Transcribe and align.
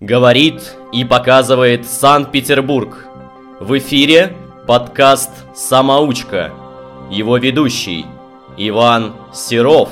Говорит 0.00 0.76
и 0.92 1.04
показывает 1.04 1.86
Санкт-Петербург. 1.86 3.04
В 3.60 3.76
эфире 3.76 4.34
подкаст 4.66 5.28
«Самоучка». 5.54 6.52
Его 7.10 7.36
ведущий 7.36 8.06
Иван 8.56 9.12
Серов. 9.34 9.90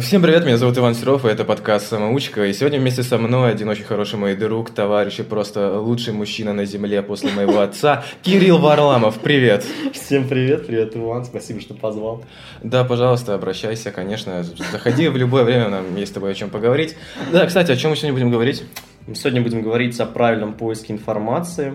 Всем 0.00 0.20
привет, 0.20 0.44
меня 0.44 0.58
зовут 0.58 0.76
Иван 0.76 0.94
Серов, 0.94 1.24
и 1.24 1.28
это 1.28 1.46
подкаст 1.46 1.88
«Самоучка». 1.88 2.44
И 2.44 2.52
сегодня 2.52 2.78
вместе 2.78 3.02
со 3.02 3.16
мной 3.16 3.50
один 3.50 3.70
очень 3.70 3.84
хороший 3.84 4.18
мой 4.18 4.36
друг, 4.36 4.68
товарищ 4.68 5.20
и 5.20 5.22
просто 5.22 5.80
лучший 5.80 6.12
мужчина 6.12 6.52
на 6.52 6.66
земле 6.66 7.00
после 7.00 7.30
моего 7.30 7.60
отца, 7.60 8.04
Кирилл 8.22 8.58
Варламов. 8.58 9.18
Привет! 9.20 9.64
Всем 9.94 10.28
привет, 10.28 10.66
привет, 10.66 10.94
Иван, 10.94 11.24
спасибо, 11.24 11.62
что 11.62 11.72
позвал. 11.72 12.22
Да, 12.62 12.84
пожалуйста, 12.84 13.34
обращайся, 13.34 13.90
конечно, 13.90 14.44
заходи 14.70 15.08
в 15.08 15.16
любое 15.16 15.44
время, 15.44 15.70
нам 15.70 15.96
есть 15.96 16.12
с 16.12 16.14
тобой 16.14 16.32
о 16.32 16.34
чем 16.34 16.50
поговорить. 16.50 16.94
Да, 17.32 17.46
кстати, 17.46 17.70
о 17.72 17.76
чем 17.76 17.88
мы 17.88 17.96
сегодня 17.96 18.12
будем 18.12 18.30
говорить? 18.30 18.64
Мы 19.06 19.14
сегодня 19.14 19.40
будем 19.40 19.62
говорить 19.62 19.98
о 19.98 20.04
правильном 20.04 20.52
поиске 20.52 20.92
информации, 20.92 21.72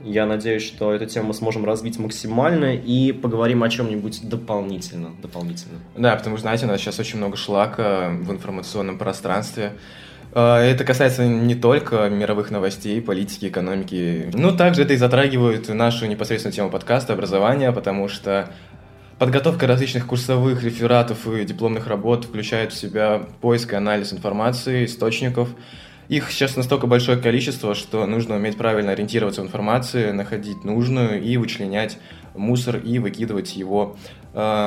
я 0.00 0.26
надеюсь, 0.26 0.62
что 0.62 0.92
эту 0.92 1.06
тему 1.06 1.28
мы 1.28 1.34
сможем 1.34 1.64
развить 1.64 1.98
максимально 1.98 2.74
и 2.74 3.12
поговорим 3.12 3.62
о 3.62 3.68
чем-нибудь 3.68 4.28
дополнительно. 4.28 5.10
дополнительно. 5.20 5.78
Да, 5.96 6.16
потому 6.16 6.36
что, 6.36 6.42
знаете, 6.42 6.66
у 6.66 6.68
нас 6.68 6.80
сейчас 6.80 6.98
очень 6.98 7.18
много 7.18 7.36
шлака 7.36 8.10
в 8.10 8.30
информационном 8.30 8.98
пространстве. 8.98 9.72
А, 10.32 10.60
это 10.60 10.84
касается 10.84 11.26
не 11.26 11.54
только 11.54 12.08
мировых 12.08 12.50
новостей, 12.50 13.00
политики, 13.00 13.46
экономики. 13.46 14.30
Ну, 14.34 14.56
также 14.56 14.82
это 14.82 14.92
и 14.92 14.96
затрагивает 14.96 15.68
нашу 15.68 16.06
непосредственную 16.06 16.54
тему 16.54 16.70
подкаста, 16.70 17.12
образования, 17.14 17.72
потому 17.72 18.08
что 18.08 18.50
Подготовка 19.18 19.66
различных 19.66 20.06
курсовых 20.06 20.62
рефератов 20.62 21.26
и 21.26 21.44
дипломных 21.44 21.88
работ 21.88 22.26
включает 22.26 22.72
в 22.72 22.78
себя 22.78 23.26
поиск 23.40 23.72
и 23.72 23.76
анализ 23.76 24.12
информации, 24.12 24.84
источников, 24.84 25.48
их 26.08 26.30
сейчас 26.30 26.56
настолько 26.56 26.86
большое 26.86 27.18
количество, 27.18 27.74
что 27.74 28.06
нужно 28.06 28.36
уметь 28.36 28.56
правильно 28.56 28.92
ориентироваться 28.92 29.42
в 29.42 29.44
информации, 29.44 30.10
находить 30.10 30.64
нужную 30.64 31.22
и 31.22 31.36
вычленять 31.36 31.98
мусор 32.34 32.76
и 32.76 32.98
выкидывать 32.98 33.56
его 33.56 33.96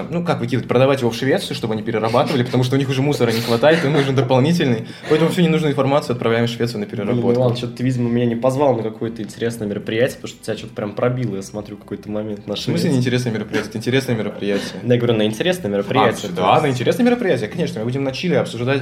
ну, 0.09 0.25
как 0.25 0.39
выкидывать, 0.39 0.67
продавать 0.67 0.99
его 0.99 1.11
в 1.11 1.15
Швецию, 1.15 1.55
чтобы 1.55 1.75
они 1.75 1.83
перерабатывали, 1.83 2.43
потому 2.43 2.63
что 2.63 2.75
у 2.75 2.79
них 2.79 2.89
уже 2.89 3.01
мусора 3.01 3.31
не 3.31 3.39
хватает, 3.39 3.85
им 3.85 3.93
нужен 3.93 4.15
дополнительный. 4.15 4.87
Поэтому 5.09 5.31
всю 5.31 5.41
ненужную 5.41 5.71
информацию 5.71 6.13
отправляем 6.13 6.47
в 6.47 6.49
Швецию 6.49 6.81
на 6.81 6.85
переработку. 6.85 7.27
Блин, 7.27 7.41
Иван, 7.41 7.55
что-то 7.55 7.77
ты, 7.77 7.83
видимо, 7.83 8.09
меня 8.09 8.25
не 8.25 8.35
позвал 8.35 8.75
на 8.75 8.83
какое-то 8.83 9.21
интересное 9.21 9.67
мероприятие, 9.67 10.17
потому 10.17 10.27
что 10.27 10.43
тебя 10.43 10.57
что-то 10.57 10.73
прям 10.73 10.91
пробило, 10.93 11.37
я 11.37 11.41
смотрю, 11.41 11.77
какой-то 11.77 12.11
момент 12.11 12.47
на 12.47 12.55
В 12.55 12.59
смысле 12.59 12.91
неинтересное 12.91 13.31
мероприятие? 13.31 13.69
Это 13.69 13.77
интересное 13.77 14.15
мероприятие. 14.15 14.81
Я 14.83 14.97
говорю, 14.97 15.13
на 15.13 15.25
интересное 15.25 15.69
мероприятие. 15.71 16.31
А, 16.33 16.35
да, 16.35 16.61
на 16.61 16.69
интересное 16.69 17.05
мероприятие, 17.05 17.49
конечно. 17.49 17.79
Мы 17.79 17.85
будем 17.85 18.03
на 18.03 18.11
Чили 18.11 18.35
обсуждать 18.35 18.81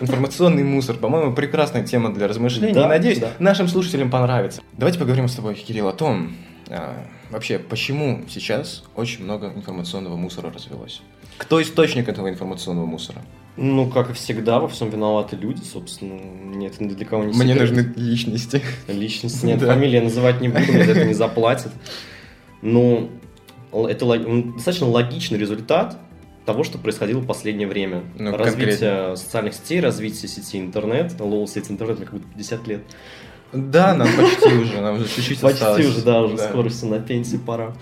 информационный 0.00 0.62
мусор. 0.62 0.96
По-моему, 0.96 1.34
прекрасная 1.34 1.84
тема 1.84 2.14
для 2.14 2.28
размышлений. 2.28 2.72
Да, 2.72 2.86
надеюсь, 2.86 3.18
да. 3.18 3.30
нашим 3.38 3.66
слушателям 3.66 4.10
понравится. 4.10 4.62
Давайте 4.74 4.98
поговорим 4.98 5.28
с 5.28 5.34
тобой, 5.34 5.54
Кирилл, 5.54 5.88
о 5.88 5.92
том, 5.92 6.32
а, 6.70 7.06
вообще, 7.30 7.58
почему 7.58 8.24
сейчас 8.28 8.84
очень 8.94 9.24
много 9.24 9.52
информационного 9.54 10.16
мусора 10.16 10.52
развелось? 10.52 11.02
Кто 11.38 11.62
источник 11.62 12.08
этого 12.08 12.28
информационного 12.28 12.86
мусора? 12.86 13.22
Ну, 13.56 13.90
как 13.90 14.10
и 14.10 14.12
всегда, 14.12 14.60
во 14.60 14.68
всем 14.68 14.90
виноваты 14.90 15.36
люди, 15.36 15.62
собственно. 15.62 16.14
Нет, 16.14 16.80
ни 16.80 16.88
для 16.88 17.06
кого 17.06 17.24
не 17.24 17.32
Мне 17.36 17.54
нужны 17.54 17.92
личности. 17.96 18.62
Личности. 18.86 19.46
Нет, 19.46 19.60
да. 19.60 19.66
фамилии 19.66 19.98
называть 19.98 20.40
не 20.40 20.48
буду, 20.48 20.64
за 20.64 20.78
это 20.78 21.04
не 21.04 21.14
заплатят. 21.14 21.72
Ну, 22.62 23.10
это 23.72 24.06
достаточно 24.54 24.88
логичный 24.88 25.38
результат 25.38 25.98
того, 26.44 26.64
что 26.64 26.78
происходило 26.78 27.20
в 27.20 27.26
последнее 27.26 27.68
время. 27.68 28.04
Ну, 28.18 28.36
развитие 28.36 28.78
конкретно. 28.78 29.16
социальных 29.16 29.54
сетей, 29.54 29.80
развитие 29.80 30.28
сети 30.28 30.58
интернет. 30.58 31.20
Лол, 31.20 31.46
сеть 31.46 31.70
интернет, 31.70 31.98
мне 31.98 32.06
как 32.06 32.14
будто 32.14 32.28
50 32.32 32.66
лет. 32.68 32.80
Да, 33.52 33.94
нам 33.94 34.08
почти 34.16 34.54
уже, 34.54 34.80
нам 34.80 34.96
уже 34.96 35.08
чуть-чуть 35.08 35.40
Почти 35.40 35.86
уже, 35.86 36.02
да, 36.02 36.22
уже 36.22 36.38
скоро 36.38 36.68
все 36.68 36.86
на 36.86 37.00
пенсии 37.00 37.36
пора. 37.36 37.74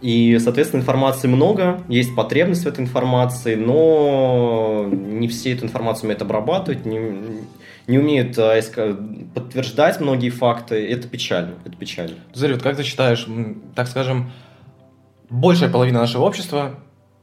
И, 0.00 0.38
соответственно, 0.38 0.80
информации 0.80 1.28
много, 1.28 1.82
есть 1.88 2.14
потребность 2.14 2.64
в 2.64 2.66
этой 2.66 2.80
информации, 2.80 3.54
но 3.54 4.86
не 4.90 5.28
все 5.28 5.52
эту 5.52 5.64
информацию 5.64 6.04
умеют 6.04 6.20
обрабатывать, 6.20 6.84
не, 6.84 7.00
не 7.86 7.98
умеют 7.98 8.38
а, 8.38 8.60
подтверждать 9.34 10.00
многие 10.00 10.28
факты. 10.30 10.86
Это 10.86 11.08
печально, 11.08 11.54
это 11.64 11.76
печально. 11.76 12.16
Заря, 12.34 12.54
вот 12.54 12.62
как 12.62 12.76
ты 12.76 12.82
считаешь, 12.82 13.26
так 13.74 13.88
скажем, 13.88 14.30
большая 15.30 15.70
половина 15.70 16.00
нашего 16.00 16.24
общества 16.24 16.74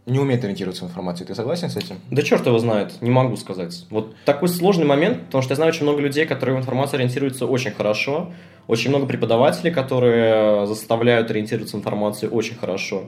не 0.05 0.19
умеет 0.19 0.43
ориентироваться 0.43 0.85
в 0.85 0.87
информации. 0.87 1.25
Ты 1.25 1.35
согласен 1.35 1.69
с 1.69 1.77
этим? 1.77 1.97
Да 2.09 2.21
черт 2.21 2.45
его 2.45 2.57
знает, 2.59 3.01
не 3.01 3.11
могу 3.11 3.35
сказать. 3.35 3.85
Вот 3.89 4.15
такой 4.25 4.49
сложный 4.49 4.85
момент, 4.85 5.25
потому 5.25 5.41
что 5.41 5.51
я 5.51 5.55
знаю 5.55 5.69
очень 5.69 5.83
много 5.83 6.01
людей, 6.01 6.25
которые 6.25 6.57
в 6.57 6.59
информации 6.59 6.97
ориентируются 6.97 7.45
очень 7.45 7.71
хорошо, 7.71 8.31
очень 8.67 8.89
много 8.89 9.05
преподавателей, 9.05 9.71
которые 9.71 10.65
заставляют 10.65 11.29
ориентироваться 11.29 11.77
в 11.77 11.79
информации 11.79 12.27
очень 12.27 12.55
хорошо. 12.55 13.03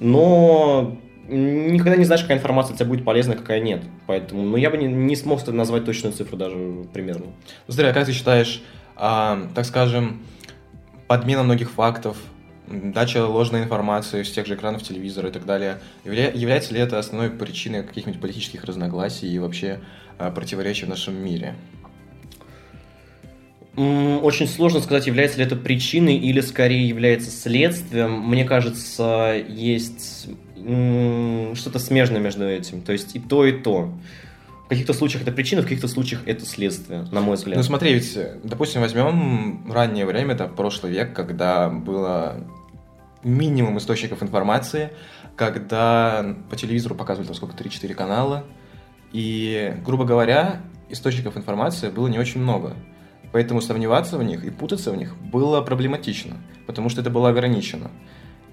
Но 0.00 0.96
никогда 1.28 1.96
не 1.96 2.04
знаешь, 2.04 2.22
какая 2.22 2.38
информация 2.38 2.76
тебе 2.76 2.88
будет 2.88 3.04
полезна, 3.04 3.34
какая 3.34 3.60
нет. 3.60 3.82
Поэтому, 4.06 4.42
ну, 4.42 4.56
я 4.56 4.70
бы 4.70 4.78
не, 4.78 4.86
не 4.86 5.16
смог 5.16 5.46
назвать 5.46 5.84
точную 5.84 6.14
цифру 6.14 6.36
даже 6.36 6.86
примерно. 6.92 7.26
Смотри, 7.68 7.90
а 7.90 7.92
как 7.92 8.06
ты 8.06 8.12
считаешь, 8.12 8.62
а, 8.96 9.48
так 9.54 9.64
скажем, 9.64 10.22
подмена 11.06 11.42
многих 11.42 11.70
фактов, 11.70 12.16
дача 12.66 13.26
ложной 13.26 13.62
информации 13.62 14.22
с 14.22 14.30
тех 14.30 14.46
же 14.46 14.54
экранов 14.54 14.82
телевизора 14.82 15.28
и 15.28 15.32
так 15.32 15.44
далее, 15.44 15.78
явля... 16.04 16.30
является 16.32 16.74
ли 16.74 16.80
это 16.80 16.98
основной 16.98 17.30
причиной 17.30 17.82
каких-нибудь 17.82 18.20
политических 18.20 18.64
разногласий 18.64 19.28
и 19.32 19.38
вообще 19.38 19.80
э, 20.18 20.30
противоречий 20.30 20.86
в 20.86 20.88
нашем 20.88 21.14
мире? 21.14 21.54
Очень 23.76 24.46
сложно 24.46 24.80
сказать, 24.80 25.08
является 25.08 25.38
ли 25.38 25.44
это 25.44 25.56
причиной 25.56 26.16
или 26.16 26.40
скорее 26.40 26.86
является 26.88 27.30
следствием. 27.30 28.20
Мне 28.20 28.44
кажется, 28.44 29.34
есть 29.48 30.28
что-то 30.56 31.78
смежное 31.80 32.20
между 32.20 32.48
этим. 32.48 32.82
То 32.82 32.92
есть 32.92 33.16
и 33.16 33.18
то, 33.18 33.44
и 33.44 33.52
то. 33.52 33.92
В 34.64 34.68
каких-то 34.68 34.94
случаях 34.94 35.22
это 35.22 35.32
причина, 35.32 35.60
в 35.60 35.64
каких-то 35.64 35.88
случаях 35.88 36.22
это 36.26 36.46
следствие, 36.46 37.06
на 37.12 37.20
мой 37.20 37.36
взгляд. 37.36 37.56
Ну 37.56 37.62
смотри, 37.62 37.92
ведь, 37.92 38.18
допустим, 38.42 38.80
возьмем 38.80 39.70
раннее 39.70 40.06
время, 40.06 40.34
это 40.34 40.46
прошлый 40.48 40.92
век, 40.92 41.12
когда 41.12 41.68
было 41.68 42.46
минимум 43.22 43.78
источников 43.78 44.22
информации, 44.22 44.90
когда 45.36 46.36
по 46.48 46.56
телевизору 46.56 46.94
показывали 46.94 47.26
там 47.26 47.36
сколько, 47.36 47.56
3-4 47.56 47.94
канала, 47.94 48.44
и, 49.12 49.76
грубо 49.84 50.04
говоря, 50.04 50.62
источников 50.88 51.36
информации 51.36 51.90
было 51.90 52.08
не 52.08 52.18
очень 52.18 52.40
много. 52.40 52.74
Поэтому 53.32 53.60
сомневаться 53.60 54.16
в 54.16 54.22
них 54.22 54.44
и 54.44 54.50
путаться 54.50 54.92
в 54.92 54.96
них 54.96 55.16
было 55.16 55.60
проблематично, 55.60 56.36
потому 56.66 56.88
что 56.88 57.00
это 57.00 57.10
было 57.10 57.30
ограничено. 57.30 57.90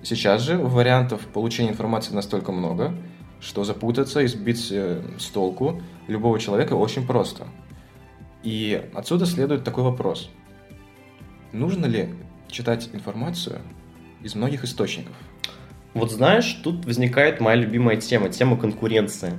Сейчас 0.03 0.41
же 0.41 0.57
вариантов 0.57 1.21
получения 1.27 1.69
информации 1.69 2.13
настолько 2.15 2.51
много, 2.51 2.93
что 3.39 3.63
запутаться 3.63 4.21
и 4.21 4.27
сбить 4.27 4.69
э, 4.71 5.01
с 5.19 5.27
толку 5.27 5.81
любого 6.11 6.39
человека 6.39 6.73
очень 6.73 7.07
просто. 7.07 7.47
И 8.43 8.89
отсюда 8.93 9.25
следует 9.25 9.63
такой 9.63 9.83
вопрос. 9.83 10.29
Нужно 11.51 11.85
ли 11.85 12.09
читать 12.47 12.89
информацию 12.93 13.61
из 14.21 14.35
многих 14.35 14.63
источников? 14.63 15.15
Вот 15.93 16.11
знаешь, 16.11 16.59
тут 16.63 16.85
возникает 16.85 17.41
моя 17.41 17.55
любимая 17.57 17.97
тема, 17.97 18.29
тема 18.29 18.57
конкуренции. 18.57 19.33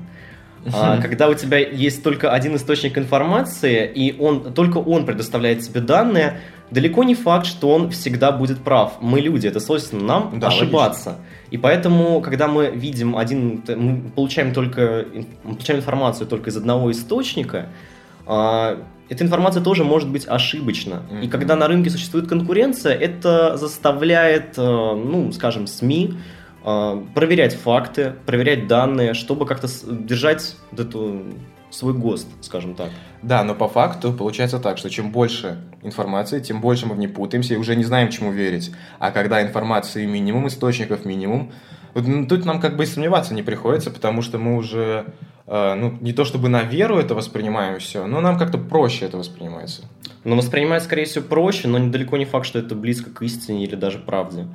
А, 0.72 1.00
когда 1.00 1.28
у 1.28 1.34
тебя 1.34 1.58
есть 1.58 2.02
только 2.02 2.32
один 2.32 2.56
источник 2.56 2.96
информации, 2.98 3.90
и 3.92 4.16
он, 4.18 4.52
только 4.52 4.78
он 4.78 5.04
предоставляет 5.04 5.60
тебе 5.60 5.80
данные, 5.80 6.40
далеко 6.70 7.04
не 7.04 7.14
факт, 7.14 7.46
что 7.46 7.70
он 7.70 7.90
всегда 7.90 8.32
будет 8.32 8.58
прав. 8.58 8.94
Мы 9.00 9.20
люди, 9.20 9.46
это 9.46 9.60
свойственно 9.60 10.04
нам 10.04 10.40
да, 10.40 10.48
ошибаться. 10.48 11.10
Логично. 11.10 11.26
И 11.50 11.58
поэтому, 11.58 12.20
когда 12.20 12.48
мы 12.48 12.70
видим 12.70 13.16
один, 13.16 13.62
мы 13.68 14.10
получаем 14.14 14.52
только 14.52 15.06
получаем 15.42 15.80
информацию 15.80 16.26
только 16.26 16.50
из 16.50 16.56
одного 16.56 16.90
источника, 16.90 17.66
а, 18.26 18.78
эта 19.08 19.24
информация 19.24 19.62
тоже 19.62 19.84
может 19.84 20.08
быть 20.08 20.26
ошибочна. 20.26 21.02
Mm-hmm. 21.10 21.24
И 21.24 21.28
когда 21.28 21.56
на 21.56 21.68
рынке 21.68 21.90
существует 21.90 22.28
конкуренция, 22.28 22.94
это 22.94 23.58
заставляет, 23.58 24.56
э, 24.56 24.62
ну, 24.62 25.30
скажем, 25.32 25.66
СМИ 25.66 26.14
проверять 26.62 27.54
факты, 27.54 28.14
проверять 28.26 28.66
данные, 28.66 29.14
чтобы 29.14 29.46
как-то 29.46 29.68
держать 29.90 30.56
вот 30.70 30.80
эту 30.80 31.24
свой 31.70 31.94
ГОСТ, 31.94 32.28
скажем 32.42 32.74
так. 32.74 32.90
Да, 33.22 33.44
но 33.44 33.54
по 33.54 33.68
факту 33.68 34.12
получается 34.12 34.58
так, 34.58 34.78
что 34.78 34.90
чем 34.90 35.10
больше 35.10 35.58
информации, 35.82 36.40
тем 36.40 36.60
больше 36.60 36.86
мы 36.86 36.94
в 36.94 36.98
ней 36.98 37.08
путаемся 37.08 37.54
и 37.54 37.56
уже 37.56 37.76
не 37.76 37.84
знаем, 37.84 38.10
чему 38.10 38.30
верить. 38.30 38.72
А 38.98 39.10
когда 39.10 39.42
информации 39.42 40.06
минимум, 40.06 40.48
источников 40.48 41.04
минимум, 41.04 41.52
ну, 41.94 42.26
тут 42.26 42.44
нам 42.44 42.60
как 42.60 42.76
бы 42.76 42.84
и 42.84 42.86
сомневаться 42.86 43.34
не 43.34 43.42
приходится, 43.42 43.90
потому 43.90 44.22
что 44.22 44.38
мы 44.38 44.56
уже, 44.56 45.06
э, 45.46 45.74
ну, 45.74 45.96
не 46.00 46.12
то 46.12 46.24
чтобы 46.24 46.48
на 46.48 46.62
веру 46.62 46.98
это 46.98 47.14
воспринимаем 47.14 47.78
все, 47.78 48.06
но 48.06 48.20
нам 48.20 48.38
как-то 48.38 48.58
проще 48.58 49.06
это 49.06 49.18
воспринимается. 49.18 49.82
Но 50.24 50.36
воспринимается, 50.36 50.86
скорее 50.86 51.04
всего, 51.04 51.24
проще, 51.24 51.68
но 51.68 51.78
недалеко 51.78 52.16
не 52.16 52.24
факт, 52.24 52.46
что 52.46 52.58
это 52.58 52.74
близко 52.74 53.10
к 53.10 53.22
истине 53.22 53.64
или 53.64 53.74
даже 53.74 53.98
правде. 53.98 54.46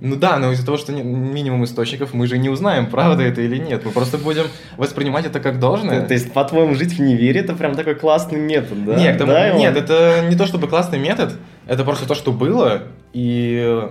Ну 0.00 0.16
да, 0.16 0.38
но 0.38 0.52
из-за 0.52 0.64
того, 0.64 0.78
что 0.78 0.92
минимум 0.92 1.64
источников, 1.64 2.14
мы 2.14 2.26
же 2.26 2.38
не 2.38 2.48
узнаем, 2.48 2.86
правда 2.88 3.22
это 3.22 3.42
или 3.42 3.58
нет. 3.58 3.84
Мы 3.84 3.90
просто 3.90 4.16
будем 4.16 4.44
воспринимать 4.78 5.26
это 5.26 5.40
как 5.40 5.58
должное. 5.58 6.06
То, 6.06 6.14
есть, 6.14 6.32
по-твоему, 6.32 6.74
жить 6.74 6.94
в 6.94 7.00
невере 7.00 7.40
это 7.40 7.54
прям 7.54 7.74
такой 7.74 7.94
классный 7.94 8.38
метод, 8.38 8.84
да? 8.86 8.96
Нет, 8.96 9.18
тому, 9.18 9.32
да, 9.32 9.50
нет 9.52 9.76
это 9.76 10.24
не 10.28 10.36
то 10.36 10.46
чтобы 10.46 10.68
классный 10.68 10.98
метод, 10.98 11.34
это 11.66 11.84
просто 11.84 12.06
то, 12.06 12.14
что 12.14 12.32
было, 12.32 12.84
и 13.12 13.88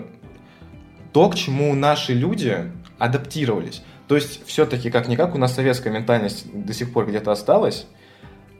то, 1.14 1.30
к 1.30 1.36
чему 1.36 1.76
наши 1.76 2.14
люди 2.14 2.58
адаптировались. 2.98 3.84
То 4.08 4.16
есть, 4.16 4.46
все-таки, 4.48 4.90
как-никак, 4.90 5.36
у 5.36 5.38
нас 5.38 5.54
советская 5.54 5.94
ментальность 5.94 6.48
до 6.52 6.74
сих 6.74 6.92
пор 6.92 7.06
где-то 7.06 7.32
осталась, 7.32 7.86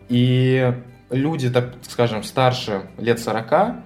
и 0.08 0.72
люди, 1.10 1.50
так 1.50 1.74
скажем, 1.82 2.24
старше 2.24 2.84
лет 3.00 3.20
40, 3.20 3.78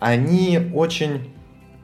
они 0.00 0.72
очень 0.74 1.32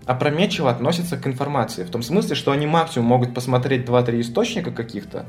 опрометчиво 0.09 0.71
относятся 0.71 1.19
к 1.19 1.27
информации. 1.27 1.85
В 1.85 1.91
том 1.91 2.03
смысле, 2.03 2.35
что 2.35 2.51
они 2.51 2.67
максимум 2.67 3.09
могут 3.09 3.35
посмотреть 3.35 3.87
2-3 3.87 4.23
источника 4.23 4.71
каких-то, 4.71 5.27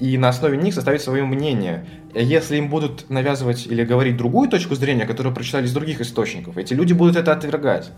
и 0.00 0.18
на 0.18 0.30
основе 0.30 0.56
них 0.58 0.74
составить 0.74 1.00
свое 1.00 1.24
мнение. 1.24 1.86
Если 2.12 2.56
им 2.56 2.68
будут 2.68 3.08
навязывать 3.08 3.68
или 3.68 3.84
говорить 3.84 4.16
другую 4.16 4.50
точку 4.50 4.74
зрения, 4.74 5.06
которую 5.06 5.32
прочитали 5.32 5.66
из 5.66 5.72
других 5.72 6.00
источников, 6.00 6.58
эти 6.58 6.74
люди 6.74 6.92
будут 6.92 7.14
это 7.14 7.30
отвергать. 7.30 7.92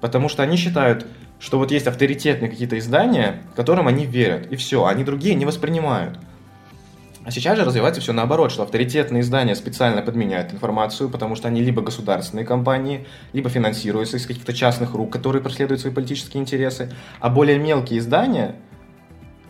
Потому 0.00 0.30
что 0.30 0.42
они 0.42 0.56
считают, 0.56 1.06
что 1.38 1.58
вот 1.58 1.72
есть 1.72 1.86
авторитетные 1.86 2.50
какие-то 2.50 2.78
издания, 2.78 3.42
которым 3.54 3.86
они 3.86 4.06
верят, 4.06 4.50
и 4.50 4.56
все, 4.56 4.86
они 4.86 5.04
другие 5.04 5.34
не 5.34 5.44
воспринимают. 5.44 6.18
А 7.28 7.30
сейчас 7.30 7.58
же 7.58 7.64
развивается 7.66 8.00
все 8.00 8.14
наоборот, 8.14 8.50
что 8.50 8.62
авторитетные 8.62 9.20
издания 9.20 9.54
специально 9.54 10.00
подменяют 10.00 10.54
информацию, 10.54 11.10
потому 11.10 11.34
что 11.34 11.46
они 11.46 11.60
либо 11.60 11.82
государственные 11.82 12.46
компании, 12.46 13.06
либо 13.34 13.50
финансируются 13.50 14.16
из 14.16 14.26
каких-то 14.26 14.54
частных 14.54 14.94
рук, 14.94 15.12
которые 15.12 15.42
преследуют 15.42 15.82
свои 15.82 15.92
политические 15.92 16.40
интересы, 16.40 16.90
а 17.20 17.28
более 17.28 17.58
мелкие 17.58 17.98
издания, 17.98 18.54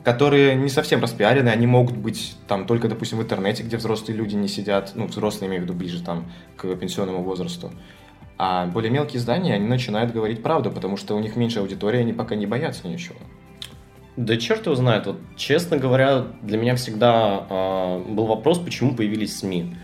которые 0.02 0.56
не 0.56 0.68
совсем 0.68 1.00
распиарены, 1.00 1.50
они 1.50 1.68
могут 1.68 1.96
быть 1.96 2.36
там 2.48 2.66
только, 2.66 2.88
допустим, 2.88 3.18
в 3.18 3.22
интернете, 3.22 3.62
где 3.62 3.76
взрослые 3.76 4.16
люди 4.16 4.34
не 4.34 4.48
сидят, 4.48 4.90
ну, 4.96 5.06
взрослые 5.06 5.48
имею 5.48 5.62
в 5.62 5.64
виду 5.66 5.74
ближе 5.74 6.02
там 6.02 6.24
к 6.56 6.66
пенсионному 6.74 7.22
возрасту. 7.22 7.70
А 8.38 8.66
более 8.66 8.90
мелкие 8.90 9.18
издания, 9.18 9.54
они 9.54 9.68
начинают 9.68 10.12
говорить 10.12 10.42
правду, 10.42 10.72
потому 10.72 10.96
что 10.96 11.14
у 11.14 11.20
них 11.20 11.36
меньше 11.36 11.60
аудитории, 11.60 12.00
они 12.00 12.12
пока 12.12 12.34
не 12.34 12.46
боятся 12.46 12.88
ничего. 12.88 13.20
Да 14.18 14.36
черт 14.36 14.66
его 14.66 14.74
знает. 14.74 15.06
Вот, 15.06 15.20
честно 15.36 15.76
говоря, 15.76 16.24
для 16.42 16.58
меня 16.58 16.74
всегда 16.74 17.46
э, 17.48 18.02
был 18.08 18.26
вопрос, 18.26 18.58
почему 18.58 18.96
появились 18.96 19.38
СМИ. 19.38 19.76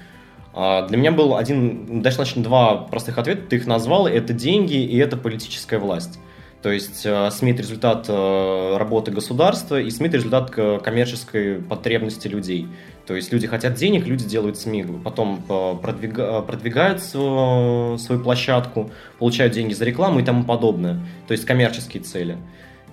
Э, 0.53 0.89
для 0.89 0.97
меня 0.97 1.13
был 1.13 1.37
один, 1.37 2.03
достаточно 2.03 2.43
два 2.43 2.79
простых 2.79 3.19
ответа, 3.19 3.43
ты 3.49 3.57
их 3.57 3.69
назвал, 3.69 4.09
это 4.09 4.33
деньги 4.33 4.75
и 4.75 4.97
это 4.97 5.17
политическая 5.17 5.79
власть. 5.79 6.19
То 6.63 6.73
есть 6.73 7.07
э, 7.07 7.31
СМИ– 7.31 7.53
это 7.53 7.63
результат 7.63 8.07
э, 8.09 8.77
работы 8.77 9.13
государства, 9.13 9.81
и 9.81 9.89
СМИ– 9.89 10.09
это 10.09 10.17
результат 10.17 10.51
коммерческой 10.51 11.63
потребности 11.63 12.27
людей. 12.27 12.67
То 13.07 13.15
есть 13.15 13.33
люди 13.33 13.47
хотят 13.47 13.75
денег, 13.75 14.05
люди 14.05 14.25
делают 14.25 14.59
СМИ, 14.59 14.85
потом 15.05 15.45
продвига, 15.81 16.43
продвигают 16.43 17.01
свою 17.01 17.99
площадку, 18.25 18.91
получают 19.21 19.53
деньги 19.53 19.75
за 19.75 19.85
рекламу 19.85 20.19
и 20.19 20.25
тому 20.25 20.43
подобное. 20.43 21.07
То 21.29 21.33
есть 21.33 21.45
коммерческие 21.45 22.03
цели. 22.03 22.37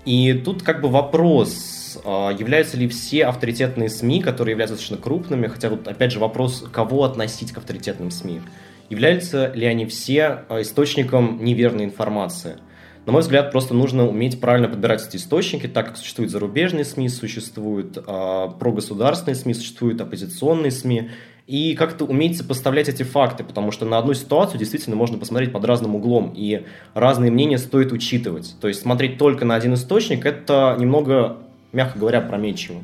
И 0.06 0.33
тут 0.33 0.63
как 0.63 0.81
бы 0.81 0.89
вопрос, 0.89 2.00
являются 2.06 2.77
ли 2.77 2.88
все 2.88 3.25
авторитетные 3.25 3.89
СМИ, 3.89 4.21
которые 4.21 4.51
являются 4.51 4.75
достаточно 4.75 5.01
крупными, 5.01 5.48
хотя 5.48 5.69
вот 5.69 5.88
опять 5.88 6.12
же 6.12 6.19
вопрос, 6.19 6.63
кого 6.71 7.03
относить 7.03 7.51
к 7.51 7.57
авторитетным 7.57 8.12
СМИ. 8.12 8.42
Являются 8.89 9.51
ли 9.53 9.65
они 9.65 9.86
все 9.86 10.44
источником 10.50 11.44
неверной 11.44 11.86
информации– 11.86 12.57
на 13.06 13.13
мой 13.13 13.24
взгляд, 13.24 13.51
просто 13.51 13.74
нужно 13.74 14.07
уметь 14.07 14.39
правильно 14.39 14.68
подбирать 14.68 15.07
эти 15.07 15.18
источники, 15.18 15.65
так 15.68 15.88
как 15.88 15.98
существуют 15.98 16.31
зарубежные 16.31 16.86
СМИ, 16.86 17.09
существуют 17.09 17.97
э, 17.97 18.50
прогосударственные 18.59 19.36
СМИ, 19.36 19.56
существуют 19.56 20.01
оппозиционные 20.01 20.69
СМИ, 20.69 21.09
и 21.48 21.76
как-то 21.76 22.06
уметь 22.06 22.38
сопоставлять 22.38 22.88
эти 22.88 23.04
факты, 23.04 23.44
потому 23.44 23.72
что 23.72 23.86
на 23.86 23.98
одну 23.98 24.14
ситуацию 24.14 24.60
действительно 24.60 24.96
можно 24.96 25.18
посмотреть 25.18 25.52
под 25.52 25.66
разным 25.66 25.96
углом, 25.96 26.34
и 26.36 26.66
разные 26.94 27.32
мнения 27.32 27.58
стоит 27.58 27.92
учитывать. 27.92 28.56
То 28.62 28.68
есть 28.68 28.82
смотреть 28.82 29.18
только 29.18 29.46
на 29.46 29.56
один 29.56 29.74
источник– 29.74 30.26
это 30.28 30.76
немного, 30.80 31.38
мягко 31.74 32.00
говоря, 32.00 32.22
прометчиво. 32.22 32.82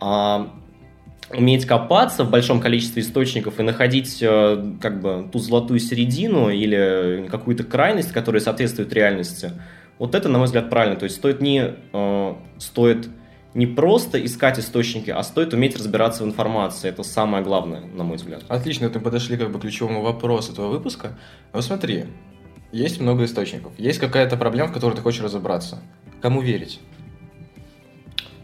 А 0.00 0.50
уметь 1.30 1.66
копаться 1.66 2.24
в 2.24 2.30
большом 2.30 2.60
количестве 2.60 3.02
источников 3.02 3.60
и 3.60 3.62
находить 3.62 4.18
э, 4.22 4.74
как 4.80 5.00
бы 5.00 5.28
ту 5.30 5.38
золотую 5.38 5.78
середину 5.78 6.48
или 6.48 7.28
какую-то 7.30 7.64
крайность, 7.64 8.12
которая 8.12 8.40
соответствует 8.40 8.92
реальности, 8.92 9.52
вот 9.98 10.14
это, 10.14 10.28
на 10.28 10.38
мой 10.38 10.46
взгляд, 10.46 10.70
правильно. 10.70 10.96
То 10.96 11.04
есть 11.04 11.16
стоит 11.16 11.40
не, 11.40 11.74
э, 11.92 12.34
стоит 12.58 13.08
не 13.58 13.66
просто 13.66 14.24
искать 14.24 14.56
источники, 14.60 15.10
а 15.10 15.20
стоит 15.24 15.52
уметь 15.52 15.76
разбираться 15.76 16.22
в 16.22 16.26
информации. 16.26 16.90
Это 16.90 17.02
самое 17.02 17.42
главное, 17.42 17.80
на 17.80 18.04
мой 18.04 18.16
взгляд. 18.16 18.44
Отлично, 18.46 18.88
ты 18.88 19.00
подошли 19.00 19.36
как 19.36 19.50
бы 19.50 19.58
к 19.58 19.62
ключевому 19.62 20.00
вопросу 20.00 20.52
этого 20.52 20.68
выпуска. 20.68 21.18
Вот 21.52 21.64
смотри, 21.64 22.04
есть 22.70 23.00
много 23.00 23.24
источников, 23.24 23.72
есть 23.76 23.98
какая-то 23.98 24.36
проблема, 24.36 24.68
в 24.68 24.72
которой 24.72 24.94
ты 24.94 25.02
хочешь 25.02 25.24
разобраться. 25.24 25.82
Кому 26.22 26.40
верить? 26.40 26.78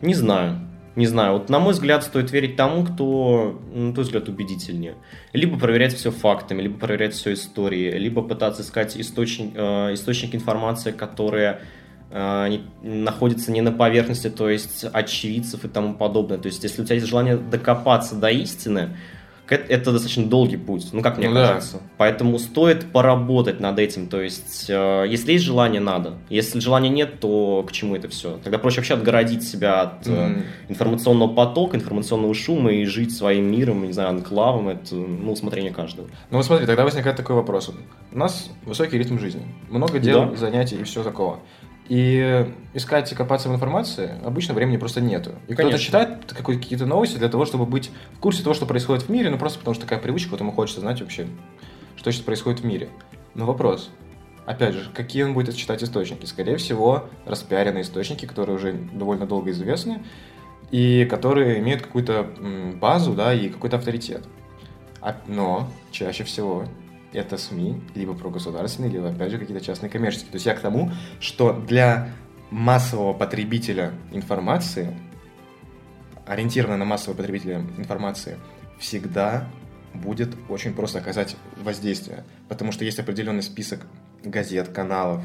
Не 0.03 0.15
знаю. 0.15 0.59
Не 0.97 1.07
знаю, 1.07 1.35
вот 1.35 1.49
на 1.49 1.61
мой 1.61 1.75
взгляд 1.75 2.03
стоит 2.03 2.33
верить 2.33 2.57
тому, 2.57 2.85
кто, 2.85 3.61
на 3.73 3.93
твой 3.93 4.05
взгляд, 4.05 4.29
убедительнее. 4.29 4.95
Либо 5.33 5.59
проверять 5.59 5.95
все 5.95 6.11
фактами, 6.11 6.63
либо 6.63 6.79
проверять 6.79 7.15
все 7.15 7.35
историей, 7.35 7.99
либо 7.99 8.23
пытаться 8.23 8.63
искать 8.63 8.97
источник, 8.97 9.53
э, 9.55 9.95
источник 9.95 10.35
информации, 10.35 10.91
которые 10.91 11.61
э, 12.15 12.49
не, 12.49 12.61
находятся 12.83 13.53
не 13.53 13.61
на 13.61 13.73
поверхности, 13.73 14.31
то 14.31 14.49
есть 14.49 14.87
очевидцев 14.91 15.65
и 15.65 15.69
тому 15.69 15.95
подобное. 15.95 16.39
То 16.39 16.47
есть 16.47 16.63
если 16.63 16.81
у 16.81 16.85
тебя 16.85 16.95
есть 16.95 17.07
желание 17.07 17.37
докопаться 17.37 18.15
до 18.15 18.31
истины, 18.31 18.97
это 19.47 19.93
достаточно 19.93 20.25
долгий 20.25 20.57
путь, 20.57 20.89
ну 20.93 21.03
как 21.03 21.19
мне 21.19 21.29
ну, 21.29 21.35
кажется. 21.35 21.77
Да. 21.77 21.83
Поэтому 21.99 22.39
стоит 22.39 22.91
поработать 22.91 23.61
над 23.61 23.79
этим. 23.79 24.07
То 24.07 24.23
есть, 24.23 24.67
э, 24.69 25.05
если 25.07 25.33
есть 25.33 25.45
желание, 25.45 25.81
надо. 25.81 26.15
Если 26.31 26.61
желания 26.61 26.89
нет, 26.89 27.21
то 27.21 27.63
к 27.69 27.73
чему 27.73 27.95
это 27.95 28.09
все? 28.09 28.39
Тогда 28.43 28.59
проще 28.59 28.77
вообще 28.77 28.95
отгородить 28.95 29.43
себя 29.47 29.83
от 29.83 30.07
mm. 30.07 30.43
информационного 30.69 31.35
потока, 31.35 31.77
информационного 31.77 32.33
шума 32.35 32.73
и 32.73 32.85
жить 32.87 33.15
своим 33.15 33.51
миром, 33.51 33.85
не 33.85 33.93
знаю, 33.93 34.11
анклавом. 34.11 34.71
Это 34.71 34.95
ну, 34.95 35.33
усмотрение 35.33 35.73
каждого. 35.73 36.09
Ну 36.31 36.39
вот 36.39 36.47
смотри, 36.47 36.65
тогда 36.67 36.85
возникает 36.85 37.17
такой 37.17 37.37
вопрос. 37.37 37.71
У 38.13 38.19
нас 38.19 38.51
высокий 38.65 38.97
ритм 38.97 39.19
жизни. 39.19 39.43
Много 39.69 39.99
дел, 39.99 40.31
да. 40.31 40.37
занятий 40.37 40.77
и 40.77 40.85
все 40.85 41.03
такого. 41.03 41.41
И 41.89 42.51
искать 42.73 43.13
и 43.13 43.15
копаться 43.15 43.51
в 43.51 43.55
информации 43.55 44.15
обычно 44.25 44.55
времени 44.55 44.79
просто 44.79 45.03
нету. 45.03 45.33
И 45.49 45.55
кто-то 45.55 45.79
читает 45.79 46.33
какие-то 46.33 46.87
новости 46.87 47.19
для 47.19 47.29
того, 47.29 47.45
чтобы 47.45 47.67
быть 47.67 47.91
в 48.15 48.21
курсе 48.21 48.43
того, 48.43 48.55
что 48.55 48.65
происходит 48.65 49.05
в 49.05 49.09
мире, 49.11 49.29
ну 49.29 49.39
просто 49.39 49.59
потому 49.59 49.75
что 49.75 49.85
такая 49.85 49.99
привычка, 49.99 50.31
вот 50.31 50.41
ему 50.41 50.53
хочется 50.53 50.81
знать 50.81 51.01
вообще, 51.03 51.27
что 51.97 52.11
сейчас 52.11 52.23
происходит 52.23 52.61
в 52.61 52.65
мире. 52.65 52.89
Но 53.35 53.45
вопрос, 53.45 53.91
опять 54.47 54.75
же, 54.75 54.91
какие 54.95 55.25
он 55.25 55.35
будет 55.35 55.57
читать 55.57 55.83
источники? 55.83 56.25
Скорее 56.25 56.57
всего, 56.57 57.05
распиаренные 57.27 57.83
источники, 57.83 58.25
которые 58.25 58.57
уже 58.57 58.73
довольно 58.73 59.27
долго 59.27 59.51
известны, 59.51 60.03
и 60.71 61.05
которые 61.05 61.61
имеют 61.61 61.83
какую-то 61.83 62.31
базу, 62.81 63.13
да, 63.13 63.35
и 63.35 63.51
какой-то 63.51 63.77
авторитет. 63.77 64.25
А, 65.03 65.17
но 65.27 65.69
чаще 65.91 66.25
всего 66.25 66.65
это 67.15 67.37
СМИ, 67.37 67.81
либо 67.95 68.15
прогосударственные, 68.15 68.91
либо, 68.91 69.09
опять 69.09 69.31
же, 69.31 69.39
какие-то 69.39 69.65
частные 69.65 69.91
коммерческие. 69.91 70.31
То 70.31 70.37
есть 70.37 70.47
я 70.47 70.55
к 70.55 70.61
тому, 70.61 70.91
что 71.21 71.53
для 71.53 72.13
массового 72.51 73.13
потребителя 73.13 73.93
информации, 74.13 74.97
ориентированного 76.27 76.79
на 76.79 76.85
массового 76.85 77.17
потребителя 77.17 77.65
информации, 77.77 78.39
всегда 78.79 79.49
будет 79.95 80.35
очень 80.49 80.75
просто 80.75 80.99
оказать 80.99 81.37
воздействие. 81.57 82.25
Потому 82.49 82.73
что 82.73 82.85
есть 82.85 82.99
определенный 82.99 83.43
список 83.43 83.87
газет, 84.23 84.69
каналов, 84.69 85.23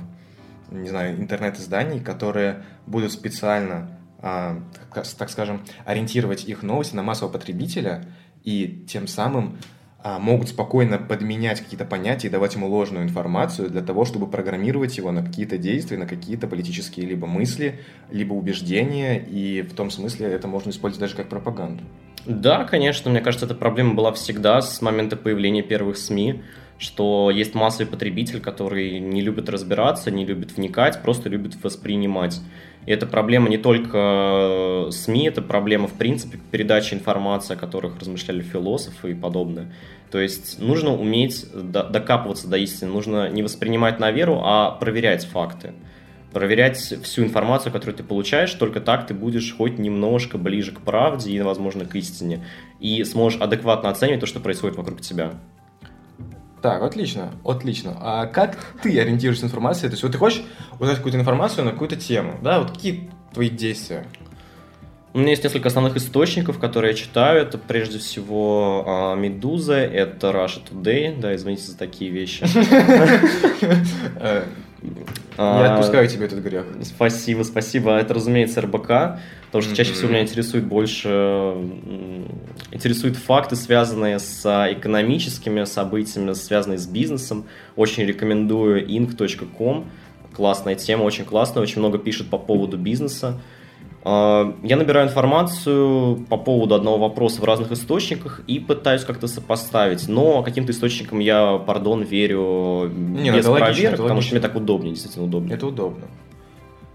не 0.72 0.89
знаю, 0.89 1.19
интернет-изданий, 1.19 2.00
которые 2.00 2.63
будут 2.86 3.12
специально, 3.12 3.98
а, 4.19 4.62
так 4.91 5.29
скажем, 5.29 5.65
ориентировать 5.86 6.46
их 6.46 6.62
новости 6.63 6.96
на 6.96 7.03
массового 7.03 7.34
потребителя 7.34 8.05
и 8.43 8.86
тем 8.88 9.08
самым 9.08 9.58
могут 10.03 10.50
спокойно 10.50 10.98
подменять 10.98 11.60
какие-то 11.60 11.86
понятия 11.86 12.27
и 12.27 12.32
давать 12.32 12.56
ему 12.56 12.68
ложную 12.68 13.03
информацию 13.03 13.70
для 13.70 13.82
того, 13.82 14.06
чтобы 14.06 14.27
программировать 14.27 14.98
его 14.98 15.12
на 15.12 15.24
какие-то 15.24 15.58
действия, 15.58 15.98
на 15.98 16.06
какие-то 16.06 16.48
политические 16.48 17.06
либо 17.06 17.27
мысли, 17.27 17.79
либо 18.10 18.34
убеждения, 18.34 19.20
и 19.20 19.62
в 19.62 19.74
том 19.74 19.91
смысле 19.91 20.27
это 20.27 20.48
можно 20.48 20.70
использовать 20.70 21.01
даже 21.01 21.15
как 21.15 21.27
пропаганду. 21.27 21.84
Да, 22.25 22.63
конечно, 22.63 23.12
мне 23.12 23.22
кажется, 23.22 23.46
эта 23.46 23.56
проблема 23.56 23.94
была 23.94 24.12
всегда 24.13 24.62
с 24.62 24.82
момента 24.82 25.18
появления 25.18 25.63
первых 25.63 25.98
СМИ, 25.98 26.44
что 26.77 27.29
есть 27.29 27.53
массовый 27.53 27.88
потребитель, 27.88 28.39
который 28.39 29.00
не 29.00 29.22
любит 29.22 29.50
разбираться, 29.50 30.12
не 30.12 30.25
любит 30.25 30.56
вникать, 30.56 31.01
просто 31.01 31.27
любит 31.27 31.62
воспринимать. 31.62 32.39
И 32.86 32.91
это 32.91 33.05
проблема 33.05 33.50
не 33.50 33.57
только 33.57 34.88
э, 34.88 34.91
СМИ, 34.91 35.27
это 35.27 35.41
проблема, 35.41 35.88
в 35.88 35.93
принципе, 35.93 36.39
передачи 36.51 36.93
информации, 36.93 37.53
о 37.53 37.57
которых 37.57 38.00
размышляли 38.00 38.41
философы 38.41 39.12
и 39.12 39.13
подобное. 39.13 39.71
То 40.12 40.19
есть 40.19 40.59
нужно 40.59 40.95
уметь 40.95 41.45
докапываться 41.53 42.48
до 42.48 42.57
истины, 42.57 42.91
нужно 42.91 43.29
не 43.29 43.43
воспринимать 43.43 44.00
на 44.00 44.12
веру, 44.12 44.41
а 44.43 44.71
проверять 44.71 45.25
факты. 45.25 45.74
проверять 46.31 46.77
всю 46.77 47.24
информацию, 47.24 47.74
которую 47.74 47.95
ты 47.95 48.03
получаешь, 48.03 48.53
только 48.53 48.81
так 48.81 49.07
ты 49.07 49.13
будешь 49.13 49.55
хоть 49.55 49.79
немножко 49.79 50.38
ближе 50.38 50.71
к 50.71 50.81
правде 50.81 51.31
и, 51.31 51.41
возможно, 51.41 51.86
к 51.86 51.95
истине, 51.95 52.45
и 52.79 53.03
сможешь 53.03 53.41
адекватно 53.41 53.89
оценивать 53.89 54.19
то, 54.19 54.25
что 54.27 54.39
происходит 54.39 54.77
вокруг 54.77 55.01
тебя. 55.01 55.33
Так, 56.61 56.81
отлично, 56.81 57.31
отлично. 57.45 57.95
А 57.99 58.25
как 58.25 58.57
ты 58.83 58.99
ориентируешься 58.99 59.45
на 59.45 59.47
информацию? 59.47 59.89
То 59.89 59.93
есть 59.93 60.03
вот 60.03 60.11
ты 60.11 60.17
хочешь 60.17 60.43
узнать 60.79 60.97
какую-то 60.97 61.17
информацию 61.17 61.63
на 61.63 61.71
какую-то 61.71 61.95
тему, 61.95 62.37
да? 62.41 62.59
Вот 62.59 62.71
какие 62.71 63.09
твои 63.33 63.49
действия? 63.49 64.05
У 65.13 65.19
меня 65.19 65.31
есть 65.31 65.43
несколько 65.43 65.69
основных 65.69 65.97
источников, 65.97 66.59
которые 66.59 66.91
я 66.91 66.97
читаю. 66.97 67.41
Это 67.41 67.57
прежде 67.57 67.97
всего 67.97 68.83
а, 68.85 69.15
Медуза, 69.15 69.77
это 69.77 70.29
Russia 70.29 70.61
Today. 70.69 71.19
Да, 71.19 71.35
извините 71.35 71.63
за 71.63 71.77
такие 71.77 72.11
вещи. 72.11 72.45
Э, 75.39 75.60
Я 75.63 75.74
отпускаю 75.74 76.05
тебе 76.10 76.25
этот 76.25 76.39
грех. 76.43 76.65
Спасибо, 76.84 77.43
спасибо. 77.43 77.96
Это, 77.96 78.13
разумеется, 78.13 78.60
РБК, 78.60 78.88
потому 79.46 79.62
что 79.62 79.74
чаще 79.74 79.93
всего 79.93 80.10
меня 80.10 80.24
интересует 80.24 80.65
больше 80.65 81.08
интересуют 82.72 83.15
факты, 83.15 83.55
связанные 83.55 84.19
с 84.19 84.46
экономическими 84.74 85.63
событиями, 85.63 86.34
связанные 86.34 86.77
с 86.77 86.88
бизнесом. 86.88 87.46
Очень 87.77 88.03
рекомендую 88.03 88.86
ink.com. 88.86 89.89
Классная 90.34 90.75
тема, 90.75 91.03
очень 91.03 91.24
классная, 91.24 91.63
очень 91.63 91.79
много 91.79 91.98
пишет 91.98 92.29
по 92.29 92.38
поводу 92.38 92.77
бизнеса. 92.77 93.39
А, 94.03 94.56
Я 94.63 94.77
набираю 94.77 95.08
информацию 95.08 96.25
по 96.29 96.38
поводу 96.38 96.75
одного 96.75 96.98
вопроса 96.98 97.41
в 97.41 97.44
разных 97.44 97.72
источниках 97.72 98.41
и 98.48 98.60
пытаюсь 98.60 99.03
как-то 99.03 99.27
сопоставить. 99.27 100.08
Но 100.08 100.41
каким-то 100.44 100.72
источникам 100.72 101.20
я, 101.20 101.58
пардон, 101.58 102.03
верю 102.03 102.89
Не, 102.89 103.32
ну 103.32 103.38
без 103.38 103.46
это 103.46 103.51
логично, 103.51 103.65
проверок, 103.74 103.94
это 103.94 104.03
потому 104.03 104.22
что 104.22 104.34
логично. 104.34 104.39
мне 104.39 104.41
так 104.48 104.56
удобнее, 104.56 104.94
действительно 104.94 105.25
удобнее. 105.25 105.56
Это 105.56 105.68
удобно. 105.68 106.06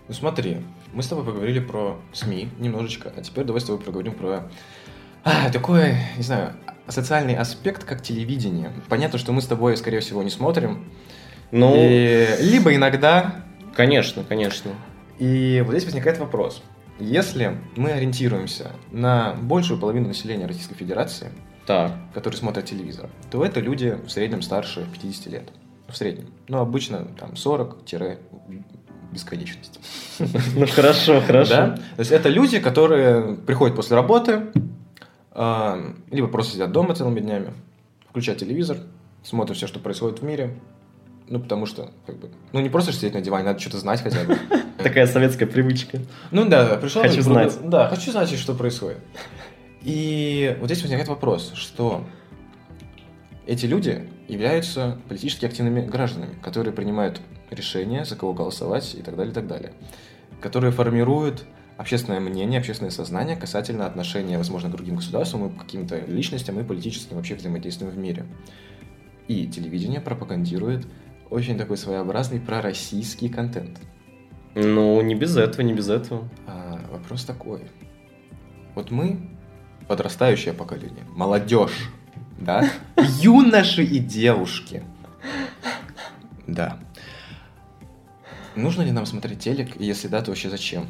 Ну 0.09 0.15
смотри, 0.15 0.59
мы 0.93 1.03
с 1.03 1.09
тобой 1.09 1.25
поговорили 1.25 1.61
про 1.61 1.97
СМИ 2.13 2.49
немножечко, 2.59 3.13
а 3.17 3.21
теперь 3.23 3.45
давай 3.45 3.61
с 3.61 3.65
тобой 3.65 3.83
поговорим 3.83 4.15
про 4.15 4.51
а, 5.25 5.51
такой, 5.51 5.95
не 6.19 6.23
знаю, 6.23 6.53
социальный 6.89 7.35
аспект, 7.35 7.85
как 7.85 8.03
телевидение. 8.03 8.71
Понятно, 8.89 9.19
что 9.19 9.33
мы 9.33 9.41
с 9.41 9.47
тобой, 9.47 9.77
скорее 9.77 10.01
всего, 10.01 10.23
не 10.23 10.29
смотрим. 10.31 10.85
Ну, 11.51 11.75
И 11.75 12.27
либо 12.41 12.75
иногда. 12.75 13.45
конечно, 13.75 14.25
конечно. 14.29 14.73
И 15.19 15.63
вот 15.65 15.73
здесь 15.73 15.85
возникает 15.85 16.19
вопрос. 16.19 16.63
Если 16.99 17.57
мы 17.77 17.93
ориентируемся 17.93 18.73
на 18.93 19.35
большую 19.35 19.79
половину 19.81 20.09
населения 20.09 20.47
Российской 20.47 20.75
Федерации, 20.75 21.31
Так. 21.67 21.93
которые 22.13 22.39
смотрят 22.39 22.67
телевизор, 22.67 23.09
то 23.31 23.43
это 23.45 23.61
люди 23.61 23.99
в 24.07 24.11
среднем 24.11 24.43
старше 24.43 24.87
50 24.93 25.27
лет. 25.27 25.49
В 25.89 25.97
среднем. 25.97 26.27
Ну, 26.49 26.59
обычно 26.59 27.05
там 27.19 27.33
40-бесконечность. 27.33 29.81
Ну 30.55 30.67
хорошо, 30.67 31.21
хорошо. 31.27 31.51
Да? 31.55 31.71
То 31.97 32.01
есть 32.01 32.13
это 32.13 32.29
люди, 32.29 32.59
которые 32.61 33.35
приходят 33.37 33.75
после 33.77 33.97
работы, 33.97 34.53
а, 35.33 35.79
либо 36.11 36.29
просто 36.29 36.53
сидят 36.55 36.73
дома 36.73 36.95
целыми 36.95 37.21
днями, 37.21 37.53
включают 38.09 38.41
телевизор, 38.41 38.79
смотрят 39.23 39.57
все, 39.57 39.67
что 39.67 39.79
происходит 39.81 40.21
в 40.21 40.25
мире. 40.25 40.59
Ну, 41.29 41.41
потому 41.41 41.65
что, 41.67 41.91
как 42.07 42.19
бы, 42.19 42.31
ну, 42.53 42.61
не 42.61 42.69
просто 42.69 42.93
сидеть 42.93 43.15
на 43.15 43.21
диване, 43.23 43.45
надо 43.45 43.59
что-то 43.59 43.79
знать 43.79 44.03
хотя 44.03 44.25
бы. 44.25 44.39
Такая 44.79 45.07
советская 45.07 45.49
привычка. 45.49 46.01
Ну 46.31 46.45
да, 46.47 46.77
пришел... 46.77 47.03
Хочу 47.03 47.17
на- 47.17 47.23
знать. 47.23 47.59
Да, 47.65 47.89
хочу 47.89 48.11
знать, 48.11 48.31
что 48.39 48.55
происходит. 48.55 48.99
И 49.83 50.57
вот 50.61 50.67
здесь 50.67 50.83
возникает 50.83 51.09
вопрос, 51.09 51.53
что 51.55 52.05
эти 53.47 53.67
люди 53.67 54.09
являются 54.29 54.99
политически 55.09 55.47
активными 55.47 55.87
гражданами, 55.87 56.35
которые 56.43 56.73
принимают 56.73 57.21
решения, 57.51 58.05
за 58.05 58.17
кого 58.17 58.33
голосовать 58.33 58.95
и 58.95 59.03
так 59.03 59.17
далее, 59.17 59.33
и 59.33 59.35
так 59.35 59.47
далее. 59.47 59.73
Которые 60.41 60.73
формируют 60.73 61.45
общественное 61.77 62.21
мнение, 62.21 62.61
общественное 62.61 62.91
сознание 62.91 63.37
касательно 63.37 63.87
отношения, 63.87 64.39
возможно, 64.39 64.69
к 64.69 64.73
другим 64.73 64.97
государствам 64.97 65.49
и 65.49 65.55
к 65.55 65.61
каким-то 65.61 65.99
личностям 66.07 66.59
и 66.61 66.65
политическим 66.65 67.17
вообще 67.17 67.35
взаимодействием 67.35 67.91
в 67.91 67.99
мире. 67.99 68.27
И 69.29 69.47
телевидение 69.47 70.01
пропагандирует 70.01 70.87
очень 71.35 71.59
такой 71.59 71.77
своеобразный 71.77 72.39
пророссийский 72.39 73.29
контент. 73.29 73.81
Ну, 74.55 75.01
не 75.03 75.17
без 75.17 75.37
этого, 75.37 75.63
не 75.63 75.73
без 75.73 75.91
этого. 75.91 76.29
А, 76.47 76.81
вопрос 76.93 77.25
такой. 77.25 77.63
Вот 78.77 78.93
мы, 78.93 79.31
подрастающее 79.89 80.55
поколение, 80.55 81.03
молодежь, 81.09 81.91
да, 82.39 82.71
юноши 83.21 83.83
и 83.83 83.99
девушки. 83.99 84.85
Да. 86.47 86.79
Нужно 88.55 88.83
ли 88.83 88.93
нам 88.93 89.05
смотреть 89.05 89.41
телек? 89.41 89.81
И 89.81 89.85
если 89.85 90.07
да, 90.07 90.23
то 90.23 90.31
вообще 90.31 90.49
зачем? 90.51 90.87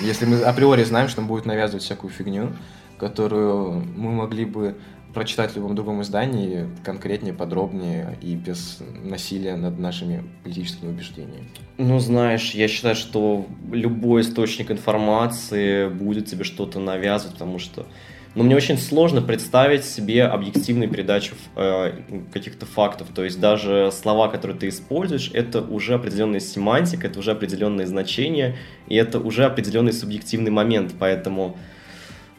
Если 0.00 0.26
мы 0.26 0.42
априори 0.42 0.82
знаем, 0.82 1.08
что 1.08 1.20
нам 1.20 1.28
будет 1.28 1.46
навязывать 1.46 1.84
всякую 1.84 2.10
фигню, 2.10 2.56
которую 2.98 3.84
мы 3.96 4.10
могли 4.10 4.44
бы 4.44 4.76
прочитать 5.14 5.52
в 5.52 5.56
любом 5.56 5.74
другом 5.74 6.02
издании 6.02 6.68
конкретнее, 6.84 7.34
подробнее 7.34 8.18
и 8.20 8.34
без 8.34 8.78
насилия 9.02 9.56
над 9.56 9.78
нашими 9.78 10.24
политическими 10.42 10.90
убеждениями. 10.90 11.48
Ну, 11.78 11.98
знаешь, 11.98 12.52
я 12.52 12.68
считаю, 12.68 12.94
что 12.94 13.46
любой 13.70 14.22
источник 14.22 14.70
информации 14.70 15.88
будет 15.88 16.26
тебе 16.26 16.44
что-то 16.44 16.80
навязывать, 16.80 17.34
потому 17.34 17.58
что 17.58 17.86
ну, 18.34 18.44
мне 18.44 18.56
очень 18.56 18.78
сложно 18.78 19.20
представить 19.20 19.84
себе 19.84 20.24
объективную 20.24 20.88
передачу 20.88 21.34
э, 21.54 21.92
каких-то 22.32 22.64
фактов. 22.64 23.08
То 23.14 23.24
есть 23.24 23.38
даже 23.38 23.90
слова, 23.92 24.28
которые 24.28 24.58
ты 24.58 24.68
используешь, 24.68 25.30
это 25.34 25.60
уже 25.60 25.94
определенная 25.94 26.40
семантика, 26.40 27.08
это 27.08 27.18
уже 27.18 27.32
определенные 27.32 27.86
значения, 27.86 28.56
и 28.88 28.96
это 28.96 29.20
уже 29.20 29.44
определенный 29.44 29.92
субъективный 29.92 30.50
момент. 30.50 30.94
Поэтому 30.98 31.58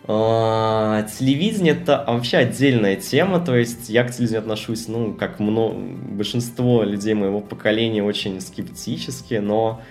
телевидение 0.06 1.74
это 1.74 2.04
вообще 2.06 2.38
отдельная 2.38 2.98
тема, 2.98 3.40
то 3.40 3.56
есть 3.56 3.90
я 3.90 4.04
к 4.04 4.12
телевидению 4.12 4.42
отношусь, 4.42 4.88
ну, 4.90 5.14
как 5.14 5.40
мно... 5.40 5.70
большинство 5.74 6.84
людей 6.84 7.14
моего 7.14 7.40
поколения, 7.40 8.04
очень 8.04 8.42
скептически, 8.42 9.36
но, 9.36 9.82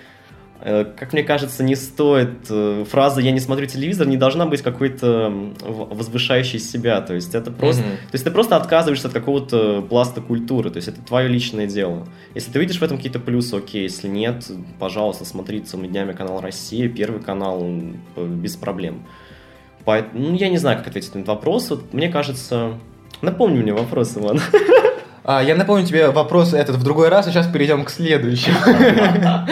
э, 0.61 0.85
как 0.85 1.13
мне 1.13 1.23
кажется, 1.23 1.63
не 1.63 1.75
стоит, 1.75 2.45
э, 2.47 2.85
фраза 2.87 3.21
«я 3.21 3.31
не 3.31 3.39
смотрю 3.39 3.65
телевизор» 3.65 4.05
не 4.05 4.17
должна 4.17 4.45
быть 4.45 4.61
какой-то 4.61 5.33
возвышающей 5.61 6.59
себя, 6.59 7.01
то 7.01 7.15
есть 7.15 7.33
это 7.33 7.49
просто, 7.49 7.81
Мгм. 7.81 7.91
то 7.97 8.13
есть 8.13 8.23
ты 8.23 8.29
просто 8.29 8.55
отказываешься 8.55 9.07
от 9.07 9.13
какого-то 9.15 9.81
пласта 9.81 10.21
культуры, 10.21 10.69
то 10.69 10.77
есть 10.77 10.89
это 10.89 11.01
твое 11.01 11.27
личное 11.27 11.65
дело. 11.65 12.07
Если 12.35 12.51
ты 12.51 12.59
видишь 12.59 12.77
в 12.77 12.83
этом 12.83 12.97
какие-то 12.97 13.19
плюсы, 13.19 13.55
окей, 13.55 13.81
если 13.81 14.07
нет, 14.07 14.45
пожалуйста, 14.77 15.25
смотри 15.25 15.61
целыми 15.61 15.87
днями 15.87 16.13
канал 16.13 16.39
Россия, 16.39 16.87
Первый 16.87 17.19
канал, 17.19 17.67
без 18.15 18.55
проблем. 18.57 19.03
Поэт- 19.85 20.13
Ну, 20.13 20.33
я 20.35 20.49
не 20.49 20.57
знаю, 20.57 20.77
как 20.77 20.87
ответить 20.87 21.13
на 21.15 21.19
этот 21.19 21.27
вопрос. 21.29 21.69
Вот, 21.69 21.93
мне 21.93 22.09
кажется... 22.09 22.73
Напомни 23.21 23.59
мне 23.61 23.73
вопрос, 23.73 24.17
Иван. 24.17 24.39
А, 25.25 25.41
я 25.41 25.55
напомню 25.55 25.85
тебе 25.85 26.09
вопрос 26.09 26.53
этот 26.53 26.75
в 26.75 26.83
другой 26.83 27.07
раз, 27.09 27.27
а 27.27 27.31
сейчас 27.31 27.47
перейдем 27.47 27.85
к 27.85 27.89
следующему. 27.89 28.57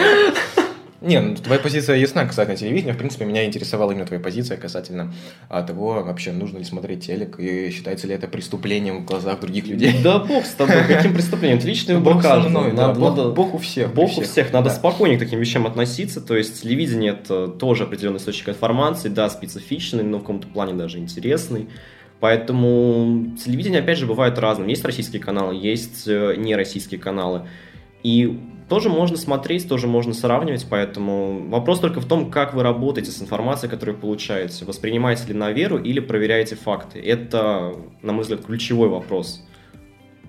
Не, 1.02 1.20
ну 1.20 1.34
твоя 1.34 1.60
позиция 1.60 1.96
ясна 1.96 2.24
касательно 2.24 2.56
телевидения. 2.56 2.92
В 2.92 2.98
принципе, 2.98 3.24
меня 3.24 3.44
интересовала 3.44 3.90
именно 3.92 4.06
твоя 4.06 4.22
позиция 4.22 4.56
касательно 4.56 5.12
а, 5.48 5.62
того, 5.62 6.02
вообще 6.02 6.32
нужно 6.32 6.58
ли 6.58 6.64
смотреть 6.64 7.06
телек 7.06 7.38
и 7.38 7.70
считается 7.70 8.06
ли 8.06 8.14
это 8.14 8.28
преступлением 8.28 9.02
в 9.02 9.04
глазах 9.04 9.40
других 9.40 9.66
людей. 9.66 9.94
Да 10.02 10.20
бог 10.20 10.44
с 10.44 10.50
тобой, 10.54 10.84
каким 10.86 11.12
преступлением? 11.14 11.58
Это 11.58 11.66
личный 11.66 11.96
выбор 11.96 12.14
Бог 12.14 12.22
каждого. 12.22 12.48
мной, 12.48 12.72
да, 12.72 12.94
Надо- 12.94 13.30
Бог- 13.30 13.54
у 13.54 13.58
всех. 13.58 13.92
Бог 13.92 14.16
у 14.16 14.20
всех, 14.22 14.52
надо 14.52 14.68
да. 14.70 14.74
спокойнее 14.74 15.18
к 15.18 15.22
таким 15.22 15.40
вещам 15.40 15.66
относиться, 15.66 16.20
то 16.20 16.36
есть 16.36 16.62
телевидение 16.62 17.12
это 17.12 17.48
тоже 17.48 17.82
определенный 17.84 18.18
источник 18.18 18.50
информации, 18.50 19.08
да, 19.08 19.28
специфичный, 19.28 20.04
но 20.04 20.18
в 20.18 20.20
каком-то 20.20 20.46
плане 20.48 20.74
даже 20.74 20.98
интересный. 20.98 21.68
Поэтому 22.20 23.34
телевидение, 23.44 23.80
опять 23.80 23.98
же, 23.98 24.06
бывает 24.06 24.38
разным. 24.38 24.68
Есть 24.68 24.84
российские 24.84 25.20
каналы, 25.20 25.56
есть 25.56 26.04
э, 26.06 26.36
нероссийские 26.36 27.00
каналы. 27.00 27.48
И 28.04 28.38
тоже 28.72 28.88
можно 28.88 29.18
смотреть, 29.18 29.68
тоже 29.68 29.86
можно 29.86 30.14
сравнивать, 30.14 30.66
поэтому 30.66 31.46
вопрос 31.50 31.78
только 31.78 32.00
в 32.00 32.06
том, 32.06 32.30
как 32.30 32.54
вы 32.54 32.62
работаете 32.62 33.10
с 33.10 33.20
информацией, 33.20 33.70
которую 33.70 33.98
получаете. 33.98 34.64
Воспринимаете 34.64 35.26
ли 35.26 35.34
на 35.34 35.52
веру 35.52 35.76
или 35.76 36.00
проверяете 36.00 36.56
факты. 36.56 36.98
Это, 36.98 37.76
на 38.00 38.14
мой 38.14 38.22
взгляд, 38.22 38.46
ключевой 38.46 38.88
вопрос 38.88 39.44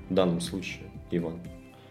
в 0.10 0.14
данном 0.14 0.42
случае, 0.42 0.84
Иван. 1.10 1.36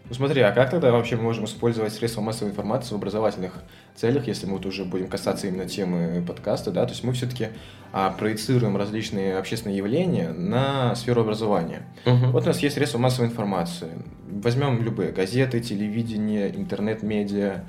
Ну 0.09 0.15
смотри, 0.15 0.41
а 0.41 0.51
как 0.51 0.69
тогда 0.69 0.91
вообще 0.91 1.15
мы 1.15 1.23
можем 1.23 1.45
использовать 1.45 1.93
средства 1.93 2.21
массовой 2.21 2.51
информации 2.51 2.93
в 2.93 2.97
образовательных 2.97 3.53
целях, 3.95 4.27
если 4.27 4.45
мы 4.45 4.53
вот 4.53 4.65
уже 4.65 4.83
будем 4.83 5.07
касаться 5.07 5.47
именно 5.47 5.65
темы 5.65 6.21
подкаста, 6.27 6.71
да? 6.71 6.85
То 6.85 6.91
есть 6.91 7.03
мы 7.05 7.13
все-таки 7.13 7.49
а, 7.93 8.11
проецируем 8.11 8.75
различные 8.75 9.37
общественные 9.37 9.77
явления 9.77 10.29
на 10.29 10.93
сферу 10.95 11.21
образования. 11.21 11.83
Вот 12.05 12.43
у 12.43 12.47
нас 12.47 12.59
есть 12.59 12.75
средства 12.75 12.97
массовой 12.97 13.27
информации. 13.29 13.91
Возьмем 14.29 14.83
любые 14.83 15.11
газеты, 15.13 15.61
телевидение, 15.61 16.53
интернет-медиа, 16.53 17.63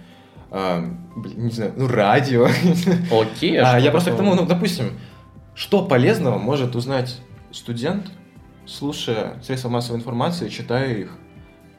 а, 0.50 0.84
блин, 1.14 1.46
не 1.46 1.50
знаю, 1.52 1.72
ну 1.76 1.86
радио. 1.86 2.46
Окей, 3.12 3.58
А, 3.58 3.66
что 3.66 3.78
я 3.78 3.90
просто 3.90 4.12
к 4.12 4.16
тому, 4.16 4.34
ну, 4.34 4.44
допустим, 4.44 4.98
что 5.54 5.84
полезного 5.86 6.38
может 6.38 6.74
узнать 6.74 7.20
студент, 7.52 8.10
слушая 8.66 9.34
средства 9.42 9.68
массовой 9.68 9.98
информации, 9.98 10.48
читая 10.48 10.94
их, 10.94 11.18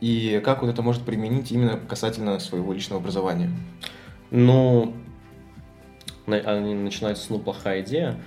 и 0.01 0.41
как 0.43 0.63
он 0.63 0.69
это 0.69 0.81
может 0.81 1.03
применить 1.03 1.51
именно 1.51 1.77
касательно 1.77 2.39
своего 2.39 2.73
личного 2.73 3.01
образования? 3.01 3.49
Ну, 4.31 4.93
они 6.27 6.73
начинают 6.73 7.17
с 7.17 7.29
«ну, 7.29 7.39
плохая 7.39 7.81
идея». 7.81 8.17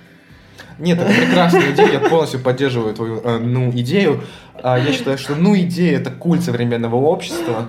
Нет, 0.78 0.98
это 0.98 1.12
прекрасная 1.12 1.72
идея, 1.75 1.92
я 1.92 2.00
полностью 2.00 2.40
поддерживаю 2.40 2.94
твою, 2.94 3.20
э, 3.22 3.38
ну, 3.38 3.70
идею. 3.70 4.22
А, 4.54 4.78
Я 4.78 4.92
считаю, 4.92 5.18
что, 5.18 5.37
ну, 5.37 5.56
идея– 5.56 5.98
это 6.00 6.10
культ 6.10 6.42
современного 6.42 6.96
общества, 6.96 7.68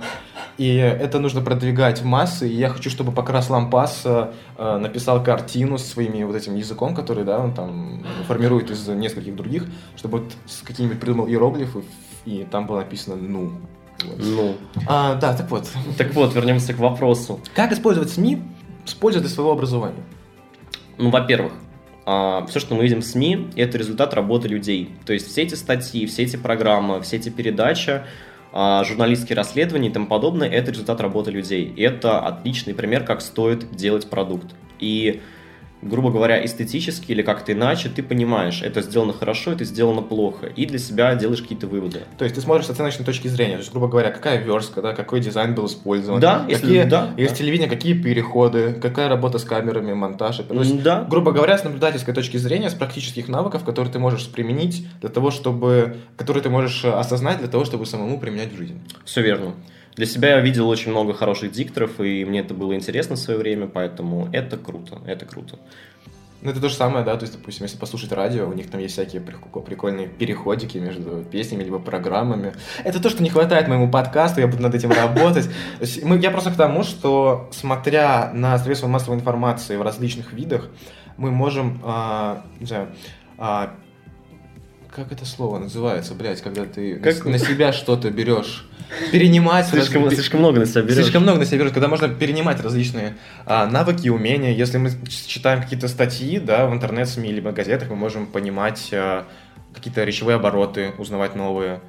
и 0.58 0.74
это 0.74 1.20
нужно 1.20 1.40
продвигать 1.40 2.00
в 2.00 2.04
массы, 2.04 2.48
и 2.48 2.52
я 2.52 2.68
хочу, 2.68 2.90
чтобы 2.90 3.12
Покрас 3.12 3.48
Лампас 3.48 4.02
э, 4.04 4.32
э, 4.58 4.76
написал 4.78 5.22
картину 5.22 5.78
со 5.78 5.86
своими 5.86 6.22
вот 6.24 6.36
этим 6.36 6.56
языком, 6.56 6.94
который, 6.94 7.24
да, 7.24 7.38
он 7.38 7.54
там 7.54 8.04
формирует 8.26 8.70
из 8.70 8.86
нескольких 8.88 9.36
других, 9.36 9.66
чтобы 9.96 10.18
вот 10.18 10.32
с 10.46 10.62
какими-нибудь 10.62 11.00
придумал 11.00 11.28
иероглифы, 11.28 11.82
и 12.24 12.46
там 12.50 12.66
было 12.66 12.78
написано 12.78 13.16
«ну». 13.16 13.52
Ну, 14.18 14.56
А, 14.86 15.14
да, 15.14 15.34
так 15.34 15.50
вот. 15.50 15.68
так 15.98 16.14
вот, 16.14 16.34
вернемся 16.34 16.72
к 16.72 16.78
вопросу. 16.78 17.40
Как 17.54 17.72
использовать 17.72 18.10
СМИ 18.10 18.42
с 18.84 18.94
пользой 18.94 19.20
для 19.20 19.30
своего 19.30 19.52
образования? 19.52 20.02
Ну, 20.98 21.10
во-первых, 21.10 21.52
все, 22.04 22.58
что 22.58 22.74
мы 22.74 22.82
видим 22.82 23.00
в 23.00 23.04
СМИ, 23.04 23.50
это 23.56 23.78
результат 23.78 24.14
работы 24.14 24.48
людей. 24.48 24.90
То 25.06 25.12
есть 25.12 25.28
все 25.28 25.42
эти 25.42 25.54
статьи, 25.54 26.06
все 26.06 26.22
эти 26.24 26.36
программы, 26.36 27.00
все 27.02 27.16
эти 27.16 27.28
передачи, 27.28 28.02
а, 28.52 28.82
журналистские 28.84 29.36
расследования 29.36 29.90
и 29.90 29.92
тому 29.92 30.06
подобное, 30.06 30.48
это 30.48 30.72
результат 30.72 31.00
работы 31.00 31.30
людей. 31.30 31.64
И 31.76 31.82
это 31.82 32.18
отличный 32.20 32.74
пример, 32.74 33.04
как 33.04 33.20
стоит 33.20 33.70
делать 33.74 34.10
продукт. 34.10 34.46
И, 34.80 35.20
грубо 35.82 36.10
говоря, 36.10 36.44
эстетически 36.44 37.12
или 37.12 37.22
как-то 37.22 37.52
иначе, 37.52 37.88
ты 37.88 38.02
понимаешь, 38.02 38.62
это 38.62 38.82
сделано 38.82 39.12
хорошо, 39.12 39.52
это 39.52 39.64
сделано 39.64 40.02
плохо, 40.02 40.46
и 40.46 40.66
для 40.66 40.78
себя 40.78 41.14
делаешь 41.14 41.42
какие-то 41.42 41.66
выводы. 41.66 42.02
То 42.18 42.24
есть 42.24 42.34
ты 42.34 42.40
смотришь 42.40 42.66
с 42.66 42.70
оценочной 42.70 43.04
точки 43.06 43.28
зрения, 43.28 43.54
то 43.54 43.60
есть, 43.60 43.70
грубо 43.72 43.88
говоря, 43.88 44.10
какая 44.10 44.38
верстка, 44.42 44.82
да, 44.82 44.92
какой 44.92 45.20
дизайн 45.20 45.54
был 45.54 45.66
использован, 45.66 46.20
Да, 46.20 46.44
если- 46.48 46.62
какие, 46.66 46.82
да, 46.84 47.10
из 47.16 47.30
да. 47.30 47.34
телевидения 47.34 47.68
какие 47.68 47.94
переходы, 47.94 48.72
какая 48.74 49.08
работа 49.08 49.38
с 49.38 49.44
камерами, 49.44 49.92
монтаж. 49.92 50.36
То 50.38 50.54
есть, 50.54 50.82
Да. 50.82 51.06
грубо 51.08 51.32
говоря, 51.32 51.56
с 51.56 51.64
наблюдательской 51.64 52.14
точки 52.14 52.36
зрения, 52.36 52.68
с 52.70 52.74
практических 52.74 53.28
навыков, 53.28 53.64
которые 53.64 53.92
ты 53.92 53.98
можешь 53.98 54.28
применить 54.28 54.86
для 55.00 55.08
того, 55.08 55.30
чтобы, 55.30 55.96
которые 56.16 56.42
ты 56.42 56.50
можешь 56.50 56.84
осознать 56.84 57.38
для 57.38 57.48
того, 57.48 57.64
чтобы 57.64 57.86
самому 57.86 58.18
применять 58.20 58.52
в 58.52 58.56
жизнь. 58.56 58.78
Все 59.04 59.22
верно. 59.22 59.54
Для 59.96 60.06
себя 60.06 60.30
я 60.36 60.40
видел 60.40 60.68
очень 60.68 60.90
много 60.90 61.12
хороших 61.14 61.52
дикторов, 61.52 62.00
и 62.00 62.24
мне 62.24 62.40
это 62.40 62.54
было 62.54 62.74
интересно 62.74 63.16
в 63.16 63.18
свое 63.18 63.38
время, 63.38 63.66
поэтому 63.66 64.28
это 64.32 64.56
круто, 64.56 65.00
это 65.06 65.26
круто. 65.26 65.58
Ну, 66.42 66.50
это 66.50 66.60
то 66.60 66.70
же 66.70 66.74
самое, 66.74 67.04
да, 67.04 67.16
то 67.16 67.24
есть, 67.24 67.36
допустим, 67.36 67.64
если 67.64 67.76
послушать 67.76 68.12
радио, 68.12 68.48
у 68.48 68.52
них 68.54 68.70
там 68.70 68.80
есть 68.80 68.94
всякие 68.94 69.20
прик- 69.20 69.62
прикольные 69.62 70.08
переходики 70.08 70.78
между 70.78 71.22
песнями 71.30 71.64
либо 71.64 71.78
программами. 71.78 72.54
Это 72.82 73.02
то, 73.02 73.10
что 73.10 73.22
не 73.22 73.28
хватает 73.28 73.68
моему 73.68 73.90
подкасту, 73.90 74.40
я 74.40 74.46
буду 74.46 74.62
над 74.62 74.74
этим 74.74 74.90
работать. 74.90 75.50
Мы- 76.02 76.18
Я 76.18 76.30
просто 76.30 76.50
к 76.50 76.56
тому, 76.56 76.82
что, 76.82 77.50
смотря 77.52 78.30
на 78.32 78.56
средства 78.58 78.86
массовой 78.86 79.16
информации 79.18 79.76
в 79.76 79.82
различных 79.82 80.32
видах, 80.32 80.70
мы 81.18 81.30
можем, 81.30 81.78
а, 81.84 82.42
не 82.58 82.64
знаю, 82.66 82.88
а, 83.36 83.74
как 84.94 85.12
это 85.12 85.24
слово 85.24 85.58
называется, 85.58 86.14
блядь, 86.14 86.40
когда 86.42 86.64
ты 86.64 86.96
Как- 86.96 87.24
на, 87.24 87.32
на 87.32 87.38
себя 87.38 87.72
что-то 87.72 88.10
берешь, 88.10 88.66
перенимать. 89.12 89.66
Слишком, 89.66 90.04
раз- 90.04 90.14
слишком 90.14 90.40
много 90.40 90.60
на 90.60 90.66
себя 90.66 90.82
берешь. 90.82 90.94
Слишком 90.96 91.22
много 91.22 91.38
на 91.38 91.44
себя 91.44 91.58
берешь, 91.58 91.72
когда 91.72 91.88
можно 91.88 92.08
перенимать 92.08 92.60
различные 92.62 93.16
а, 93.46 93.66
навыки 93.66 94.06
и 94.06 94.10
умения. 94.10 94.52
Если 94.52 94.78
мы 94.78 94.90
читаем 95.08 95.62
какие-то 95.62 95.88
статьи, 95.88 96.38
да, 96.38 96.66
в 96.66 96.72
интернет-СМИ 96.72 97.32
либо 97.32 97.52
газетах, 97.52 97.88
мы 97.90 97.96
можем 97.96 98.26
понимать 98.26 98.90
а, 98.92 99.26
какие-то 99.74 100.02
речевые 100.04 100.36
обороты, 100.36 100.92
узнавать 100.98 101.36
новые. 101.36 101.80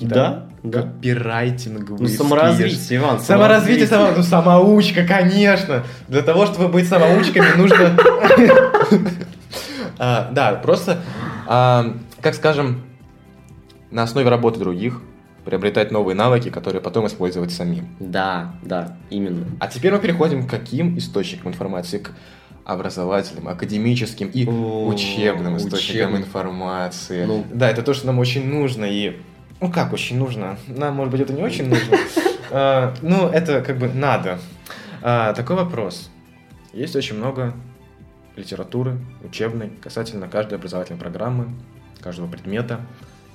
Да, 0.00 0.46
да. 0.64 0.82
Копирайтинговые 0.82 2.02
Ну, 2.02 2.08
саморазвитие, 2.08 2.98
Иван. 2.98 3.20
Саморазвитие, 3.20 3.86
само... 3.86 4.10
ну, 4.16 4.22
самоучка, 4.24 5.06
конечно. 5.06 5.84
Для 6.08 6.22
того, 6.22 6.46
чтобы 6.46 6.68
быть 6.68 6.88
самоучками, 6.88 7.56
нужно... 7.56 7.96
А, 9.98 10.30
Да, 10.32 10.54
просто, 10.56 10.98
а, 11.46 11.94
как 12.20 12.34
скажем, 12.34 12.82
на 13.90 14.02
основе 14.02 14.28
работы 14.28 14.58
других 14.58 15.00
приобретать 15.44 15.90
новые 15.90 16.14
навыки, 16.16 16.48
которые 16.48 16.80
потом 16.80 17.06
использовать 17.06 17.52
самим. 17.52 17.88
Да, 18.00 18.54
да, 18.62 18.96
именно. 19.10 19.44
А 19.60 19.68
теперь 19.68 19.92
мы 19.92 19.98
переходим 19.98 20.46
к 20.46 20.50
каким 20.50 20.96
источникам 20.98 21.52
информации? 21.52 21.98
К 21.98 22.12
образовательным, 22.64 23.48
академическим 23.48 24.28
и 24.28 24.46
О, 24.46 24.86
учебным 24.86 25.58
источникам 25.58 26.12
учебным. 26.14 26.22
информации. 26.22 27.24
Ну. 27.26 27.44
Да, 27.52 27.68
это 27.70 27.82
то, 27.82 27.92
что 27.92 28.06
нам 28.06 28.18
очень 28.18 28.48
нужно 28.48 28.86
и... 28.86 29.18
Ну 29.60 29.70
как 29.70 29.92
очень 29.92 30.18
нужно? 30.18 30.56
Нам, 30.66 30.94
может 30.94 31.12
быть, 31.12 31.20
это 31.20 31.32
не 31.32 31.42
очень 31.42 31.68
нужно. 31.68 31.96
А, 32.50 32.94
Ну, 33.02 33.28
это 33.28 33.62
как 33.62 33.78
бы 33.78 33.88
надо. 33.88 34.38
А, 35.02 35.32
Такой 35.32 35.56
вопрос. 35.56 36.10
Есть 36.72 36.94
очень 36.94 37.16
много 37.16 37.52
литературы 38.36 38.98
учебной 39.22 39.70
касательно 39.82 40.28
каждой 40.28 40.58
образовательной 40.58 40.98
программы, 40.98 41.54
каждого 42.00 42.28
предмета. 42.28 42.80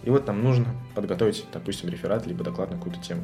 И 0.04 0.10
вот 0.10 0.28
нам 0.28 0.44
нужно 0.44 0.68
подготовить, 0.96 1.46
допустим, 1.52 1.90
реферат 1.90 2.26
либо 2.26 2.44
доклад 2.44 2.72
на 2.72 2.78
какую-то 2.78 3.02
тему. 3.02 3.24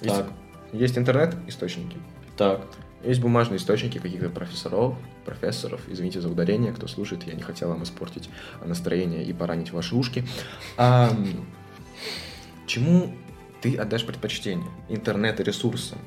Есть, 0.00 0.16
Так. 0.16 0.26
есть 0.72 0.98
интернет-источники, 0.98 1.96
Так. 2.36 2.60
есть 3.02 3.20
бумажные 3.20 3.56
источники 3.58 3.98
каких-то 3.98 4.28
профессоров, 4.28 4.96
профессоров, 5.24 5.80
извините 5.88 6.20
за 6.20 6.28
ударение, 6.28 6.72
кто 6.72 6.86
слушает, 6.86 7.22
я 7.24 7.34
не 7.34 7.42
хотел 7.42 7.68
вам 7.68 7.82
испортить 7.84 8.28
настроение 8.64 9.24
и 9.24 9.32
поранить 9.32 9.72
ваши 9.72 9.94
ушки. 9.94 10.26
Ам, 10.76 11.46
чему 12.66 13.14
ты 13.60 13.76
отдашь 13.76 14.04
предпочтение? 14.04 14.68
Интернет-ресурсам, 14.88 15.98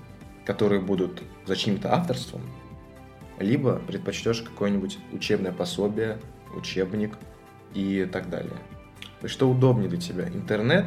которые 0.45 0.81
будут 0.81 1.23
за 1.45 1.55
чьим-то 1.55 1.93
авторством, 1.93 2.41
либо 3.39 3.81
предпочтешь 3.87 4.41
какое-нибудь 4.41 4.97
учебное 5.11 5.51
пособие, 5.51 6.17
учебник 6.55 7.17
и 7.73 8.07
так 8.11 8.29
далее. 8.29 8.53
То 9.19 9.25
есть 9.25 9.33
что 9.33 9.49
удобнее 9.49 9.89
для 9.89 9.99
тебя, 9.99 10.27
интернет 10.27 10.85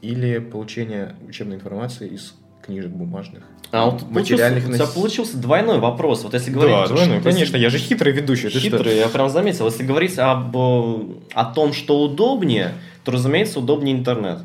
или 0.00 0.38
получение 0.38 1.14
учебной 1.26 1.56
информации 1.56 2.08
из 2.08 2.34
книжек 2.64 2.90
бумажных? 2.90 3.44
А 3.70 3.86
вот 3.86 4.08
материальных 4.08 4.64
получился, 4.64 4.70
у 4.70 4.76
тебя 4.76 4.86
нос- 4.86 4.94
получился 4.94 5.36
двойной 5.38 5.80
вопрос. 5.80 6.22
Вот 6.22 6.34
если 6.34 6.50
говорить... 6.50 6.76
Да, 6.76 6.86
двойной, 6.86 7.20
что- 7.20 7.30
конечно, 7.30 7.56
я 7.56 7.70
же 7.70 7.78
хитрый 7.78 8.12
ведущий. 8.12 8.48
Хитрый, 8.48 8.96
я 8.96 9.08
прям 9.08 9.28
заметил. 9.28 9.66
Если 9.66 9.82
говорить 9.82 10.18
об, 10.18 10.56
о 10.56 11.44
том, 11.54 11.72
что 11.72 12.00
удобнее, 12.02 12.72
то, 13.04 13.10
разумеется, 13.12 13.58
удобнее 13.58 13.96
интернет. 13.96 14.40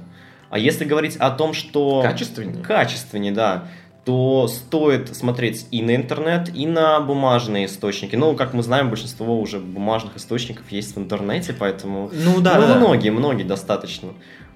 А 0.50 0.58
если 0.58 0.84
говорить 0.84 1.16
о 1.18 1.30
том, 1.30 1.54
что... 1.54 2.02
Качественнее? 2.02 2.64
Качественнее, 2.64 3.32
да. 3.32 3.68
То 4.10 4.48
стоит 4.48 5.16
смотреть 5.16 5.68
и 5.70 5.84
на 5.84 5.96
интернет, 5.96 6.50
и 6.56 6.66
на 6.66 7.00
бумажные 7.00 7.68
источники. 7.68 8.16
Ну, 8.16 8.36
как 8.36 8.56
мы 8.56 8.64
знаем, 8.64 8.90
большинство 8.90 9.40
уже 9.40 9.60
бумажных 9.60 10.18
источников 10.18 10.72
есть 10.72 10.96
в 10.96 11.00
интернете, 11.00 11.54
поэтому... 11.54 12.10
Ну 12.12 12.42
да, 12.42 12.60
ну, 12.60 12.66
да. 12.70 12.76
многие, 12.78 13.12
многие 13.12 13.44
достаточно. 13.44 14.10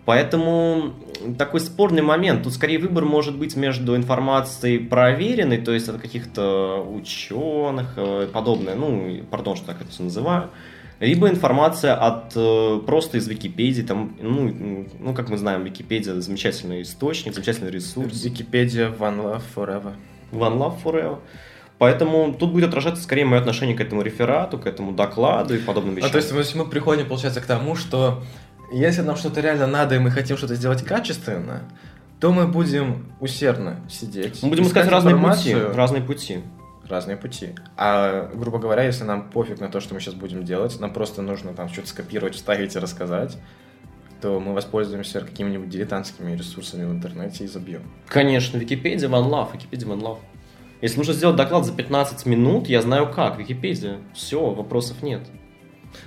Поэтому 0.05 0.93
такой 1.37 1.59
спорный 1.59 2.01
момент. 2.01 2.41
Тут 2.41 2.53
скорее 2.53 2.79
выбор 2.79 3.05
может 3.05 3.37
быть 3.37 3.55
между 3.55 3.95
информацией 3.95 4.79
проверенной, 4.79 5.59
то 5.59 5.71
есть 5.71 5.87
от 5.87 6.01
каких-то 6.01 6.83
ученых, 6.91 7.93
э, 7.95 8.29
подобное, 8.33 8.73
ну, 8.73 9.19
пардон, 9.29 9.55
что 9.55 9.67
так 9.67 9.81
это 9.81 9.91
все 9.91 10.01
называю, 10.01 10.49
либо 11.05 11.29
информация 11.29 11.95
от 11.95 12.33
э, 12.35 12.79
просто 12.85 13.17
из 13.17 13.27
Википедии, 13.27 13.81
там, 13.81 14.15
ну, 14.21 14.87
ну, 14.99 15.13
как 15.13 15.29
мы 15.29 15.37
знаем, 15.37 15.63
Википедия 15.63 16.13
замечательный 16.19 16.81
источник, 16.81 17.33
замечательный 17.33 17.71
ресурс. 17.71 18.23
Википедия, 18.23 18.89
One 18.89 19.21
Love, 19.21 19.43
Forever. 19.55 19.93
One 20.31 20.57
Love 20.57 20.81
Forever. 20.83 21.19
Поэтому 21.77 22.33
тут 22.33 22.51
будет 22.53 22.69
отражаться 22.69 23.03
скорее 23.03 23.25
мое 23.25 23.41
отношение 23.41 23.75
к 23.75 23.81
этому 23.81 24.01
реферату, 24.03 24.57
к 24.57 24.65
этому 24.65 24.93
докладу 24.93 25.55
и 25.55 25.57
подобным 25.57 25.95
А 25.95 25.97
вещам. 25.97 26.11
то 26.11 26.17
есть 26.17 26.55
мы, 26.55 26.63
мы 26.63 26.69
приходим, 26.69 27.07
получается, 27.07 27.41
к 27.41 27.45
тому, 27.45 27.75
что 27.75 28.23
если 28.71 29.01
нам 29.01 29.17
что-то 29.17 29.41
реально 29.41 29.67
надо, 29.67 29.95
и 29.95 29.99
мы 29.99 30.09
хотим 30.11 30.37
что-то 30.37 30.55
сделать 30.55 30.83
качественно, 30.83 31.63
то 32.19 32.31
мы 32.31 32.47
будем 32.47 33.07
усердно 33.19 33.81
сидеть. 33.89 34.41
Мы 34.41 34.49
будем 34.49 34.63
искать 34.63 34.87
разные 34.87 35.17
пути, 35.17 35.53
разные 35.53 36.01
пути. 36.01 36.39
Разные 36.93 37.17
пути. 37.17 37.49
А, 37.75 38.31
грубо 38.33 38.59
говоря, 38.59 38.83
если 38.83 39.03
нам 39.03 39.29
пофиг 39.29 39.59
на 39.59 39.69
то, 39.69 39.79
что 39.81 39.93
мы 39.93 39.99
сейчас 39.99 40.13
будем 40.13 40.43
делать, 40.43 40.79
нам 40.79 40.93
просто 40.93 41.21
нужно 41.21 41.53
там 41.53 41.67
что-то 41.69 41.89
скопировать, 41.89 42.35
вставить 42.35 42.75
и 42.75 42.79
рассказать, 42.79 43.37
то 44.21 44.39
мы 44.39 44.53
воспользуемся 44.53 45.19
какими-нибудь 45.19 45.69
дилетантскими 45.69 46.35
ресурсами 46.35 46.85
в 46.85 46.91
интернете 46.91 47.43
и 47.43 47.47
забьем. 47.47 47.81
Конечно, 48.07 48.57
Википедия 48.57 49.09
One 49.09 49.29
Love, 49.29 49.53
Википедия 49.53 49.87
One 49.87 50.01
Love. 50.01 50.19
Если 50.81 50.97
нужно 50.97 51.13
сделать 51.13 51.35
доклад 51.35 51.65
за 51.65 51.73
15 51.73 52.25
минут, 52.25 52.67
я 52.67 52.81
знаю 52.81 53.11
как, 53.11 53.37
Википедия. 53.37 53.99
Все, 54.13 54.49
вопросов 54.49 55.01
нет. 55.01 55.21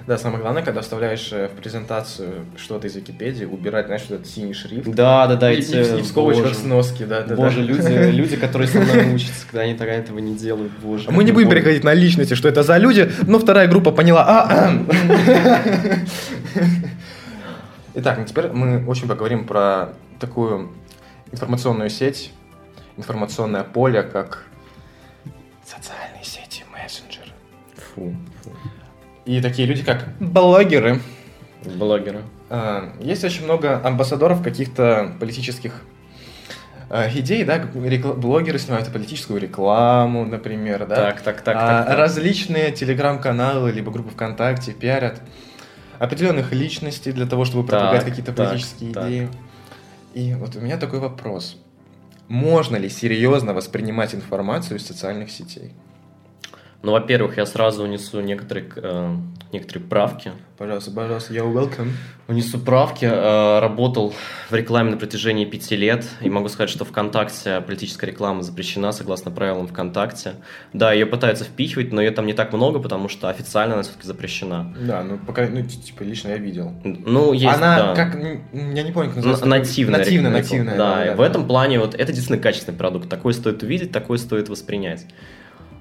Да, 0.06 0.18
самое 0.18 0.40
главное, 0.40 0.62
когда 0.62 0.82
вставляешь 0.82 1.32
э, 1.32 1.48
в 1.48 1.52
презентацию 1.60 2.44
что-то 2.56 2.86
из 2.86 2.94
Википедии, 2.96 3.44
убирать, 3.44 3.86
знаешь, 3.86 4.02
этот 4.08 4.26
синий 4.26 4.52
шрифт. 4.54 4.88
Да, 4.88 5.26
да, 5.26 5.36
да, 5.36 5.52
и, 5.52 5.58
эти... 5.58 5.72
и- 5.76 5.98
и 5.98 6.02
в 6.02 6.06
скобочках 6.06 6.44
боже, 6.44 6.54
сноски, 6.54 7.04
да, 7.04 7.22
да, 7.22 7.34
Боже, 7.34 7.58
да. 7.58 7.62
люди, 7.62 8.10
люди, 8.16 8.36
которые 8.36 8.68
со 8.68 8.80
мной 8.80 9.14
учатся, 9.14 9.46
когда 9.46 9.62
они 9.62 9.74
тогда 9.74 9.94
этого 9.94 10.18
не 10.18 10.34
делают, 10.36 10.72
боже. 10.82 11.06
А 11.08 11.12
Мы 11.12 11.24
не 11.24 11.32
будем 11.32 11.50
переходить 11.50 11.82
на 11.84 11.94
личности, 11.94 12.34
что 12.34 12.48
это 12.48 12.62
за 12.62 12.76
люди, 12.78 13.10
но 13.26 13.38
вторая 13.38 13.66
группа 13.68 13.90
поняла. 13.90 14.24
А, 14.28 14.72
Итак, 17.94 18.18
ну 18.18 18.24
теперь 18.26 18.48
мы 18.48 18.84
очень 18.86 19.08
поговорим 19.08 19.46
про 19.46 19.90
такую 20.20 20.72
информационную 21.32 21.88
сеть, 21.90 22.30
информационное 22.96 23.64
поле, 23.64 24.02
как 24.02 24.44
социальные 25.64 26.22
сети, 26.24 26.64
мессенджеры. 26.72 27.30
Фу. 27.94 28.14
И 29.26 29.40
такие 29.40 29.66
люди, 29.66 29.82
как 29.82 30.06
блогеры. 30.20 31.00
Блогеры. 31.64 32.22
А, 32.48 32.92
Есть 33.00 33.24
очень 33.24 33.44
много 33.44 33.84
амбассадоров 33.84 34.42
каких-то 34.42 35.12
политических 35.18 35.82
а, 36.88 37.08
идей, 37.12 37.42
да, 37.44 37.58
блогеры 37.58 38.60
снимают 38.60 38.90
политическую 38.92 39.40
рекламу, 39.40 40.24
например, 40.24 40.86
да. 40.86 40.94
Так, 40.94 41.22
так, 41.22 41.42
так, 41.42 41.56
А, 41.56 41.60
так, 41.60 41.86
так. 41.88 41.98
Различные 41.98 42.70
телеграм-каналы, 42.70 43.72
либо 43.72 43.90
группы 43.90 44.10
ВКонтакте 44.10 44.72
пиарят 44.72 45.20
определенных 45.98 46.52
личностей 46.52 47.10
для 47.10 47.26
того, 47.26 47.44
чтобы 47.44 47.66
продвигать 47.66 48.02
Так, 48.04 48.08
какие-то 48.10 48.32
так, 48.32 48.50
политические 48.50 48.92
так. 48.92 49.08
идеи. 49.08 49.28
И 50.14 50.34
вот 50.34 50.54
у 50.54 50.60
меня 50.60 50.76
такой 50.76 51.00
вопрос. 51.00 51.56
Можно 52.28 52.76
ли 52.76 52.88
серьезно 52.88 53.54
воспринимать 53.54 54.14
информацию 54.14 54.78
из 54.78 54.86
социальных 54.86 55.30
сетей? 55.30 55.72
Ну, 56.86 56.92
во-первых, 56.92 57.36
я 57.36 57.46
сразу 57.46 57.82
унесу 57.82 58.20
некоторые, 58.20 58.68
э, 58.76 59.16
некоторые 59.50 59.84
правки. 59.84 60.30
Пожалуйста, 60.56 60.92
пожалуйста, 60.92 61.34
you're 61.34 61.52
welcome. 61.52 61.88
Унесу 62.28 62.60
правки. 62.60 63.04
Э, 63.04 63.58
Работал 63.58 64.14
в 64.48 64.54
рекламе 64.54 64.92
на 64.92 64.96
протяжении 64.96 65.44
пяти 65.46 65.74
лет. 65.74 66.06
И 66.20 66.30
могу 66.30 66.48
сказать, 66.48 66.70
что 66.70 66.84
ВКонтакте 66.84 67.60
политическая 67.62 68.06
реклама 68.06 68.44
запрещена 68.44 68.92
согласно 68.92 69.32
правилам 69.32 69.66
ВКонтакте. 69.66 70.34
Да, 70.72 70.92
ее 70.92 71.06
пытаются 71.06 71.42
впихивать, 71.42 71.90
но 71.92 72.00
ее 72.00 72.12
там 72.12 72.24
не 72.24 72.34
так 72.34 72.52
много, 72.52 72.78
потому 72.78 73.08
что 73.08 73.28
официально 73.28 73.74
она 73.74 73.82
все-таки 73.82 74.06
запрещена. 74.06 74.72
Да, 74.78 75.02
ну 75.02 75.18
пока, 75.18 75.48
ну, 75.48 75.62
типа, 75.62 76.04
лично 76.04 76.28
я 76.28 76.36
видел. 76.36 76.72
Ну, 76.84 77.32
есть, 77.32 77.52
Она 77.52 77.78
да. 77.78 77.94
как, 77.96 78.14
я 78.14 78.82
не 78.84 78.92
помню, 78.92 79.08
как 79.08 79.16
называется. 79.16 79.46
Нативная. 79.46 79.98
Нативная, 79.98 80.30
нативная. 80.30 80.76
Да, 80.78 81.12
и 81.12 81.16
в 81.16 81.20
этом 81.20 81.48
плане 81.48 81.80
вот 81.80 81.96
это 81.96 82.12
действительно 82.12 82.38
качественный 82.38 82.78
продукт. 82.78 83.08
Такой 83.08 83.34
стоит 83.34 83.60
увидеть, 83.64 83.90
такой 83.90 84.20
стоит 84.20 84.48
воспринять. 84.48 85.04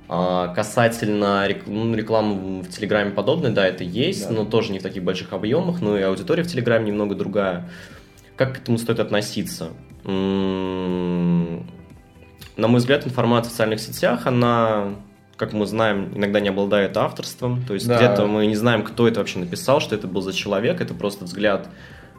А, 0.07 0.49
касательно 0.53 1.47
ну, 1.65 1.95
рекламы 1.95 2.61
в 2.61 2.69
Телеграме 2.69 3.11
подобной, 3.11 3.51
да, 3.51 3.65
это 3.67 3.83
есть, 3.83 4.27
Да. 4.29 4.33
но 4.35 4.45
тоже 4.45 4.71
не 4.71 4.79
в 4.79 4.83
таких 4.83 5.03
больших 5.03 5.33
объемах, 5.33 5.81
но 5.81 5.97
и 5.97 6.01
аудитория 6.03 6.43
в 6.43 6.47
Телеграме 6.47 6.87
немного 6.87 7.15
другая. 7.15 7.69
Как 8.35 8.53
к 8.55 8.57
этому 8.59 8.77
стоит 8.77 8.99
относиться? 8.99 9.69
На 12.57 12.67
мой 12.67 12.77
взгляд, 12.79 13.05
информация 13.05 13.49
в 13.49 13.51
социальных 13.51 13.79
сетях, 13.79 14.27
она, 14.27 14.95
как 15.37 15.53
мы 15.53 15.65
знаем, 15.65 16.11
иногда 16.15 16.39
не 16.39 16.49
обладает 16.49 16.95
авторством. 16.97 17.63
То 17.65 17.73
есть 17.73 17.87
Да. 17.87 17.97
где-то 17.97 18.25
мы 18.27 18.45
не 18.45 18.55
знаем, 18.55 18.83
кто 18.83 19.07
это 19.07 19.19
вообще 19.19 19.39
написал, 19.39 19.81
что 19.81 19.95
это 19.95 20.07
был 20.07 20.21
за 20.21 20.33
человек, 20.33 20.79
это 20.81 20.93
просто 20.93 21.25
взгляд 21.25 21.67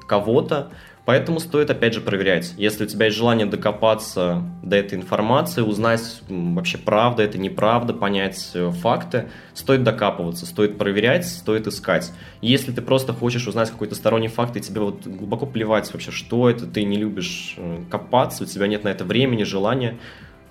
кого-то. 0.08 0.70
Поэтому 1.06 1.38
стоит, 1.38 1.70
опять 1.70 1.94
же, 1.94 2.00
проверять. 2.00 2.52
Если 2.56 2.84
у 2.84 2.86
тебя 2.88 3.06
есть 3.06 3.16
желание 3.16 3.46
докопаться 3.46 4.42
до 4.64 4.74
этой 4.74 4.98
информации, 4.98 5.62
узнать 5.62 6.20
вообще 6.28 6.78
правда 6.78 7.22
это, 7.22 7.38
неправда, 7.38 7.94
понять 7.94 8.50
э, 8.54 8.72
факты, 8.72 9.28
стоит 9.54 9.84
докапываться, 9.84 10.46
стоит 10.46 10.76
проверять, 10.76 11.24
стоит 11.24 11.68
искать. 11.68 12.12
Если 12.42 12.72
ты 12.72 12.82
просто 12.82 13.12
хочешь 13.12 13.46
узнать 13.46 13.70
какой-то 13.70 13.94
сторонний 13.94 14.26
факт, 14.26 14.56
и 14.56 14.60
тебе 14.60 14.80
вот 14.80 15.06
глубоко 15.06 15.46
плевать 15.46 15.90
вообще, 15.92 16.10
что 16.10 16.50
это, 16.50 16.66
ты 16.66 16.82
не 16.82 16.96
любишь 16.96 17.54
э, 17.56 17.82
копаться, 17.88 18.42
у 18.42 18.46
тебя 18.46 18.66
нет 18.66 18.82
на 18.82 18.88
это 18.88 19.04
времени, 19.04 19.44
желания, 19.44 19.98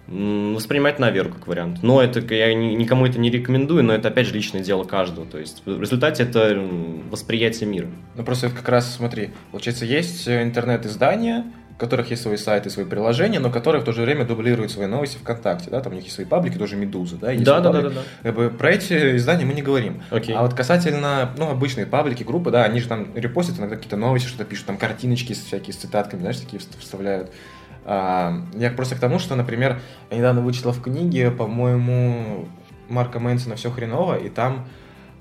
воспринимать 0.08 1.00
на 1.00 1.10
веру 1.10 1.30
как 1.32 1.48
вариант. 1.48 1.80
Но 1.82 2.02
это 2.02 2.20
я 2.34 2.54
ни- 2.54 2.74
никому 2.76 3.06
это 3.06 3.20
не 3.20 3.30
рекомендую, 3.32 3.84
но 3.84 3.94
это 3.94 4.10
опять 4.10 4.28
же 4.28 4.34
личное 4.34 4.62
дело 4.62 4.84
каждого. 4.84 5.26
То 5.26 5.40
есть 5.40 5.64
в 5.66 5.82
результате 5.82 6.24
это 6.24 6.60
восприятие 7.10 7.70
мира. 7.70 7.88
Ну 8.16 8.24
просто 8.24 8.48
это 8.48 8.56
как 8.56 8.70
раз, 8.70 8.96
смотри, 8.96 9.32
получается, 9.52 9.86
есть 9.86 10.28
э, 10.28 10.44
интернет-издания, 10.44 11.46
у 11.72 11.78
которых 11.78 12.10
есть 12.12 12.22
свои 12.22 12.38
сайты, 12.38 12.70
свои 12.70 12.86
приложения, 12.86 13.40
но 13.40 13.50
которые 13.50 13.82
в 13.82 13.86
то 13.86 13.92
же 13.92 14.02
время 14.04 14.24
дублируют 14.26 14.72
свои 14.72 14.88
новости 14.88 15.18
ВКонтакте, 15.18 15.70
да, 15.70 15.82
там 15.82 15.92
у 15.92 15.96
них 15.96 16.06
есть 16.06 16.16
свои 16.16 16.26
паблики, 16.26 16.58
тоже 16.58 16.78
Медуза, 16.78 17.18
да, 17.18 17.34
Да, 17.36 17.60
да, 17.60 17.72
да, 17.72 17.82
да, 17.90 18.02
да. 18.24 18.32
Бы 18.32 18.50
про 18.50 18.72
эти 18.72 19.18
издания 19.18 19.44
мы 19.44 19.54
не 19.54 19.62
говорим. 19.62 20.02
Окей. 20.10 20.34
А 20.36 20.44
вот 20.44 20.54
касательно, 20.54 21.32
ну, 21.38 21.50
обычные 21.50 21.86
паблики, 21.86 22.24
группы, 22.24 22.50
да, 22.52 22.64
они 22.64 22.80
же 22.80 22.88
там 22.88 23.08
репостят 23.16 23.58
иногда 23.60 23.76
какие-то 23.76 23.98
новости, 23.98 24.28
что-то 24.28 24.46
пишут, 24.46 24.68
там 24.68 24.78
картиночки 24.78 25.34
с- 25.34 25.44
всякие 25.44 25.74
с 25.74 25.78
цитатками, 25.78 26.22
знаешь, 26.22 26.38
такие 26.38 26.60
вст- 26.62 26.80
вставляют. 26.80 27.32
А, 27.86 28.42
я 28.54 28.72
просто 28.72 28.96
к 28.96 29.00
тому, 29.00 29.20
что, 29.20 29.36
например, 29.36 29.80
я 30.10 30.18
недавно 30.18 30.42
вычитал 30.42 30.72
в 30.72 30.82
книге, 30.82 31.32
по-моему, 31.32 32.48
Марка 32.90 33.20
Мэнсона 33.20 33.56
«Все 33.56 33.70
хреново», 33.70 34.18
и 34.18 34.30
там 34.30 34.68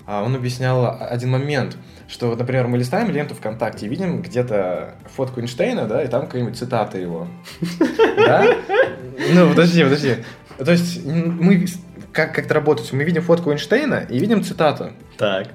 а, 0.07 0.23
он 0.23 0.35
объяснял 0.35 0.97
один 0.99 1.31
момент, 1.31 1.77
что, 2.07 2.35
например, 2.35 2.67
мы 2.67 2.77
листаем 2.77 3.09
ленту 3.11 3.35
ВКонтакте 3.35 3.85
и 3.85 3.89
видим 3.89 4.21
где-то 4.21 4.95
фотку 5.15 5.41
Эйнштейна, 5.41 5.85
да, 5.85 6.03
и 6.03 6.07
там 6.07 6.25
какая-нибудь 6.25 6.57
цитата 6.57 6.97
его. 6.97 7.27
Да? 8.17 8.45
Ну, 9.33 9.49
подожди, 9.49 9.83
подожди. 9.83 10.15
То 10.57 10.71
есть 10.71 11.05
мы 11.05 11.65
как, 12.11 12.33
как 12.33 12.45
это 12.45 12.53
работает? 12.53 12.91
Мы 12.93 13.03
видим 13.03 13.21
фотку 13.21 13.51
Эйнштейна 13.51 14.05
и 14.09 14.17
видим 14.19 14.43
цитату. 14.43 14.91
Так, 15.17 15.49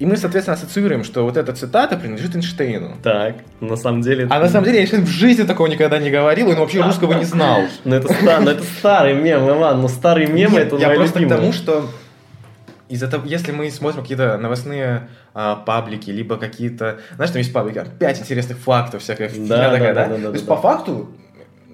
И 0.00 0.06
мы, 0.06 0.16
соответственно, 0.16 0.56
ассоциируем, 0.56 1.04
что 1.04 1.24
вот 1.24 1.36
эта 1.36 1.52
цитата 1.52 1.96
принадлежит 1.98 2.34
Эйнштейну. 2.34 2.96
так. 3.02 3.36
На 3.60 3.76
самом 3.76 4.00
деле... 4.00 4.26
А 4.30 4.40
на 4.40 4.48
самом 4.48 4.64
деле 4.64 4.80
Эйнштейн 4.80 5.04
в 5.04 5.08
жизни 5.08 5.42
такого 5.42 5.66
никогда 5.66 5.98
не 5.98 6.10
говорил, 6.10 6.48
он 6.48 6.56
вообще 6.56 6.80
русского 6.80 7.12
не 7.12 7.24
знал. 7.26 7.60
Ну 7.84 7.94
это, 7.94 8.08
ну, 8.40 8.50
это 8.50 8.62
старый 8.78 9.14
мем, 9.14 9.46
Иван, 9.48 9.82
ну 9.82 9.88
старые 9.88 10.26
мемы 10.26 10.54
Нет, 10.54 10.68
это 10.68 10.76
я 10.76 10.90
просто 10.90 11.18
любимые. 11.18 11.36
к 11.36 11.40
тому, 11.40 11.52
что 11.52 11.90
из-за 12.88 13.08
того, 13.08 13.24
если 13.26 13.52
мы 13.52 13.70
смотрим 13.70 14.00
какие-то 14.02 14.38
новостные 14.38 15.08
а, 15.34 15.56
паблики, 15.56 16.10
либо 16.10 16.38
какие-то, 16.38 16.98
знаешь, 17.16 17.30
там 17.30 17.38
есть 17.38 17.52
паблики, 17.52 17.84
пять 17.98 18.20
интересных 18.20 18.56
фактов, 18.56 19.02
всякая 19.02 19.28
фигня 19.28 19.48
Да, 19.48 19.70
такая, 19.70 19.94
да, 19.94 20.04
да? 20.04 20.08
да, 20.08 20.16
да, 20.16 20.26
То 20.28 20.32
есть 20.32 20.46
да, 20.46 20.54
по 20.54 20.62
да. 20.62 20.68
факту 20.68 21.10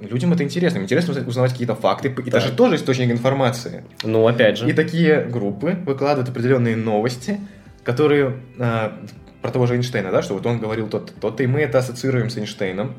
людям 0.03 0.33
это 0.33 0.43
интересно, 0.43 0.79
интересно 0.79 1.15
узнавать 1.27 1.53
какие-то 1.53 1.75
факты, 1.75 2.09
и 2.09 2.29
это 2.29 2.41
же 2.41 2.53
тоже 2.53 2.75
источник 2.77 3.11
информации. 3.11 3.85
Ну 4.03 4.27
опять 4.27 4.59
же. 4.59 4.69
И 4.69 4.73
такие 4.73 5.21
группы 5.25 5.77
выкладывают 5.87 6.29
определенные 6.29 6.77
новости, 6.77 7.41
которые 7.87 8.41
а, 8.59 9.01
про 9.41 9.51
того 9.53 9.67
же 9.67 9.77
Эйнштейна, 9.77 10.11
да, 10.11 10.21
что 10.21 10.35
вот 10.35 10.45
он 10.45 10.59
говорил 10.59 10.89
то-то, 10.89 11.13
то-то, 11.15 11.43
и 11.45 11.47
мы 11.47 11.61
это 11.61 11.79
ассоциируем 11.79 12.29
с 12.29 12.37
Эйнштейном, 12.37 12.97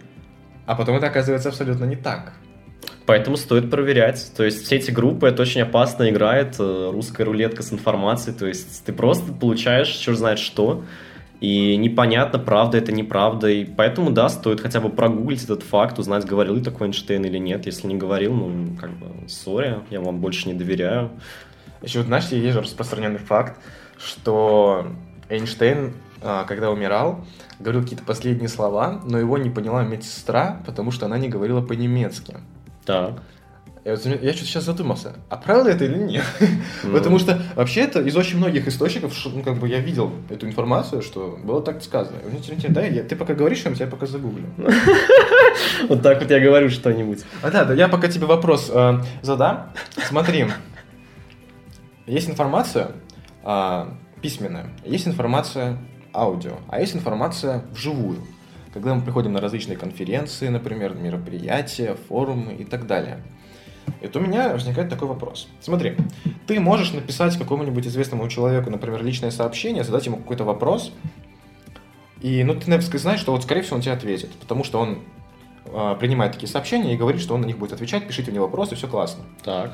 а 0.66 0.76
потом 0.76 0.96
это 0.96 1.08
оказывается 1.08 1.50
абсолютно 1.50 1.84
не 1.84 1.98
так. 1.98 2.34
Поэтому 3.06 3.38
стоит 3.38 3.70
проверять. 3.70 4.32
То 4.36 4.44
есть 4.44 4.66
все 4.66 4.78
эти 4.78 4.92
группы, 4.92 5.28
это 5.28 5.42
очень 5.42 5.62
опасно 5.62 6.10
играет, 6.10 6.56
э, 6.60 6.90
русская 6.92 7.24
рулетка 7.24 7.64
с 7.64 7.72
информацией. 7.72 8.36
То 8.36 8.48
есть 8.48 8.86
ты 8.86 8.94
просто 8.94 9.32
получаешь 9.34 9.90
черт 9.90 10.18
знает 10.18 10.40
что, 10.40 10.84
и 11.40 11.76
непонятно, 11.78 12.40
правда 12.40 12.78
это, 12.78 12.92
неправда. 12.92 13.50
И 13.50 13.66
поэтому, 13.66 14.12
да, 14.12 14.30
стоит 14.30 14.62
хотя 14.62 14.80
бы 14.80 14.90
прогуглить 14.90 15.44
этот 15.44 15.64
факт, 15.64 16.00
узнать, 16.00 16.26
говорил 16.26 16.56
ли 16.56 16.64
такой 16.64 16.88
Эйнштейн 16.88 17.24
или 17.24 17.38
нет. 17.38 17.66
Если 17.66 17.88
не 17.88 17.96
говорил, 17.96 18.34
ну, 18.34 18.76
как 18.80 18.92
бы, 18.92 19.08
сори, 19.28 19.80
я 19.90 20.02
вам 20.02 20.20
больше 20.20 20.48
не 20.48 20.54
доверяю. 20.54 21.12
Еще 21.82 22.00
вот, 22.00 22.08
знаешь, 22.08 22.28
есть 22.30 22.54
же 22.54 22.62
распространенный 22.62 23.20
факт, 23.20 23.60
что 23.98 24.88
Эйнштейн, 25.30 25.94
а, 26.22 26.46
когда 26.46 26.72
умирал, 26.72 27.26
говорил 27.60 27.82
какие-то 27.82 28.04
последние 28.04 28.50
слова, 28.50 29.02
но 29.06 29.20
его 29.20 29.38
не 29.38 29.50
поняла 29.50 29.84
медсестра, 29.84 30.62
потому 30.66 30.92
что 30.92 31.06
она 31.06 31.18
не 31.18 31.30
говорила 31.30 31.62
по-немецки. 31.62 32.38
Так. 32.86 33.22
Я, 33.88 33.96
вот 33.96 34.06
я 34.06 34.34
что-то 34.34 34.46
сейчас 34.46 34.66
задумался, 34.66 35.14
а 35.30 35.38
правда 35.38 35.70
это 35.70 35.86
или 35.86 35.98
нет? 35.98 36.26
Ну. 36.84 36.92
Потому 36.92 37.20
что 37.20 37.42
вообще 37.56 37.82
это 37.82 38.02
из 38.02 38.18
очень 38.18 38.38
многих 38.38 38.68
источников, 38.68 39.14
ну, 39.34 39.42
как 39.44 39.56
бы 39.56 39.70
я 39.70 39.80
видел 39.80 40.12
эту 40.30 40.46
информацию, 40.46 41.02
что 41.02 41.40
было 41.42 41.62
так 41.62 41.82
сказано. 41.82 42.18
Мне 42.28 42.40
интересно, 42.40 42.74
да, 42.74 42.86
я, 42.86 43.04
ты 43.04 43.16
пока 43.16 43.34
говоришь, 43.34 43.64
я 43.64 43.74
тебя 43.74 43.88
пока 43.88 44.06
загуглю. 44.06 44.46
Вот 45.88 46.02
так 46.02 46.22
вот 46.22 46.30
я 46.30 46.40
говорю 46.40 46.70
что-нибудь. 46.70 47.24
А 47.42 47.50
да, 47.50 47.64
да, 47.64 47.74
я 47.74 47.88
пока 47.88 48.10
тебе 48.10 48.26
вопрос 48.26 48.70
э, 48.74 49.00
задам. 49.22 49.72
Смотри, 50.06 50.48
есть 52.06 52.30
информация 52.30 52.92
а, 53.50 53.96
письменная, 54.22 54.70
есть 54.84 55.08
информация 55.08 55.78
аудио, 56.14 56.58
а 56.68 56.82
есть 56.82 56.94
информация 56.98 57.64
вживую. 57.72 58.20
Когда 58.74 58.94
мы 58.94 59.02
приходим 59.02 59.32
на 59.32 59.40
различные 59.40 59.78
конференции, 59.78 60.50
например, 60.50 60.96
мероприятия, 60.96 61.96
форумы 62.10 62.56
и 62.56 62.66
так 62.66 62.88
далее. 62.88 63.24
И 64.02 64.08
то 64.08 64.20
у 64.20 64.22
меня 64.22 64.50
возникает 64.50 64.90
такой 64.90 65.08
вопрос. 65.08 65.48
Смотри, 65.62 65.96
ты 66.46 66.60
можешь 66.60 66.92
написать 66.92 67.38
какому-нибудь 67.38 67.88
известному 67.88 68.28
человеку, 68.28 68.70
например, 68.70 69.02
личное 69.02 69.32
сообщение, 69.32 69.86
задать 69.86 70.06
ему 70.08 70.18
какой-то 70.18 70.44
вопрос, 70.44 70.92
и 72.20 72.44
ну 72.44 72.54
ты, 72.54 72.70
наверное, 72.70 73.00
знаешь, 73.00 73.22
что 73.22 73.32
вот, 73.32 73.44
скорее 73.44 73.62
всего, 73.62 73.78
он 73.78 73.82
тебе 73.82 73.94
ответит, 73.94 74.32
потому 74.32 74.66
что 74.66 74.82
он 74.82 75.04
а, 75.68 75.96
принимает 75.96 76.34
такие 76.34 76.50
сообщения 76.50 76.94
и 76.94 76.98
говорит, 76.98 77.22
что 77.22 77.34
он 77.34 77.42
на 77.42 77.46
них 77.46 77.58
будет 77.58 77.72
отвечать, 77.72 78.06
пишите 78.06 78.30
мне 78.32 78.42
вопросы, 78.42 78.76
все 78.76 78.90
классно. 78.90 79.24
Так. 79.42 79.72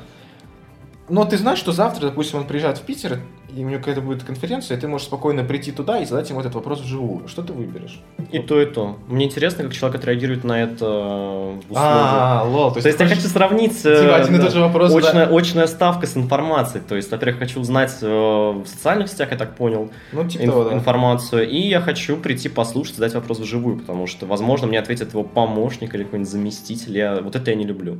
Но 1.08 1.24
ты 1.24 1.36
знаешь, 1.36 1.58
что 1.58 1.72
завтра, 1.72 2.06
допустим, 2.06 2.38
он 2.38 2.46
приезжает 2.46 2.78
в 2.78 2.82
Питер, 2.82 3.20
и 3.54 3.62
у 3.62 3.68
него 3.68 3.78
какая-то 3.78 4.00
будет 4.00 4.24
конференция, 4.24 4.76
и 4.76 4.80
ты 4.80 4.88
можешь 4.88 5.06
спокойно 5.06 5.44
прийти 5.44 5.70
туда 5.70 5.98
и 6.00 6.06
задать 6.06 6.28
ему 6.30 6.40
этот 6.40 6.54
вопрос 6.54 6.80
вживую. 6.80 7.28
Что 7.28 7.42
ты 7.42 7.52
выберешь? 7.52 8.00
И 8.32 8.38
то, 8.38 8.60
и 8.60 8.66
то. 8.66 8.96
Мне 9.06 9.26
интересно, 9.26 9.64
как 9.64 9.72
человек 9.74 10.00
отреагирует 10.00 10.44
на 10.44 10.62
это 10.62 10.86
в 10.86 11.58
условиях. 11.70 11.76
А, 11.76 12.44
лол, 12.48 12.72
То 12.72 12.80
есть 12.84 12.98
я 12.98 13.06
хочу 13.06 13.20
сравнить 13.20 13.76
Типа 13.76 13.88
э, 13.90 14.14
один 14.14 14.34
и 14.34 14.38
да, 14.38 14.44
тот 14.44 14.54
же 14.54 14.60
вопрос, 14.60 14.92
да. 14.92 14.98
очная, 14.98 15.26
очная 15.28 15.66
ставка 15.66 16.06
с 16.06 16.16
информацией. 16.16 16.82
То 16.88 16.96
есть, 16.96 17.10
во-первых, 17.12 17.38
хочу 17.38 17.60
узнать 17.60 17.96
э, 18.00 18.06
в 18.06 18.66
социальных 18.66 19.08
сетях, 19.08 19.30
я 19.30 19.36
так 19.36 19.54
понял, 19.56 19.90
Ну, 20.12 20.26
типа 20.26 20.42
инф- 20.42 20.46
того, 20.46 20.64
да. 20.64 20.72
информацию, 20.74 21.48
и 21.48 21.58
я 21.58 21.80
хочу 21.80 22.16
прийти 22.16 22.48
послушать, 22.48 22.96
задать 22.96 23.14
вопрос 23.14 23.38
вживую, 23.38 23.78
потому 23.78 24.06
что, 24.06 24.26
возможно, 24.26 24.66
мне 24.66 24.78
ответит 24.78 25.12
его 25.12 25.22
помощник 25.22 25.94
или 25.94 26.02
какой-нибудь 26.02 26.30
заместитель. 26.30 26.96
Я, 26.96 27.20
вот 27.20 27.36
это 27.36 27.50
я 27.50 27.56
не 27.56 27.64
люблю. 27.66 27.98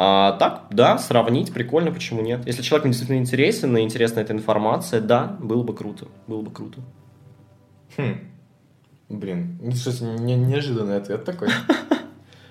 А 0.00 0.36
так, 0.38 0.66
да, 0.70 0.96
сравнить, 0.96 1.52
прикольно, 1.52 1.90
почему 1.90 2.22
нет? 2.22 2.46
Если 2.46 2.62
человек 2.62 2.86
действительно 2.86 3.18
интересен 3.18 3.76
и 3.76 3.80
интересна 3.80 4.20
эта 4.20 4.32
информация, 4.32 5.00
да, 5.00 5.36
было 5.40 5.64
бы 5.64 5.74
круто, 5.74 6.06
было 6.28 6.40
бы 6.40 6.52
круто. 6.52 6.78
Хм. 7.96 8.20
Блин, 9.08 9.58
ну, 9.60 9.72
что 9.72 9.90
не, 10.04 10.36
неожиданный 10.36 10.98
ответ 10.98 11.24
такой. 11.24 11.48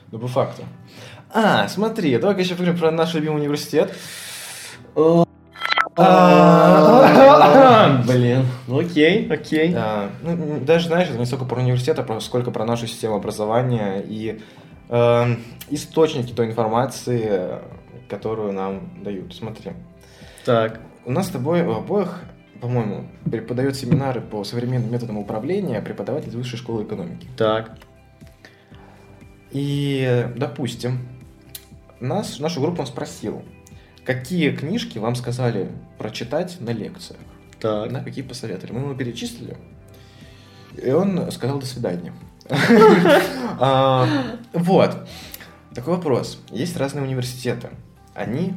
Ну, 0.10 0.20
по 0.20 0.28
факту. 0.28 0.64
А, 1.34 1.68
смотри, 1.68 2.18
давай 2.18 2.42
еще 2.42 2.56
поговорим 2.56 2.80
про 2.80 2.92
наш 2.92 3.14
любимый 3.14 3.42
университет. 3.42 3.94
А, 5.98 8.02
Блин, 8.08 8.46
ну 8.68 8.80
окей, 8.80 9.28
окей. 9.30 9.74
А, 9.76 10.10
ну, 10.24 10.62
даже, 10.62 10.88
знаешь, 10.88 11.10
это 11.10 11.18
не 11.18 11.26
столько 11.26 11.44
про 11.44 11.60
университет, 11.60 12.00
а 12.00 12.20
сколько 12.22 12.52
про 12.52 12.64
нашу 12.64 12.88
систему 12.88 13.16
образования 13.16 14.02
и 14.08 14.40
э, 14.90 15.36
источники 15.70 16.34
той 16.34 16.48
информации, 16.48 17.60
которую 18.10 18.54
нам 18.54 19.04
дают. 19.04 19.34
Смотри, 19.34 19.72
Так, 20.46 20.80
у 21.06 21.12
нас 21.12 21.28
с 21.28 21.30
тобой 21.30 21.62
у 21.64 21.72
обоих, 21.74 22.22
по-моему, 22.62 23.08
преподает 23.30 23.76
семинары 23.76 24.22
по 24.22 24.44
современным 24.44 24.92
методам 24.92 25.18
управления 25.18 25.82
преподаватель 25.82 26.30
из 26.30 26.36
высшей 26.36 26.58
школы 26.58 26.84
экономики. 26.84 27.28
так, 27.36 27.78
И, 29.52 30.28
допустим, 30.36 31.08
нас, 32.00 32.40
нашу 32.40 32.62
группу 32.62 32.82
он 32.82 32.88
спросил, 32.88 33.44
какие 34.06 34.52
книжки 34.52 35.00
вам 35.00 35.16
сказали 35.16 35.70
прочитать 35.98 36.58
на 36.60 36.72
лекциях? 36.72 37.20
так. 37.60 37.92
На 37.92 38.04
какие 38.04 38.24
посоветовали? 38.24 38.72
Мы 38.74 38.82
ему 38.82 38.96
перечислили, 38.96 39.58
и 40.82 40.92
он 40.92 41.32
сказал 41.32 41.60
«до 41.60 41.66
свидания». 41.66 42.14
А, 43.60 44.08
Вот. 44.54 45.08
Такой 45.74 45.96
вопрос. 45.96 46.42
Есть 46.50 46.78
разные 46.78 47.04
университеты. 47.04 47.70
Они 48.14 48.54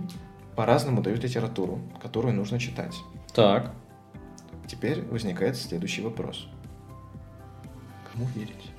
по-разному 0.56 1.02
дают 1.02 1.22
литературу, 1.22 1.80
которую 2.02 2.34
нужно 2.34 2.58
читать. 2.58 2.94
Так. 3.34 3.72
Теперь 4.66 5.02
возникает 5.02 5.56
следующий 5.56 6.02
вопрос. 6.02 6.48
Кому 8.12 8.26
верить? 8.34 8.70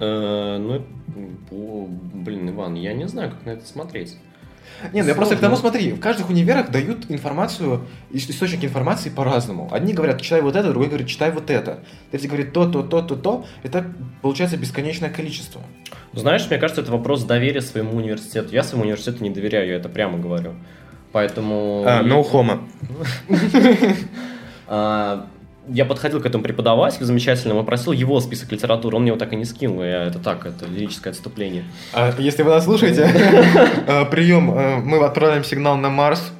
Э, 0.00 0.58
ну, 0.58 1.86
блин, 2.14 2.50
Иван, 2.50 2.74
я 2.74 2.94
не 2.94 3.08
знаю, 3.08 3.30
как 3.30 3.44
на 3.46 3.50
это 3.50 3.66
смотреть. 3.66 4.16
Нет, 4.92 5.04
ну 5.04 5.08
я 5.08 5.14
просто 5.14 5.36
к 5.36 5.40
тому 5.40 5.56
смотри, 5.56 5.92
в 5.92 6.00
каждых 6.00 6.30
универах 6.30 6.70
дают 6.70 7.10
информацию, 7.10 7.86
ис- 8.10 8.30
источники 8.30 8.66
информации 8.66 9.10
по-разному. 9.10 9.68
Одни 9.72 9.92
говорят, 9.92 10.20
читай 10.20 10.40
вот 10.40 10.56
это, 10.56 10.70
другой 10.70 10.88
говорит, 10.88 11.08
читай 11.08 11.30
вот 11.30 11.50
это. 11.50 11.80
Третий 12.10 12.28
говорит 12.28 12.52
то, 12.52 12.66
то, 12.66 12.82
то, 12.82 13.02
то, 13.02 13.16
то. 13.16 13.44
Это 13.62 13.84
получается 14.22 14.56
бесконечное 14.56 15.10
количество. 15.10 15.60
Знаешь, 16.12 16.46
мне 16.48 16.58
кажется, 16.58 16.82
это 16.82 16.92
вопрос 16.92 17.24
доверия 17.24 17.60
своему 17.60 17.96
университету. 17.96 18.54
Я 18.54 18.62
своему 18.62 18.84
университету 18.84 19.22
не 19.22 19.30
доверяю, 19.30 19.68
я 19.68 19.76
это 19.76 19.88
прямо 19.88 20.18
говорю. 20.18 20.54
Поэтому... 21.12 21.84
А, 21.86 22.02
no 22.02 22.22
homo. 22.22 22.60
Я 25.68 25.84
подходил 25.84 26.20
к 26.20 26.26
этому 26.26 26.42
преподавателю 26.42 27.04
замечательному, 27.04 27.64
просил 27.64 27.92
его 27.92 28.20
список 28.20 28.52
литературы, 28.52 28.96
он 28.96 29.02
мне 29.02 29.10
его 29.10 29.18
так 29.18 29.32
и 29.32 29.36
не 29.36 29.44
скинул, 29.44 29.82
я, 29.82 30.04
это 30.04 30.18
так, 30.18 30.46
это 30.46 30.66
лирическое 30.66 31.12
отступление. 31.12 31.64
А 31.92 32.14
если 32.18 32.42
вы 32.42 32.50
нас 32.50 32.64
слушаете, 32.64 33.02
э, 33.86 34.04
прием, 34.06 34.50
э, 34.50 34.78
мы 34.78 35.04
отправляем 35.04 35.44
сигнал 35.44 35.76
на 35.76 35.90
Марс. 35.90 36.32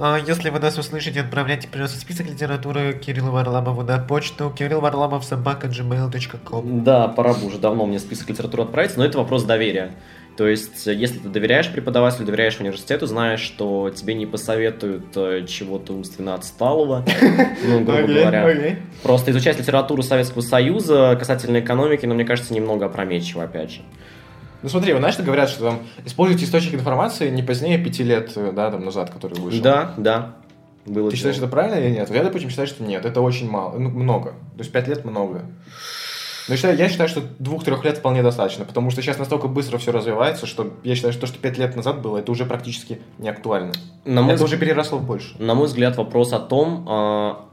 А 0.00 0.16
Если 0.16 0.50
вы 0.50 0.60
нас 0.60 0.78
услышите, 0.78 1.22
отправляйте, 1.22 1.66
пожалуйста, 1.66 1.98
список 1.98 2.28
литературы 2.28 2.96
Кириллу 3.04 3.32
Варламову 3.32 3.82
на 3.82 3.98
почту 3.98 4.54
kirillvarlamov.gmail.com 4.56 6.84
Да, 6.84 7.08
пора 7.08 7.34
бы 7.34 7.46
уже 7.46 7.58
давно 7.58 7.84
мне 7.84 7.98
список 7.98 8.30
литературы 8.30 8.62
отправить, 8.62 8.96
но 8.96 9.04
это 9.04 9.18
вопрос 9.18 9.42
доверия. 9.42 9.90
То 10.38 10.46
есть, 10.46 10.86
э, 10.86 10.94
если 10.94 11.18
ты 11.18 11.28
доверяешь 11.28 11.68
преподавателю, 11.68 12.24
доверяешь 12.24 12.60
университету, 12.60 13.06
знаешь, 13.06 13.40
что 13.40 13.90
тебе 13.90 14.14
не 14.14 14.24
посоветуют 14.24 15.06
э, 15.16 15.44
чего-то 15.48 15.92
умственно 15.94 16.34
отсталого, 16.34 17.04
ну, 17.66 17.80
грубо 17.80 18.06
говоря. 18.06 18.78
Просто 19.02 19.32
изучать 19.32 19.58
литературу 19.58 20.00
Советского 20.04 20.42
Союза 20.42 21.16
касательно 21.18 21.58
экономики, 21.58 22.06
но 22.06 22.14
мне 22.14 22.24
кажется, 22.24 22.54
немного 22.54 22.86
опрометчиво, 22.86 23.42
опять 23.42 23.72
же. 23.72 23.80
Ну 24.62 24.68
смотри, 24.68 24.92
вы 24.92 25.00
знаешь, 25.00 25.14
что 25.14 25.24
говорят, 25.24 25.48
что 25.48 25.70
там 25.70 25.80
используйте 26.04 26.44
источник 26.44 26.74
информации 26.74 27.30
не 27.30 27.42
позднее 27.42 27.76
пяти 27.76 28.04
лет, 28.04 28.30
э, 28.36 28.52
да, 28.54 28.70
там 28.70 28.84
назад, 28.84 29.10
который 29.10 29.40
вышел. 29.40 29.60
Да, 29.60 29.94
да. 29.96 30.36
Было 30.86 31.10
Ты 31.10 31.16
считаешь, 31.16 31.34
дело. 31.34 31.46
это 31.46 31.52
правильно 31.52 31.84
или 31.84 31.90
нет? 31.96 32.10
Я, 32.10 32.22
допустим, 32.22 32.48
считаю, 32.48 32.68
что 32.68 32.84
нет. 32.84 33.04
Это 33.04 33.20
очень 33.22 33.50
мало. 33.50 33.76
Ну, 33.76 33.90
много. 33.90 34.30
То 34.54 34.60
есть 34.60 34.70
пять 34.70 34.86
лет 34.86 35.04
много. 35.04 35.42
Но 36.48 36.54
я 36.54 36.56
считаю, 36.56 36.78
я 36.78 36.88
считаю, 36.88 37.08
что 37.08 37.22
двух-трех 37.38 37.84
лет 37.84 37.98
вполне 37.98 38.22
достаточно, 38.22 38.64
потому 38.64 38.90
что 38.90 39.02
сейчас 39.02 39.18
настолько 39.18 39.48
быстро 39.48 39.78
все 39.78 39.92
развивается, 39.92 40.46
что 40.46 40.72
я 40.82 40.94
считаю, 40.94 41.12
что 41.12 41.22
то, 41.22 41.26
что 41.26 41.38
пять 41.38 41.58
лет 41.58 41.76
назад 41.76 42.00
было, 42.00 42.18
это 42.18 42.32
уже 42.32 42.46
практически 42.46 43.00
не 43.18 43.28
актуально. 43.28 43.72
На 44.04 44.22
мой 44.22 44.34
это 44.34 44.44
взгляд- 44.44 44.44
уже 44.44 44.56
переросло 44.58 44.98
в 44.98 45.06
больше. 45.06 45.36
На 45.38 45.54
мой 45.54 45.66
взгляд, 45.66 45.96
вопрос 45.96 46.32
о 46.32 46.38
том, 46.38 46.86
а, 46.88 47.44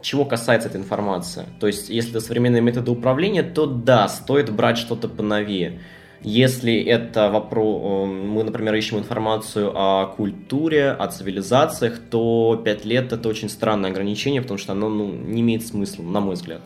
чего 0.00 0.24
касается 0.24 0.68
эта 0.68 0.78
информация. 0.78 1.46
То 1.60 1.66
есть, 1.66 1.90
если 1.90 2.10
это 2.12 2.20
современные 2.20 2.62
методы 2.62 2.90
управления, 2.90 3.42
то 3.42 3.66
да, 3.66 4.08
стоит 4.08 4.50
брать 4.50 4.78
что-то 4.78 5.08
поновее. 5.08 5.80
Если 6.24 6.80
это 6.80 7.30
вопрос, 7.30 8.08
мы, 8.08 8.44
например, 8.44 8.74
ищем 8.74 8.98
информацию 8.98 9.72
о 9.74 10.06
культуре, 10.06 10.90
о 10.92 11.08
цивилизациях, 11.08 11.98
то 12.10 12.60
5 12.64 12.84
лет 12.84 13.12
это 13.12 13.28
очень 13.28 13.48
странное 13.48 13.90
ограничение, 13.90 14.40
потому 14.40 14.58
что 14.58 14.72
оно 14.72 14.88
ну, 14.88 15.12
не 15.12 15.40
имеет 15.40 15.66
смысла, 15.66 16.02
на 16.02 16.20
мой 16.20 16.36
взгляд. 16.36 16.62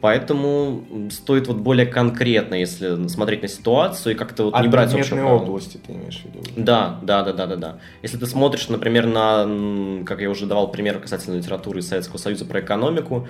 Поэтому 0.00 0.82
стоит 1.10 1.46
вот 1.46 1.58
более 1.58 1.86
конкретно, 1.86 2.54
если 2.54 3.06
смотреть 3.08 3.42
на 3.42 3.48
ситуацию 3.48 4.14
и 4.14 4.16
как-то 4.16 4.44
вот 4.44 4.54
А 4.54 4.62
не 4.62 4.68
брать 4.68 4.92
правила. 4.92 5.28
области 5.28 5.76
ты 5.76 5.92
имеешь 5.92 6.20
в 6.20 6.24
виду? 6.24 6.40
Да, 6.56 6.98
да, 7.02 7.22
да, 7.22 7.32
да, 7.32 7.46
да, 7.46 7.56
да. 7.56 7.78
Если 8.02 8.16
ты 8.16 8.26
смотришь, 8.26 8.68
например, 8.68 9.06
на, 9.06 10.04
как 10.06 10.20
я 10.22 10.30
уже 10.30 10.46
давал 10.46 10.70
пример 10.70 10.98
касательно 11.00 11.36
литературы 11.36 11.82
Советского 11.82 12.16
Союза 12.16 12.46
про 12.46 12.60
экономику, 12.60 13.28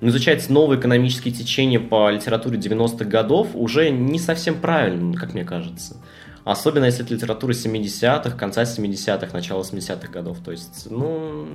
ну, 0.00 0.08
изучать 0.08 0.48
новые 0.48 0.80
экономические 0.80 1.32
течения 1.32 1.78
по 1.78 2.10
литературе 2.10 2.58
90-х 2.58 3.04
годов 3.04 3.48
уже 3.54 3.90
не 3.90 4.18
совсем 4.18 4.60
правильно, 4.60 5.16
как 5.16 5.34
мне 5.34 5.44
кажется. 5.44 5.96
Особенно 6.44 6.86
если 6.86 7.04
это 7.04 7.14
литература 7.14 7.52
70-х, 7.52 8.30
конца 8.30 8.62
70-х, 8.62 9.28
начала 9.32 9.62
80-х 9.62 10.08
годов. 10.10 10.38
То 10.44 10.50
есть, 10.50 10.88
ну... 10.90 11.46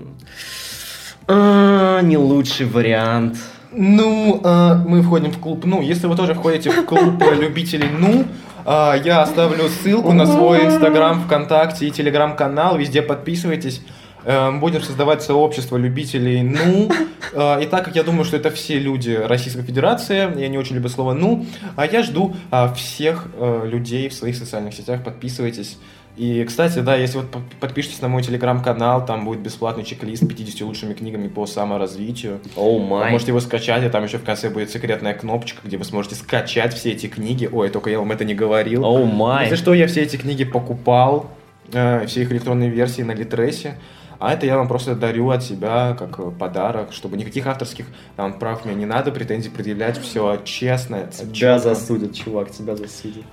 а, 1.27 2.01
не 2.01 2.17
лучший 2.17 2.65
вариант. 2.65 3.37
Ну, 3.75 4.41
э, 4.43 4.75
мы 4.87 5.01
входим 5.01 5.31
в 5.31 5.39
клуб. 5.39 5.65
Ну, 5.65 5.81
если 5.81 6.07
вы 6.07 6.15
тоже 6.15 6.33
входите 6.33 6.69
в 6.69 6.85
клуб 6.85 7.21
э, 7.21 7.35
любителей 7.41 7.89
ну, 7.89 8.25
э, 8.65 9.01
я 9.03 9.21
оставлю 9.21 9.67
ссылку 9.69 10.13
на 10.13 10.25
свой 10.25 10.65
инстаграм, 10.65 11.21
вконтакте 11.23 11.87
и 11.87 11.91
телеграм-канал. 11.91 12.77
Везде 12.77 13.01
подписывайтесь. 13.01 13.81
Э, 14.25 14.51
Будем 14.51 14.81
создавать 14.81 15.21
сообщество 15.23 15.77
любителей 15.77 16.41
ну. 16.43 16.89
Э, 17.33 17.61
И 17.63 17.65
так 17.65 17.85
как 17.85 17.95
я 17.95 18.03
думаю, 18.03 18.25
что 18.25 18.37
это 18.37 18.51
все 18.51 18.79
люди 18.79 19.11
Российской 19.11 19.63
Федерации, 19.63 20.39
я 20.39 20.47
не 20.47 20.57
очень 20.57 20.75
люблю 20.75 20.89
слово 20.89 21.13
ну, 21.13 21.45
а 21.75 21.85
я 21.85 22.03
жду 22.03 22.35
а, 22.51 22.73
всех 22.73 23.27
э, 23.37 23.63
людей 23.65 24.07
в 24.09 24.13
своих 24.13 24.35
социальных 24.35 24.73
сетях. 24.73 25.03
Подписывайтесь. 25.03 25.77
И, 26.15 26.43
кстати, 26.45 26.77
да, 26.79 26.95
если 26.95 27.17
вот 27.17 27.31
под- 27.31 27.41
подпишетесь 27.59 27.99
на 28.01 28.07
мой 28.07 28.21
телеграм-канал, 28.21 29.03
там 29.03 29.25
будет 29.25 29.39
бесплатный 29.39 29.83
чек-лист 29.83 30.23
с 30.23 30.27
50 30.27 30.61
лучшими 30.61 30.93
книгами 30.93 31.27
по 31.27 31.47
саморазвитию. 31.47 32.39
Оу 32.55 32.79
Вы 32.79 32.87
май. 32.87 33.11
можете 33.11 33.31
его 33.31 33.39
скачать, 33.39 33.83
и 33.83 33.89
там 33.89 34.03
еще 34.03 34.19
в 34.19 34.23
конце 34.23 34.51
будет 34.51 34.69
секретная 34.69 35.15
кнопочка, 35.15 35.61
где 35.63 35.77
вы 35.77 35.85
сможете 35.85 36.13
скачать 36.15 36.73
все 36.75 36.91
эти 36.91 37.07
книги. 37.07 37.49
Ой, 37.51 37.69
только 37.69 37.89
я 37.89 37.97
вам 37.97 38.11
это 38.11 38.25
не 38.25 38.35
говорил. 38.35 38.85
Оу 38.85 39.05
май. 39.05 39.45
Если 39.45 39.55
что, 39.55 39.73
я 39.73 39.87
все 39.87 40.01
эти 40.03 40.17
книги 40.17 40.43
покупал, 40.43 41.31
э, 41.71 42.05
все 42.05 42.21
их 42.21 42.31
электронные 42.31 42.69
версии 42.69 43.01
на 43.01 43.13
Литресе. 43.13 43.79
А 44.19 44.33
это 44.33 44.45
я 44.45 44.57
вам 44.57 44.67
просто 44.67 44.95
дарю 44.95 45.31
от 45.31 45.43
себя 45.43 45.95
как 45.97 46.19
э, 46.19 46.31
подарок, 46.31 46.93
чтобы 46.93 47.17
никаких 47.17 47.47
авторских 47.47 47.87
там, 48.15 48.37
прав 48.37 48.65
мне 48.65 48.75
не 48.75 48.85
надо, 48.85 49.11
претензий 49.11 49.49
предъявлять, 49.49 49.97
все 49.99 50.39
честно. 50.45 51.07
Тебя 51.11 51.33
чётко. 51.33 51.59
засудят, 51.75 52.13
чувак, 52.15 52.51
тебя 52.51 52.75
засудят. 52.75 53.23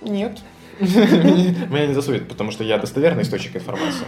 Нет. 0.00 0.38
Меня 0.80 1.86
не 1.86 1.94
засудят, 1.94 2.28
потому 2.28 2.50
что 2.50 2.64
я 2.64 2.78
достоверный 2.78 3.22
источник 3.22 3.56
информации. 3.56 4.04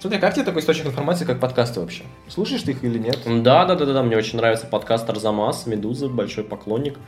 Смотри, 0.00 0.18
как 0.20 0.34
тебе 0.34 0.44
такой 0.44 0.62
источник 0.62 0.86
информации, 0.86 1.24
как 1.24 1.40
подкасты 1.40 1.80
вообще? 1.80 2.02
Слушаешь 2.28 2.62
ты 2.62 2.72
их 2.72 2.84
или 2.84 2.98
нет? 2.98 3.18
Да, 3.42 3.64
да, 3.64 3.74
да, 3.74 3.84
да, 3.86 4.02
мне 4.02 4.16
очень 4.16 4.36
нравится 4.38 4.66
подкаст 4.66 5.08
Арзамас, 5.10 5.66
Медуза, 5.66 6.08
большой 6.08 6.44
поклонник. 6.44 6.98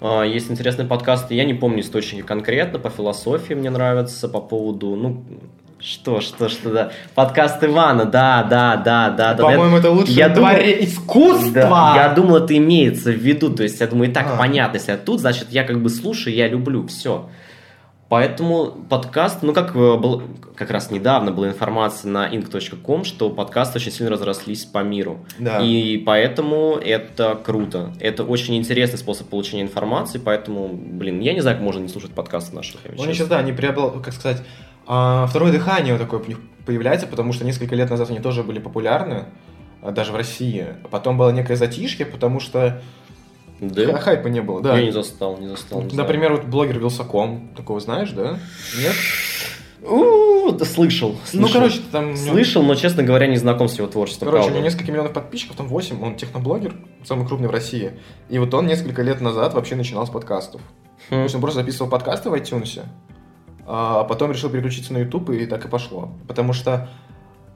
А, 0.00 0.22
Есть 0.22 0.50
интересные 0.50 0.86
подкасты, 0.86 1.34
я 1.34 1.44
не 1.44 1.54
помню 1.54 1.80
источники 1.80 2.22
конкретно, 2.22 2.78
по 2.78 2.90
философии 2.90 3.54
мне 3.54 3.70
нравится, 3.70 4.28
по 4.28 4.40
поводу, 4.40 4.94
ну, 4.96 5.24
Что, 5.78 6.20
что, 6.20 6.48
что, 6.50 6.70
да. 6.72 6.92
Подкаст 7.14 7.62
Ивана, 7.64 8.04
да, 8.04 8.42
да, 8.42 8.76
да, 8.76 9.10
да. 9.10 9.34
да. 9.34 9.42
По-моему, 9.44 9.76
это 9.78 9.90
лучшее 9.90 10.14
Я 10.16 10.28
в 10.28 10.34
думал- 10.34 10.50
дворе 10.50 10.84
искусства. 10.84 11.52
Да, 11.52 11.92
я 11.96 12.08
думал, 12.14 12.36
это 12.36 12.56
имеется 12.56 13.10
в 13.12 13.16
виду. 13.16 13.50
То 13.54 13.62
есть, 13.62 13.80
я 13.80 13.86
думаю, 13.86 14.10
и 14.10 14.12
так 14.12 14.26
А. 14.26 14.36
понятно. 14.36 14.76
Если 14.76 14.92
я 14.92 14.96
тут, 14.98 15.20
значит, 15.20 15.48
я 15.50 15.64
как 15.64 15.80
бы 15.82 15.88
слушаю, 15.90 16.34
я 16.34 16.48
люблю. 16.48 16.86
Все. 16.86 17.28
Поэтому 18.08 18.66
подкаст, 18.88 19.42
ну 19.42 19.52
как 19.52 19.74
э, 19.74 19.96
был, 19.96 20.22
как 20.54 20.70
раз 20.70 20.92
недавно 20.92 21.32
была 21.32 21.48
информация 21.48 22.08
на 22.08 22.28
ink.com, 22.28 23.02
что 23.04 23.30
подкасты 23.30 23.78
очень 23.78 23.90
сильно 23.90 24.10
разрослись 24.12 24.64
по 24.64 24.82
миру. 24.84 25.24
Да. 25.40 25.60
И 25.60 25.98
поэтому 25.98 26.76
это 26.76 27.34
круто. 27.34 27.92
Это 27.98 28.22
очень 28.22 28.56
интересный 28.56 28.98
способ 28.98 29.28
получения 29.28 29.62
информации, 29.62 30.18
поэтому, 30.18 30.68
блин, 30.68 31.18
я 31.18 31.34
не 31.34 31.40
знаю, 31.40 31.56
как 31.56 31.64
можно 31.64 31.80
не 31.80 31.88
слушать 31.88 32.12
подкасты 32.12 32.54
наших. 32.54 32.80
Ну, 32.96 33.02
они 33.02 33.12
сейчас, 33.12 33.26
да, 33.26 33.38
они 33.38 33.52
приобрел, 33.52 34.00
как 34.00 34.14
сказать, 34.14 34.40
а, 34.86 35.26
второе 35.26 35.50
дыхание 35.50 35.94
вот 35.94 36.02
такое 36.02 36.20
у 36.20 36.26
них 36.26 36.38
появляется, 36.64 37.08
потому 37.08 37.32
что 37.32 37.44
несколько 37.44 37.74
лет 37.74 37.90
назад 37.90 38.10
они 38.10 38.20
тоже 38.20 38.44
были 38.44 38.60
популярны, 38.60 39.24
а, 39.82 39.90
даже 39.90 40.12
в 40.12 40.16
России. 40.16 40.66
Потом 40.92 41.18
было 41.18 41.30
некое 41.30 41.56
затишье, 41.56 42.06
потому 42.06 42.38
что 42.38 42.80
Да? 43.60 43.92
ха- 43.92 43.98
хайпа 44.00 44.28
не 44.28 44.40
было, 44.40 44.60
да. 44.60 44.76
Я 44.78 44.84
не 44.84 44.90
застал, 44.92 45.38
не 45.38 45.48
застал. 45.48 45.82
не 45.82 45.90
знаю. 45.90 46.06
Например, 46.06 46.32
вот 46.32 46.44
блогер 46.44 46.78
Вилсаком, 46.78 47.48
такого 47.56 47.80
знаешь, 47.80 48.10
да? 48.10 48.38
Нет? 48.78 48.94
У, 49.82 50.50
да 50.52 50.64
слышал, 50.64 51.10
Ну, 51.32 51.46
слышал. 51.46 51.52
короче, 51.52 51.80
там... 51.92 52.12
у 52.12 52.16
Слышал, 52.16 52.62
но, 52.62 52.74
честно 52.74 53.02
говоря, 53.02 53.26
не 53.28 53.36
знаком 53.36 53.68
с 53.68 53.76
его 53.78 53.86
творчеством. 53.86 54.26
Короче, 54.26 54.44
у 54.44 54.46
правда. 54.46 54.58
него 54.58 54.64
несколько 54.64 54.90
миллионов 54.90 55.12
подписчиков, 55.12 55.56
там 55.56 55.68
8, 55.68 56.02
он 56.02 56.16
техноблогер, 56.16 56.74
самый 57.04 57.26
крупный 57.26 57.48
в 57.48 57.50
России. 57.52 57.92
И 58.28 58.38
вот 58.38 58.52
он 58.54 58.66
несколько 58.66 59.02
лет 59.02 59.20
назад 59.20 59.54
вообще 59.54 59.76
начинал 59.76 60.06
с 60.06 60.10
подкастов. 60.10 60.60
То 61.08 61.16
Хм. 61.16 61.22
есть 61.24 61.34
он 61.34 61.40
просто 61.40 61.60
записывал 61.60 61.88
подкасты 61.90 62.30
в 62.30 62.34
iTunes, 62.34 62.82
а 63.66 64.04
потом 64.04 64.32
решил 64.32 64.50
переключиться 64.50 64.92
на 64.92 64.98
YouTube, 64.98 65.30
и 65.30 65.46
так 65.46 65.64
и 65.64 65.68
пошло. 65.68 66.10
Потому 66.26 66.52
что, 66.52 66.88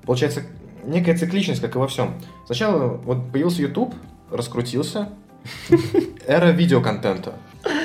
получается, 0.04 0.42
некая 0.84 1.16
цикличность, 1.16 1.60
как 1.60 1.74
и 1.74 1.78
во 1.78 1.88
всем. 1.88 2.14
Сначала 2.46 2.86
вот 2.96 3.32
появился 3.32 3.62
YouTube, 3.62 3.94
раскрутился, 4.30 5.08
эра 6.26 6.50
видеоконтента. 6.50 7.34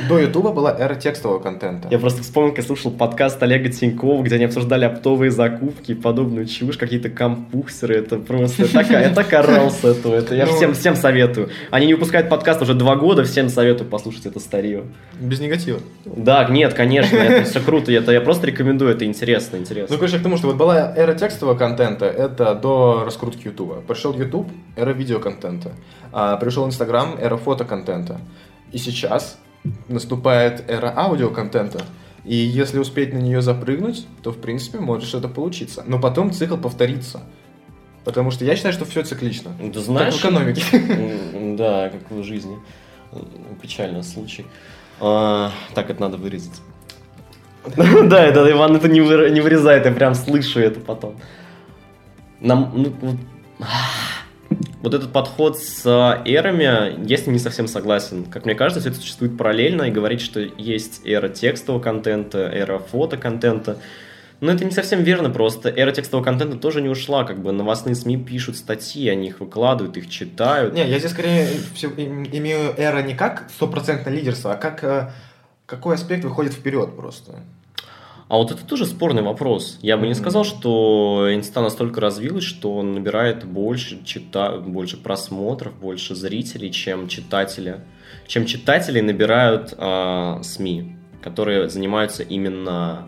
До 0.08 0.18
YouTube 0.20 0.54
была 0.54 0.74
эра 0.78 0.96
текстового 0.96 1.40
контента. 1.40 1.90
Я 1.92 2.00
просто 2.00 2.22
вспомнил, 2.24 2.52
как 2.52 2.60
я 2.60 2.64
слушал 2.64 2.92
подкаст 2.92 3.42
Олега 3.44 3.70
Тинькова, 3.70 4.24
где 4.24 4.36
они 4.36 4.46
обсуждали 4.46 4.86
оптовые 4.86 5.32
закупки 5.32 5.92
и 5.92 5.96
подобную 5.96 6.46
чушь, 6.46 6.78
какие-то 6.78 7.10
компуксеры. 7.10 7.96
Это 7.96 8.18
просто... 8.18 8.64
Я 8.64 8.68
так, 8.70 8.90
я 8.90 9.10
так 9.10 9.34
орал 9.34 9.72
с 9.72 9.84
этого. 9.84 10.16
Это 10.16 10.34
я 10.34 10.46
Ну. 10.46 10.56
всем, 10.56 10.74
всем 10.74 10.96
советую. 10.96 11.50
Они 11.72 11.88
не 11.88 11.94
выпускают 11.94 12.30
подкаст 12.30 12.62
уже 12.62 12.74
два 12.74 12.96
года, 12.96 13.24
всем 13.26 13.50
советую 13.50 13.90
послушать 13.90 14.26
это 14.28 14.40
старье. 14.40 14.84
Без 15.20 15.40
негатива. 15.42 15.80
Да, 16.06 16.48
нет, 16.50 16.74
конечно, 16.74 17.18
это 17.18 17.50
все 17.50 17.60
круто. 17.60 17.92
Это 17.92 18.12
я 18.14 18.22
просто 18.22 18.48
рекомендую, 18.48 18.92
это 18.92 19.04
интересно, 19.06 19.58
Ну, 19.58 19.64
интересно. 19.64 19.98
короче, 19.98 20.20
к 20.20 20.24
тому, 20.24 20.38
что 20.38 20.48
вот 20.48 20.56
была 20.56 20.94
эра 20.96 21.14
текстового 21.16 21.58
контента, 21.58 22.06
это 22.06 22.56
до 22.56 23.04
раскрутки 23.06 23.48
Ютуба. 23.48 23.82
Пришел 23.86 24.14
YouTube, 24.14 24.50
эра 24.78 24.92
видеоконтента. 24.92 25.72
А 26.14 26.38
пришел 26.38 26.66
Инстаграм, 26.66 27.18
эра 27.20 27.36
фотоконтента. 27.36 28.22
И 28.72 28.78
сейчас 28.78 29.38
наступает 29.88 30.70
эра 30.70 30.94
аудиоконтента. 30.96 31.82
И 32.24 32.36
если 32.36 32.80
успеть 32.80 33.14
на 33.14 33.20
нее 33.20 33.42
запрыгнуть, 33.42 34.08
то, 34.24 34.32
в 34.32 34.38
принципе, 34.38 34.80
может 34.80 35.08
что-то 35.08 35.28
получиться. 35.28 35.84
Но 35.86 36.00
потом 36.00 36.32
цикл 36.32 36.58
повторится. 36.58 37.22
Потому 38.04 38.32
что 38.32 38.46
я 38.46 38.56
считаю, 38.56 38.74
что 38.74 38.86
все 38.86 39.04
циклично. 39.04 39.52
Да 39.60 39.80
знаешь... 39.80 40.16
Как 40.16 40.24
в 40.24 40.26
экономике. 40.26 41.56
Да, 41.58 41.90
как 41.90 42.10
в 42.10 42.24
жизни. 42.24 42.58
Печальный 43.62 44.04
случай. 44.04 44.46
А, 45.00 45.52
Так, 45.74 45.90
это 45.90 46.02
надо 46.02 46.18
вырезать. 46.18 46.62
Да, 47.76 48.24
это 48.24 48.50
Иван 48.52 48.76
это 48.76 48.88
не 48.88 49.02
вырезает, 49.02 49.86
я 49.86 49.92
прям 49.92 50.14
слышу 50.14 50.60
это 50.60 50.80
потом. 50.80 51.16
Нам, 52.40 52.72
ну, 52.76 53.18
вот, 54.86 54.94
этот 54.94 55.12
подход 55.12 55.58
с 55.58 55.84
а, 55.86 56.22
эрами, 56.26 56.64
я 57.08 57.18
не 57.26 57.40
совсем 57.40 57.68
согласен. 57.68 58.26
Как 58.26 58.46
мне 58.46 58.56
кажется, 58.56 58.80
все 58.80 58.90
это 58.90 59.00
существует 59.00 59.38
параллельно, 59.38 59.84
и 59.84 59.92
говорить, 59.92 60.22
что 60.22 60.40
есть 60.40 61.02
эра 61.04 61.28
текстового 61.28 61.82
контента, 61.82 62.40
эра 62.40 62.78
фотоконтента. 62.80 63.78
Но 64.42 64.52
это 64.52 64.64
не 64.64 64.72
совсем 64.72 65.02
верно 65.02 65.30
просто. 65.30 65.70
Эра 65.70 65.92
текстового 65.92 66.24
контента 66.24 66.58
тоже 66.58 66.82
не 66.82 66.90
ушла, 66.90 67.24
как 67.24 67.42
бы 67.42 67.52
новостные 67.52 67.96
СМИ 67.96 68.18
пишут 68.18 68.58
статьи, 68.58 69.10
они 69.10 69.30
их 69.30 69.40
выкладывают, 69.40 69.98
их 69.98 70.10
читают. 70.10 70.74
Не, 70.74 70.88
я 70.88 71.00
здесь 71.00 71.12
скорее 71.12 71.48
имею 71.82 72.74
эра 72.78 73.02
не 73.02 73.16
как 73.16 73.50
стопроцентное 73.56 74.14
лидерство, 74.14 74.54
а 74.54 74.56
как 74.56 74.84
э, 74.84 75.10
какой 75.66 75.96
аспект 75.96 76.24
выходит 76.24 76.54
вперед 76.54 76.96
просто. 76.96 77.40
А 78.28 78.38
вот 78.38 78.52
это 78.52 78.66
тоже 78.66 78.86
спорный 78.88 79.22
вопрос. 79.22 79.78
Я 79.82 79.98
бы 79.98 80.08
не 80.08 80.16
сказал, 80.16 80.44
что 80.44 81.28
инста 81.32 81.62
настолько 81.62 82.02
развилась, 82.02 82.44
что 82.44 82.76
он 82.76 82.94
набирает 82.94 83.46
больше, 83.46 84.04
чита... 84.04 84.58
больше 84.58 84.98
просмотров, 84.98 85.76
больше 85.76 86.16
зрителей, 86.16 86.72
чем 86.72 87.08
читатели. 87.08 87.82
Чем 88.28 88.48
читатели 88.48 89.00
набирают 89.00 89.76
а, 89.78 90.42
СМИ, 90.42 90.96
которые 91.22 91.70
занимаются 91.70 92.24
именно... 92.24 93.08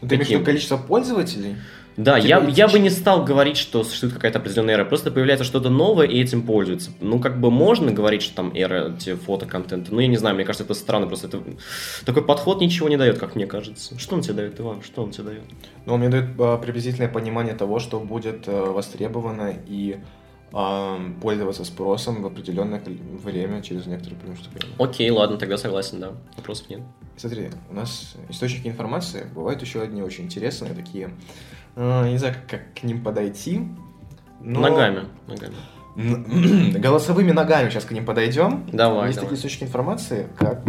Ты 0.00 0.14
имеешь 0.14 0.44
количество 0.44 0.76
пользователей? 0.76 1.56
Да, 1.96 2.20
Типа 2.20 2.28
я, 2.28 2.48
я 2.48 2.68
бы 2.68 2.78
не 2.78 2.90
стал 2.90 3.24
говорить, 3.24 3.56
что 3.56 3.84
существует 3.84 4.14
какая-то 4.14 4.38
определенная 4.38 4.74
эра. 4.74 4.84
Просто 4.84 5.10
появляется 5.10 5.44
что-то 5.44 5.70
новое, 5.70 6.06
и 6.06 6.20
этим 6.20 6.42
пользуются. 6.42 6.90
Ну, 7.00 7.20
как 7.20 7.40
бы 7.40 7.50
можно 7.50 7.92
говорить, 7.92 8.22
что 8.22 8.34
там 8.34 8.52
эра 8.54 8.96
те, 8.98 9.14
фотоконтента. 9.16 9.94
Ну, 9.94 10.00
я 10.00 10.08
не 10.08 10.16
знаю, 10.16 10.34
мне 10.34 10.44
кажется, 10.44 10.64
это 10.64 10.74
странно. 10.74 11.06
Просто 11.06 11.28
это... 11.28 11.42
такой 12.04 12.24
подход 12.24 12.60
ничего 12.60 12.88
не 12.88 12.96
дает, 12.96 13.18
как 13.18 13.36
мне 13.36 13.46
кажется. 13.46 13.98
Что 13.98 14.16
он 14.16 14.22
тебе 14.22 14.34
дает, 14.34 14.58
Иван? 14.58 14.82
Что 14.82 15.02
он 15.02 15.10
тебе 15.10 15.24
дает? 15.24 15.44
Но 15.86 15.94
он 15.94 16.00
мне 16.00 16.08
дает 16.08 16.30
а, 16.38 16.58
приблизительное 16.58 17.08
понимание 17.08 17.54
того, 17.54 17.78
что 17.78 18.00
будет 18.00 18.44
а, 18.48 18.72
востребовано 18.72 19.54
и 19.68 19.98
а, 20.52 21.00
пользоваться 21.20 21.64
спросом 21.64 22.22
в 22.22 22.26
определенное 22.26 22.80
время, 23.24 23.60
через 23.60 23.86
некоторый 23.86 24.14
промежуток 24.14 24.52
времени. 24.52 24.74
Окей, 24.78 25.10
ладно, 25.10 25.36
тогда 25.36 25.58
согласен, 25.58 25.98
да. 25.98 26.12
Вопросов 26.36 26.70
нет. 26.70 26.80
Смотри, 27.16 27.50
у 27.70 27.74
нас 27.74 28.14
источники 28.28 28.68
информации 28.68 29.26
бывают 29.34 29.62
еще 29.62 29.82
одни 29.82 30.00
очень 30.00 30.24
интересные, 30.24 30.74
такие, 30.74 31.10
не 31.76 32.18
знаю, 32.18 32.34
как, 32.34 32.46
как 32.60 32.74
к 32.80 32.82
ним 32.84 33.02
подойти. 33.02 33.60
но- 34.40 34.60
Ногами, 34.60 35.04
ногами. 35.26 35.54
Голосовыми 36.78 37.30
ногами 37.32 37.70
сейчас 37.70 37.84
к 37.84 37.92
ним 37.92 38.04
подойдем. 38.04 38.64
Давай, 38.72 39.06
Есть 39.08 39.16
давай. 39.18 39.30
такие 39.30 39.36
источники 39.38 39.64
информации, 39.68 40.26
как 40.36 40.60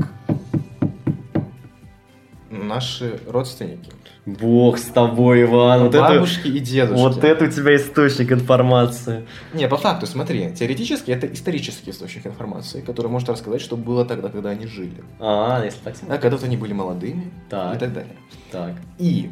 наши 2.49 3.19
родственники. 3.27 3.91
Бог 4.25 4.79
с 4.79 4.85
тобой, 4.85 5.43
Иван. 5.43 5.83
Вот 5.83 5.93
это, 5.93 5.99
бабушки 6.15 6.47
и 6.47 6.59
дедушки. 6.59 6.99
вот 6.99 7.23
это 7.23 7.45
у 7.45 7.47
тебя 7.47 7.75
источник 7.75 8.31
информации. 8.31 9.27
Не, 9.53 9.67
по 9.67 9.77
факту, 9.77 10.07
смотри, 10.07 10.51
теоретически 10.51 11.11
это 11.11 11.27
исторический 11.31 11.91
источник 11.91 12.25
информации, 12.25 12.81
который 12.81 13.07
может 13.07 13.29
рассказать, 13.29 13.61
что 13.61 13.77
было 13.77 14.03
тогда, 14.03 14.29
когда 14.29 14.49
они 14.49 14.65
жили. 14.65 15.03
А, 15.19 15.63
если 15.63 15.77
так 15.83 15.93
Да, 15.93 15.99
смотреть. 15.99 16.21
когда 16.21 16.37
вот 16.37 16.45
они 16.45 16.57
были 16.57 16.73
молодыми 16.73 17.31
Так. 17.51 17.75
и 17.75 17.79
так 17.79 17.93
далее. 17.93 18.15
Так. 18.51 18.73
И 18.97 19.29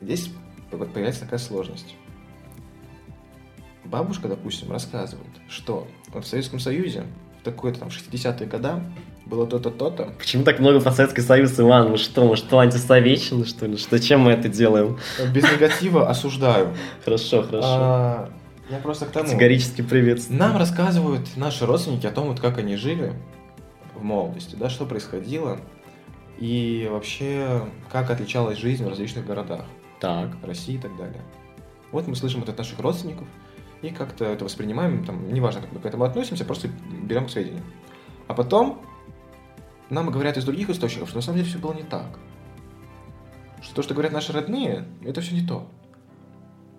здесь 0.00 0.30
появляется 0.78 1.22
такая 1.22 1.38
сложность. 1.38 1.94
Бабушка, 3.84 4.28
допустим, 4.28 4.70
рассказывает, 4.70 5.26
что 5.48 5.88
вот 6.12 6.24
в 6.24 6.28
Советском 6.28 6.60
Союзе 6.60 7.04
в 7.40 7.44
такой-то 7.44 7.80
там 7.80 7.88
60-е 7.88 8.46
года 8.46 8.82
было 9.26 9.46
то-то, 9.46 9.70
то-то. 9.70 10.12
Почему 10.18 10.44
так 10.44 10.58
много 10.60 10.80
про 10.80 10.92
Советский 10.92 11.22
Союз, 11.22 11.58
Иван? 11.58 11.90
Мы 11.90 11.96
что, 11.96 12.26
мы 12.26 12.36
что, 12.36 12.58
антисоветчины, 12.58 13.44
что 13.44 13.66
ли? 13.66 13.76
Что, 13.76 13.98
чем 13.98 14.20
мы 14.20 14.32
это 14.32 14.48
делаем? 14.48 14.98
Без 15.32 15.44
негатива 15.44 16.08
осуждаю. 16.08 16.74
Хорошо, 17.04 17.42
хорошо. 17.42 17.68
А, 17.68 18.30
Я 18.68 18.78
просто 18.78 19.06
к 19.06 19.10
тому. 19.10 19.26
Категорически 19.26 19.82
приветствую. 19.82 20.38
Нам 20.38 20.56
рассказывают 20.56 21.36
наши 21.36 21.66
родственники 21.66 22.06
о 22.06 22.10
том, 22.10 22.28
вот 22.28 22.40
как 22.40 22.58
они 22.58 22.76
жили 22.76 23.12
в 23.94 24.02
молодости, 24.04 24.56
да, 24.56 24.68
что 24.68 24.86
происходило, 24.86 25.58
и 26.38 26.88
вообще, 26.90 27.62
как 27.90 28.10
отличалась 28.10 28.58
жизнь 28.58 28.84
в 28.84 28.88
различных 28.88 29.26
городах 29.26 29.64
Так. 30.00 30.30
России 30.42 30.74
и 30.74 30.78
так 30.78 30.96
далее. 30.96 31.22
Вот 31.92 32.06
мы 32.06 32.16
слышим 32.16 32.42
это 32.42 32.52
от 32.52 32.58
наших 32.58 32.78
родственников, 32.78 33.26
и 33.82 33.90
как-то 33.90 34.24
это 34.24 34.44
воспринимаем, 34.44 35.04
там, 35.04 35.32
неважно, 35.32 35.62
как 35.62 35.72
мы 35.72 35.80
к 35.80 35.86
этому 35.86 36.04
относимся, 36.04 36.44
просто 36.44 36.68
берем 37.02 37.26
к 37.26 37.30
сведению. 37.30 37.62
А 38.28 38.34
потом 38.34 38.82
нам 39.88 40.10
говорят 40.10 40.36
из 40.36 40.44
других 40.44 40.70
источников, 40.70 41.08
что 41.08 41.18
на 41.18 41.22
самом 41.22 41.38
деле 41.38 41.48
все 41.48 41.58
было 41.58 41.72
не 41.72 41.82
так. 41.82 42.18
Что 43.62 43.74
то, 43.76 43.82
что 43.82 43.94
говорят 43.94 44.12
наши 44.12 44.32
родные, 44.32 44.84
это 45.04 45.20
все 45.20 45.34
не 45.34 45.46
то. 45.46 45.66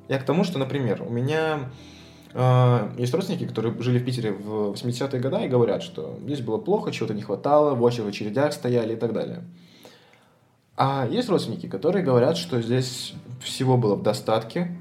Я 0.08 0.20
к 0.20 0.24
тому, 0.24 0.44
что, 0.44 0.60
например, 0.60 1.04
у 1.04 1.10
меня 1.10 1.70
э, 2.34 2.96
есть 2.98 3.14
родственники, 3.14 3.46
которые 3.46 3.80
жили 3.82 4.00
в 4.00 4.06
Питере 4.06 4.32
в 4.32 4.74
80-е 4.74 5.20
годы 5.20 5.46
и 5.46 5.48
говорят, 5.48 5.84
что 5.84 6.18
здесь 6.24 6.42
было 6.42 6.58
плохо, 6.58 6.92
чего-то 6.92 7.14
не 7.14 7.22
хватало, 7.22 7.76
в 7.76 7.86
очередях 7.86 8.54
стояли 8.54 8.94
и 8.94 8.98
так 8.98 9.14
далее. 9.14 9.44
А 10.84 11.06
есть 11.06 11.30
родственники, 11.30 11.68
которые 11.68 12.04
говорят, 12.04 12.38
что 12.38 12.60
здесь 12.60 13.14
всего 13.40 13.78
было 13.78 13.94
в 13.94 14.02
достатке, 14.02 14.76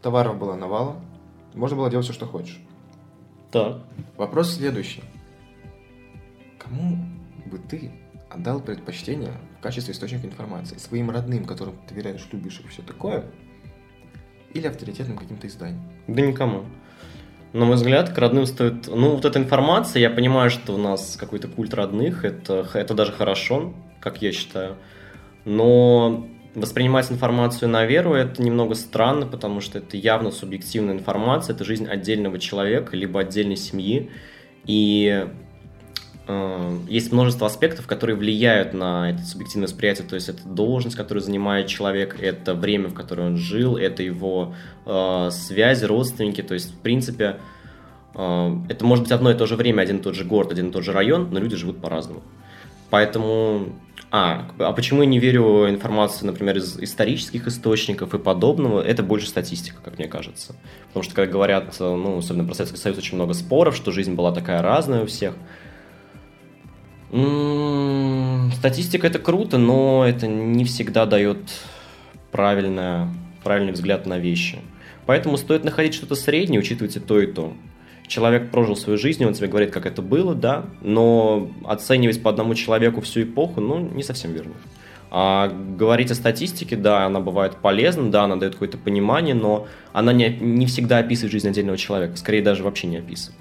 товаров 0.00 0.38
было 0.38 0.54
навалом, 0.54 1.04
можно 1.52 1.76
было 1.76 1.90
делать 1.90 2.06
все, 2.06 2.14
что 2.14 2.24
хочешь. 2.24 2.58
Так. 3.50 3.80
Вопрос 4.16 4.54
следующий. 4.54 5.04
Кому 6.58 6.96
бы 7.44 7.58
ты 7.58 7.92
отдал 8.30 8.60
предпочтение 8.60 9.32
в 9.58 9.62
качестве 9.62 9.92
источника 9.92 10.26
информации 10.26 10.78
своим 10.78 11.10
родным, 11.10 11.44
которым 11.44 11.76
ты 11.86 11.94
доверяешь, 11.94 12.26
любишь 12.32 12.62
и 12.64 12.68
все 12.68 12.80
такое, 12.80 13.26
или 14.54 14.66
авторитетным 14.66 15.18
каким-то 15.18 15.48
изданием? 15.48 15.82
Да 16.06 16.22
никому. 16.22 16.64
На 17.52 17.66
мой 17.66 17.74
взгляд, 17.74 18.08
к 18.08 18.16
родным 18.16 18.46
стоит... 18.46 18.86
Ну, 18.86 19.16
вот 19.16 19.26
эта 19.26 19.38
информация, 19.38 20.00
я 20.00 20.08
понимаю, 20.08 20.48
что 20.48 20.74
у 20.74 20.78
нас 20.78 21.18
какой-то 21.20 21.48
культ 21.48 21.74
родных, 21.74 22.24
это, 22.24 22.66
это 22.72 22.94
даже 22.94 23.12
хорошо, 23.12 23.74
как 24.02 24.20
я 24.20 24.32
считаю. 24.32 24.76
Но 25.44 26.26
воспринимать 26.54 27.10
информацию 27.10 27.68
на 27.68 27.86
веру 27.86 28.14
это 28.14 28.42
немного 28.42 28.74
странно, 28.74 29.26
потому 29.26 29.60
что 29.60 29.78
это 29.78 29.96
явно 29.96 30.30
субъективная 30.30 30.94
информация, 30.94 31.54
это 31.54 31.64
жизнь 31.64 31.86
отдельного 31.86 32.38
человека, 32.38 32.96
либо 32.96 33.20
отдельной 33.20 33.56
семьи. 33.56 34.10
И 34.64 35.26
э, 36.26 36.78
есть 36.88 37.10
множество 37.10 37.46
аспектов, 37.46 37.86
которые 37.86 38.16
влияют 38.16 38.74
на 38.74 39.10
это 39.10 39.22
субъективное 39.22 39.66
восприятие. 39.66 40.06
То 40.06 40.14
есть 40.14 40.28
это 40.28 40.46
должность, 40.46 40.96
которую 40.96 41.22
занимает 41.22 41.68
человек, 41.68 42.20
это 42.20 42.54
время, 42.54 42.88
в 42.88 42.94
которое 42.94 43.28
он 43.28 43.36
жил, 43.36 43.76
это 43.76 44.02
его 44.02 44.54
э, 44.84 45.30
связи, 45.32 45.84
родственники. 45.84 46.42
То 46.42 46.54
есть, 46.54 46.72
в 46.74 46.78
принципе, 46.78 47.38
э, 48.14 48.56
это 48.68 48.84
может 48.84 49.04
быть 49.04 49.12
одно 49.12 49.30
и 49.30 49.34
то 49.34 49.46
же 49.46 49.56
время, 49.56 49.80
один 49.82 49.98
и 49.98 50.02
тот 50.02 50.14
же 50.14 50.24
город, 50.24 50.52
один 50.52 50.68
и 50.68 50.72
тот 50.72 50.84
же 50.84 50.92
район, 50.92 51.28
но 51.32 51.40
люди 51.40 51.56
живут 51.56 51.80
по-разному. 51.80 52.22
Поэтому 52.90 53.72
а, 54.14 54.46
а 54.58 54.72
почему 54.74 55.00
я 55.00 55.08
не 55.08 55.18
верю 55.18 55.70
информации, 55.70 56.26
например, 56.26 56.58
из 56.58 56.78
исторических 56.78 57.46
источников 57.46 58.12
и 58.12 58.18
подобного? 58.18 58.82
Это 58.82 59.02
больше 59.02 59.26
статистика, 59.26 59.78
как 59.82 59.96
мне 59.96 60.06
кажется. 60.06 60.54
Потому 60.88 61.02
что, 61.02 61.14
как 61.14 61.30
говорят, 61.30 61.74
ну, 61.80 62.18
особенно 62.18 62.44
про 62.44 62.52
Советский 62.52 62.78
Союз, 62.78 62.98
очень 62.98 63.14
много 63.14 63.32
споров, 63.32 63.74
что 63.74 63.90
жизнь 63.90 64.12
была 64.12 64.30
такая 64.30 64.60
разная 64.60 65.04
у 65.04 65.06
всех. 65.06 65.34
М-м, 67.10 68.52
статистика 68.52 69.06
это 69.06 69.18
круто, 69.18 69.56
но 69.56 70.04
это 70.06 70.26
не 70.26 70.66
всегда 70.66 71.06
дает 71.06 71.38
правильное, 72.32 73.08
правильный 73.42 73.72
взгляд 73.72 74.04
на 74.04 74.18
вещи. 74.18 74.58
Поэтому 75.06 75.38
стоит 75.38 75.64
находить 75.64 75.94
что-то 75.94 76.16
среднее, 76.16 76.60
учитывать 76.60 76.96
и 76.96 77.00
то, 77.00 77.18
и 77.18 77.32
то 77.32 77.54
человек 78.06 78.50
прожил 78.50 78.76
свою 78.76 78.98
жизнь, 78.98 79.24
он 79.24 79.34
тебе 79.34 79.48
говорит, 79.48 79.70
как 79.70 79.86
это 79.86 80.02
было, 80.02 80.34
да, 80.34 80.66
но 80.80 81.50
оценивать 81.64 82.22
по 82.22 82.30
одному 82.30 82.54
человеку 82.54 83.00
всю 83.00 83.22
эпоху, 83.22 83.60
ну, 83.60 83.78
не 83.78 84.02
совсем 84.02 84.32
верно. 84.32 84.54
А 85.10 85.48
говорить 85.48 86.10
о 86.10 86.14
статистике, 86.14 86.74
да, 86.74 87.04
она 87.04 87.20
бывает 87.20 87.56
полезна, 87.56 88.10
да, 88.10 88.24
она 88.24 88.36
дает 88.36 88.54
какое-то 88.54 88.78
понимание, 88.78 89.34
но 89.34 89.66
она 89.92 90.12
не, 90.12 90.30
не 90.30 90.66
всегда 90.66 90.98
описывает 90.98 91.32
жизнь 91.32 91.48
отдельного 91.48 91.76
человека, 91.76 92.16
скорее 92.16 92.42
даже 92.42 92.62
вообще 92.62 92.86
не 92.86 92.96
описывает. 92.96 93.38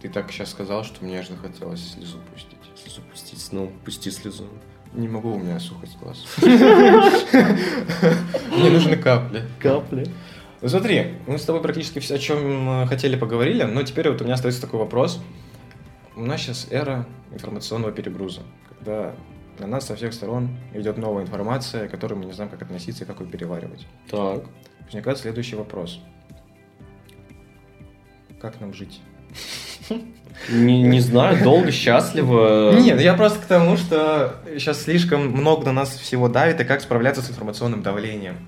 Ты 0.00 0.08
так 0.08 0.30
сейчас 0.30 0.50
сказал, 0.50 0.84
что 0.84 1.04
мне 1.04 1.18
аж 1.20 1.28
захотелось 1.28 1.92
слезу 1.92 2.18
пустить. 2.32 2.58
Слезу 2.82 3.00
пустить, 3.10 3.48
ну, 3.52 3.72
пусти 3.84 4.10
слезу. 4.10 4.44
Не 4.94 5.08
могу, 5.08 5.32
у 5.32 5.38
меня 5.38 5.58
сухость 5.58 5.96
глаз. 5.98 6.24
Мне 8.52 8.70
нужны 8.70 8.96
капли. 8.96 9.42
Капли. 9.58 10.06
Ну 10.64 10.70
смотри, 10.70 11.16
мы 11.26 11.36
с 11.36 11.44
тобой 11.44 11.60
практически 11.60 11.98
все, 11.98 12.14
о 12.14 12.18
чем 12.18 12.86
хотели, 12.86 13.16
поговорили, 13.16 13.64
но 13.64 13.82
теперь 13.82 14.08
вот 14.08 14.22
у 14.22 14.24
меня 14.24 14.32
остается 14.32 14.62
такой 14.62 14.80
вопрос. 14.80 15.20
У 16.16 16.22
нас 16.22 16.40
сейчас 16.40 16.68
эра 16.70 17.04
информационного 17.34 17.92
перегруза, 17.92 18.40
когда 18.70 19.12
на 19.58 19.66
нас 19.66 19.86
со 19.86 19.94
всех 19.94 20.14
сторон 20.14 20.56
идет 20.72 20.96
новая 20.96 21.24
информация, 21.24 21.86
к 21.86 21.90
которой 21.90 22.14
мы 22.14 22.24
не 22.24 22.32
знаем, 22.32 22.50
как 22.50 22.62
относиться 22.62 23.04
и 23.04 23.06
как 23.06 23.20
ее 23.20 23.26
переваривать. 23.26 23.86
Так. 24.10 24.44
Возникает 24.86 25.18
следующий 25.18 25.56
вопрос. 25.56 26.00
Как 28.40 28.58
нам 28.58 28.72
жить? 28.72 29.02
Не, 30.50 30.80
не 30.80 31.00
знаю, 31.00 31.44
долго, 31.44 31.72
счастливо. 31.72 32.72
Нет, 32.80 33.02
я 33.02 33.12
просто 33.12 33.38
к 33.38 33.44
тому, 33.44 33.76
что 33.76 34.36
сейчас 34.54 34.80
слишком 34.80 35.28
много 35.28 35.66
на 35.66 35.72
нас 35.72 35.90
всего 35.90 36.30
давит, 36.30 36.58
и 36.62 36.64
как 36.64 36.80
справляться 36.80 37.20
с 37.20 37.28
информационным 37.28 37.82
давлением 37.82 38.38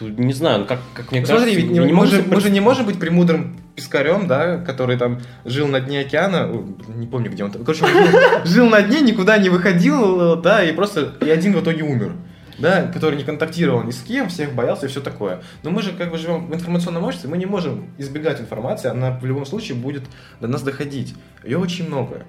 не 0.00 0.32
знаю, 0.32 0.66
как, 0.66 0.78
как 0.94 1.12
мне 1.12 1.24
Смотри, 1.24 1.44
кажется... 1.44 1.60
ведь 1.60 1.70
не, 1.70 1.80
мы, 1.92 2.06
же, 2.06 2.22
мы 2.26 2.40
же 2.40 2.50
не 2.50 2.60
можем 2.60 2.86
быть 2.86 2.98
премудрым 2.98 3.56
пескарем, 3.74 4.26
да, 4.26 4.58
который 4.58 4.96
там 4.96 5.20
жил 5.44 5.68
на 5.68 5.80
дне 5.80 6.00
океана, 6.00 6.50
не 6.88 7.06
помню, 7.06 7.30
где 7.30 7.44
он 7.44 7.50
там, 7.50 7.64
короче, 7.64 7.86
жил 8.44 8.68
на 8.68 8.82
дне, 8.82 9.00
никуда 9.00 9.38
не 9.38 9.48
выходил, 9.48 10.36
да, 10.36 10.64
и 10.64 10.72
просто 10.72 11.14
и 11.20 11.30
один 11.30 11.54
в 11.54 11.62
итоге 11.62 11.82
умер 11.82 12.12
да, 12.58 12.82
который 12.88 13.16
не 13.16 13.24
контактировал 13.24 13.82
ни 13.84 13.92
с 13.92 14.02
кем, 14.02 14.28
всех 14.28 14.54
боялся 14.54 14.86
и 14.86 14.88
все 14.88 15.00
такое. 15.00 15.42
Но 15.62 15.70
мы 15.70 15.82
же 15.82 15.92
как 15.92 16.10
бы 16.10 16.18
живем 16.18 16.46
в 16.46 16.54
информационном 16.54 17.04
обществе, 17.04 17.30
мы 17.30 17.38
не 17.38 17.46
можем 17.46 17.90
избегать 17.98 18.40
информации, 18.40 18.88
она 18.88 19.12
в 19.18 19.24
любом 19.24 19.46
случае 19.46 19.78
будет 19.78 20.02
до 20.40 20.48
нас 20.48 20.62
доходить. 20.62 21.14
Ее 21.44 21.58
очень 21.58 21.86
много. 21.86 22.24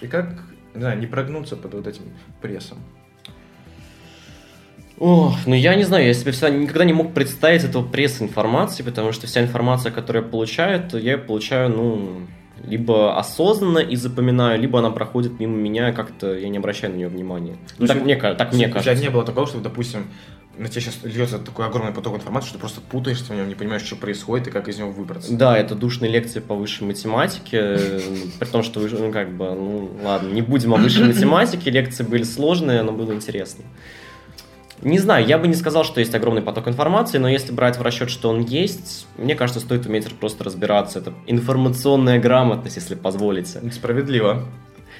И 0.00 0.06
как, 0.06 0.28
не 0.74 0.80
знаю, 0.80 0.98
не 0.98 1.06
прогнуться 1.06 1.56
под 1.56 1.74
вот 1.74 1.86
этим 1.86 2.04
прессом? 2.40 2.78
Ох, 4.98 5.36
ну 5.46 5.54
я 5.54 5.74
не 5.74 5.84
знаю, 5.84 6.06
я 6.06 6.14
себе 6.14 6.32
всегда 6.32 6.50
никогда 6.50 6.84
не 6.84 6.92
мог 6.92 7.14
представить 7.14 7.64
этого 7.64 7.86
пресс-информации, 7.86 8.82
потому 8.82 9.12
что 9.12 9.26
вся 9.26 9.42
информация, 9.42 9.90
которую 9.90 10.24
я 10.24 10.30
получаю, 10.30 10.88
то 10.88 10.98
я 10.98 11.18
получаю, 11.18 11.70
ну, 11.70 12.20
либо 12.64 13.18
осознанно 13.18 13.78
и 13.78 13.96
запоминаю, 13.96 14.60
либо 14.60 14.78
она 14.78 14.90
проходит 14.90 15.40
мимо 15.40 15.56
меня, 15.56 15.92
как-то 15.92 16.36
я 16.36 16.48
не 16.48 16.58
обращаю 16.58 16.92
на 16.92 16.96
нее 16.96 17.08
внимания. 17.08 17.56
Ну, 17.78 17.86
так, 17.86 18.02
мне, 18.02 18.16
так 18.16 18.52
мне 18.52 18.68
кажется. 18.68 18.92
У 18.92 18.94
тебя 18.94 19.04
не 19.04 19.10
было 19.10 19.24
такого, 19.24 19.46
что, 19.46 19.60
допустим, 19.60 20.06
на 20.56 20.68
тебя 20.68 20.80
сейчас 20.82 20.98
льется 21.02 21.38
такой 21.38 21.66
огромный 21.66 21.92
поток 21.92 22.16
информации, 22.16 22.48
что 22.48 22.58
ты 22.58 22.60
просто 22.60 22.80
путаешься 22.80 23.32
в 23.32 23.36
нем, 23.36 23.48
не 23.48 23.54
понимаешь, 23.54 23.82
что 23.82 23.96
происходит 23.96 24.48
и 24.48 24.50
как 24.50 24.68
из 24.68 24.78
него 24.78 24.90
выбраться. 24.90 25.34
Да, 25.34 25.56
это 25.56 25.74
душные 25.74 26.10
лекции 26.10 26.40
по 26.40 26.54
высшей 26.54 26.86
математике, 26.86 27.78
при 28.38 28.46
том, 28.46 28.62
что, 28.62 28.80
ну, 28.80 29.10
как 29.10 29.34
бы, 29.34 29.46
ну, 29.54 29.90
ладно, 30.02 30.28
не 30.32 30.42
будем 30.42 30.74
о 30.74 30.76
высшей 30.76 31.06
математике, 31.06 31.70
лекции 31.70 32.04
были 32.04 32.22
сложные, 32.22 32.82
но 32.82 32.92
было 32.92 33.12
интересно. 33.12 33.64
Не 34.82 34.98
знаю, 34.98 35.26
я 35.26 35.38
бы 35.38 35.46
не 35.46 35.54
сказал, 35.54 35.84
что 35.84 36.00
есть 36.00 36.14
огромный 36.14 36.42
поток 36.42 36.66
информации, 36.66 37.18
но 37.18 37.28
если 37.28 37.52
брать 37.52 37.78
в 37.78 37.82
расчет, 37.82 38.10
что 38.10 38.28
он 38.30 38.40
есть, 38.40 39.06
мне 39.16 39.34
кажется, 39.34 39.60
стоит 39.60 39.86
уметь 39.86 40.12
просто 40.14 40.42
разбираться. 40.42 40.98
Это 40.98 41.12
информационная 41.26 42.18
грамотность, 42.18 42.76
если 42.76 42.96
позволите. 42.96 43.60
Справедливо. 43.70 44.44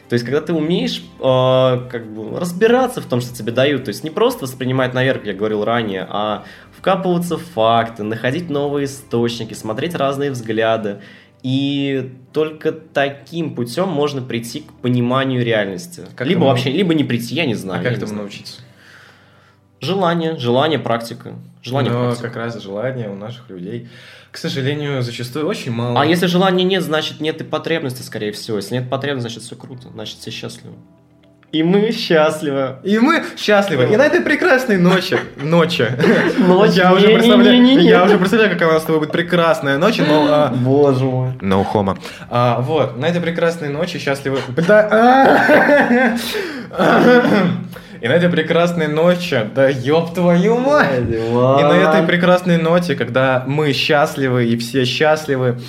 То 0.08 0.14
есть, 0.14 0.24
когда 0.24 0.40
ты 0.40 0.52
умеешь 0.52 1.02
э, 1.20 1.88
как 1.90 2.12
бы 2.12 2.38
разбираться 2.38 3.00
в 3.00 3.06
том, 3.06 3.20
что 3.20 3.34
тебе 3.34 3.50
дают, 3.50 3.84
то 3.84 3.88
есть 3.88 4.04
не 4.04 4.10
просто 4.10 4.44
воспринимать 4.44 4.94
наверх, 4.94 5.20
как 5.20 5.28
я 5.28 5.32
говорил 5.32 5.64
ранее, 5.64 6.06
а 6.08 6.44
вкапываться 6.76 7.36
в 7.36 7.42
факты, 7.42 8.02
находить 8.02 8.50
новые 8.50 8.84
источники, 8.84 9.54
смотреть 9.54 9.94
разные 9.94 10.30
взгляды. 10.30 11.00
И 11.42 12.12
только 12.32 12.72
таким 12.72 13.54
путем 13.54 13.88
можно 13.88 14.22
прийти 14.22 14.60
к 14.60 14.72
пониманию 14.74 15.44
реальности. 15.44 16.02
Как 16.14 16.26
либо 16.26 16.44
вообще, 16.44 16.70
либо 16.70 16.94
не 16.94 17.04
прийти, 17.04 17.34
я 17.34 17.46
не 17.46 17.54
знаю. 17.54 17.80
А 17.80 17.82
как 17.82 17.96
этому 17.96 18.14
научиться? 18.14 18.60
Желание, 19.82 20.38
желание, 20.38 20.78
практика. 20.78 21.32
Желание, 21.60 21.92
Но 21.92 22.04
практика. 22.04 22.28
как 22.28 22.36
раз 22.36 22.62
желание 22.62 23.08
у 23.08 23.16
наших 23.16 23.50
людей, 23.50 23.88
к 24.30 24.36
сожалению, 24.36 25.02
зачастую 25.02 25.48
очень 25.48 25.72
мало. 25.72 26.00
А 26.00 26.06
если 26.06 26.26
желания 26.26 26.62
нет, 26.62 26.84
значит 26.84 27.20
нет 27.20 27.40
и 27.40 27.44
потребности, 27.44 28.02
скорее 28.02 28.30
всего. 28.30 28.58
Если 28.58 28.74
нет 28.74 28.88
потребности, 28.88 29.28
значит 29.28 29.42
все 29.42 29.56
круто, 29.56 29.88
значит 29.92 30.18
все 30.18 30.30
счастливы. 30.30 30.76
И 31.50 31.64
мы 31.64 31.90
счастливы. 31.90 32.76
И 32.84 32.96
мы 33.00 33.24
счастливы. 33.36 33.92
И 33.92 33.96
на 33.96 34.06
этой 34.06 34.20
прекрасной 34.20 34.78
ночи, 34.78 35.18
ночи, 35.42 35.88
ночь, 36.38 36.74
я 36.74 36.94
уже 36.94 37.08
представляю, 37.08 37.82
я 37.82 38.04
уже 38.04 38.18
представляю, 38.18 38.52
какая 38.52 38.68
у 38.68 38.72
нас 38.72 38.82
с 38.82 38.86
тобой 38.86 39.00
будет 39.00 39.10
прекрасная 39.10 39.78
ночь, 39.78 39.98
но... 39.98 40.28
А, 40.30 40.52
Боже 40.54 41.04
мой. 41.04 41.30
No 41.40 41.66
homo. 41.74 41.98
А, 42.30 42.60
вот, 42.60 42.96
на 42.96 43.06
этой 43.06 43.20
прекрасной 43.20 43.68
ночи 43.68 43.98
счастливы... 43.98 44.38
И 48.02 48.08
на 48.08 48.14
этой 48.14 48.28
прекрасной 48.28 48.88
ночи, 48.88 49.48
да 49.54 49.68
ёб 49.68 50.12
твою 50.12 50.58
мать! 50.58 51.08
И 51.08 51.62
на 51.62 51.76
этой 51.76 52.02
прекрасной 52.04 52.56
ноте, 52.56 52.96
когда 52.96 53.44
мы 53.46 53.72
счастливы 53.72 54.46
и 54.46 54.56
все 54.56 54.84
счастливы, 54.84 55.60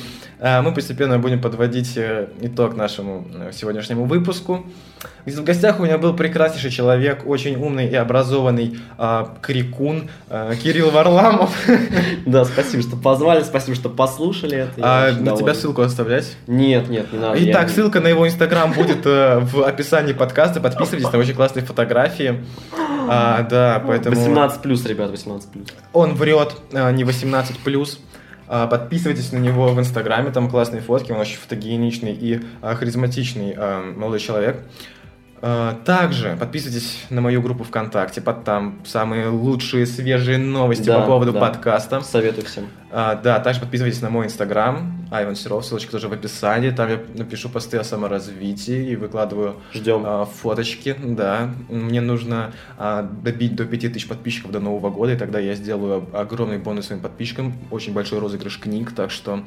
мы 0.44 0.74
постепенно 0.74 1.20
будем 1.20 1.40
подводить 1.40 1.96
э, 1.96 2.28
итог 2.42 2.76
нашему 2.76 3.26
э, 3.34 3.52
сегодняшнему 3.54 4.04
выпуску. 4.04 4.66
В 5.26 5.44
гостях 5.44 5.80
у 5.80 5.84
меня 5.84 5.98
был 5.98 6.14
прекраснейший 6.14 6.70
человек, 6.70 7.26
очень 7.26 7.56
умный 7.56 7.88
и 7.88 7.96
образованный 7.96 8.78
э, 8.98 9.26
крикун 9.42 10.10
э, 10.30 10.54
Кирилл 10.62 10.92
Варламов. 10.92 11.56
Да, 12.26 12.44
спасибо, 12.44 12.84
что 12.84 12.98
позвали, 12.98 13.44
спасибо, 13.44 13.76
что 13.76 13.90
послушали 13.90 14.58
это. 14.58 14.74
А 14.80 15.12
на 15.14 15.38
тебя 15.38 15.54
ссылку 15.54 15.82
оставлять? 15.82 16.36
Нет, 16.48 16.90
нет, 16.90 17.14
не 17.14 17.20
надо. 17.20 17.38
Итак, 17.40 17.70
ссылка 17.70 18.02
на 18.02 18.08
его 18.08 18.28
инстаграм 18.28 18.74
будет 18.74 19.06
э, 19.06 19.40
в 19.40 19.64
описании 19.64 20.12
подкаста. 20.12 20.60
Подписывайтесь, 20.60 21.08
там 21.10 21.22
очень 21.22 21.36
классные 21.36 21.64
фотографии. 21.64 22.44
А, 23.08 23.44
да, 23.44 23.82
поэтому... 23.86 24.16
18 24.16 24.62
плюс, 24.62 24.86
ребят, 24.86 25.12
18 25.12 25.50
плюс. 25.52 25.68
Он 25.94 26.16
врет, 26.16 26.56
не 26.72 27.06
18 27.06 27.60
плюс. 27.60 28.00
А, 28.48 28.68
подписывайтесь 28.68 29.32
на 29.32 29.38
него 29.38 29.68
в 29.74 29.80
Инстаграме, 29.80 30.32
там 30.32 30.50
классные 30.50 30.82
фотки, 30.82 31.12
он 31.12 31.20
очень 31.20 31.38
фотогеничный 31.38 32.14
и 32.14 32.42
а, 32.62 32.76
харизматичный 32.76 33.54
а, 33.56 33.94
молодой 33.96 34.20
человек. 34.20 34.64
А, 35.46 35.78
Также 35.84 36.38
подписывайтесь 36.40 37.04
на 37.10 37.20
мою 37.20 37.42
группу 37.42 37.66
ВКонтакте, 37.66 38.22
под 38.22 38.46
там 38.46 38.80
самые 38.86 39.28
лучшие 39.28 39.86
свежие 39.86 40.38
новости 40.38 40.86
Да, 40.86 41.02
по 41.02 41.06
поводу 41.08 41.34
да. 41.34 41.42
подкаста. 41.42 42.00
Советую 42.00 42.46
всем. 42.46 42.70
А, 42.92 43.16
да, 43.16 43.42
также 43.42 43.60
подписывайтесь 43.60 44.02
на 44.02 44.10
мой 44.10 44.28
инстаграм, 44.28 45.06
Айван 45.12 45.36
Серов, 45.36 45.66
ссылочка 45.66 45.92
тоже 45.92 46.08
в 46.08 46.14
описании. 46.14 46.70
Там 46.70 46.90
я 46.90 47.00
напишу 47.16 47.50
посты 47.50 47.76
о 47.78 47.84
саморазвитии 47.84 48.92
и 48.92 48.96
выкладываю 48.96 49.58
Ждем. 49.74 50.04
а, 50.06 50.24
фоточки. 50.24 50.96
Да, 50.98 51.50
мне 51.68 52.00
нужно 52.00 52.54
а, 52.78 53.02
добить 53.04 53.54
до 53.58 53.66
5000 53.66 54.08
подписчиков 54.08 54.52
до 54.52 54.62
Нового 54.62 54.92
года, 54.92 55.12
и 55.12 55.18
тогда 55.18 55.40
я 55.40 55.56
сделаю 55.56 56.08
огромный 56.14 56.58
бонус 56.58 56.86
своим 56.86 57.02
подписчикам, 57.02 57.54
очень 57.70 57.92
большой 57.92 58.20
розыгрыш 58.20 58.60
книг, 58.60 58.96
так 58.96 59.12
что 59.12 59.44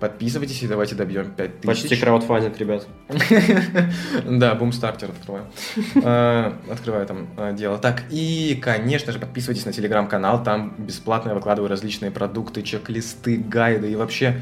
подписывайтесь 0.00 0.62
и 0.62 0.68
давайте 0.68 0.94
добьем 0.94 1.30
5000. 1.30 1.66
Почти 1.66 1.96
краудфандинг, 1.96 2.58
ребят. 2.58 2.86
Да, 4.24 4.54
бумстартер 4.54 5.10
открываю. 5.10 5.46
Э, 5.96 6.52
Открываю 6.70 7.06
там 7.06 7.28
э, 7.36 7.54
дело. 7.54 7.78
Так, 7.78 8.04
и, 8.10 8.58
конечно 8.60 9.12
же, 9.12 9.18
подписывайтесь 9.18 9.64
на 9.66 9.72
телеграм-канал. 9.72 10.42
Там 10.42 10.74
бесплатно 10.78 11.30
я 11.30 11.34
выкладываю 11.34 11.68
различные 11.68 12.10
продукты, 12.10 12.62
чек-листы, 12.62 13.36
гайды 13.36 13.90
и 13.90 13.96
вообще 13.96 14.40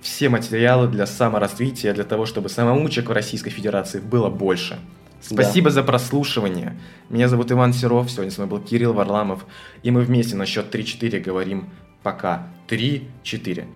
все 0.00 0.28
материалы 0.28 0.88
для 0.88 1.06
саморазвития, 1.06 1.92
для 1.92 2.04
того, 2.04 2.26
чтобы 2.26 2.48
самоучек 2.48 3.08
в 3.08 3.12
Российской 3.12 3.50
Федерации 3.50 4.00
было 4.00 4.30
больше. 4.30 4.78
Спасибо 5.20 5.70
за 5.70 5.82
прослушивание. 5.82 6.78
Меня 7.08 7.28
зовут 7.28 7.50
Иван 7.50 7.72
Серов, 7.72 8.10
сегодня 8.10 8.30
с 8.30 8.38
вами 8.38 8.48
был 8.48 8.60
Кирилл 8.60 8.92
Варламов, 8.92 9.44
и 9.82 9.90
мы 9.90 10.02
вместе 10.02 10.36
на 10.36 10.46
счет 10.46 10.72
3-4 10.72 11.20
говорим 11.20 11.70
пока. 12.02 12.46
3-4. 12.68 13.66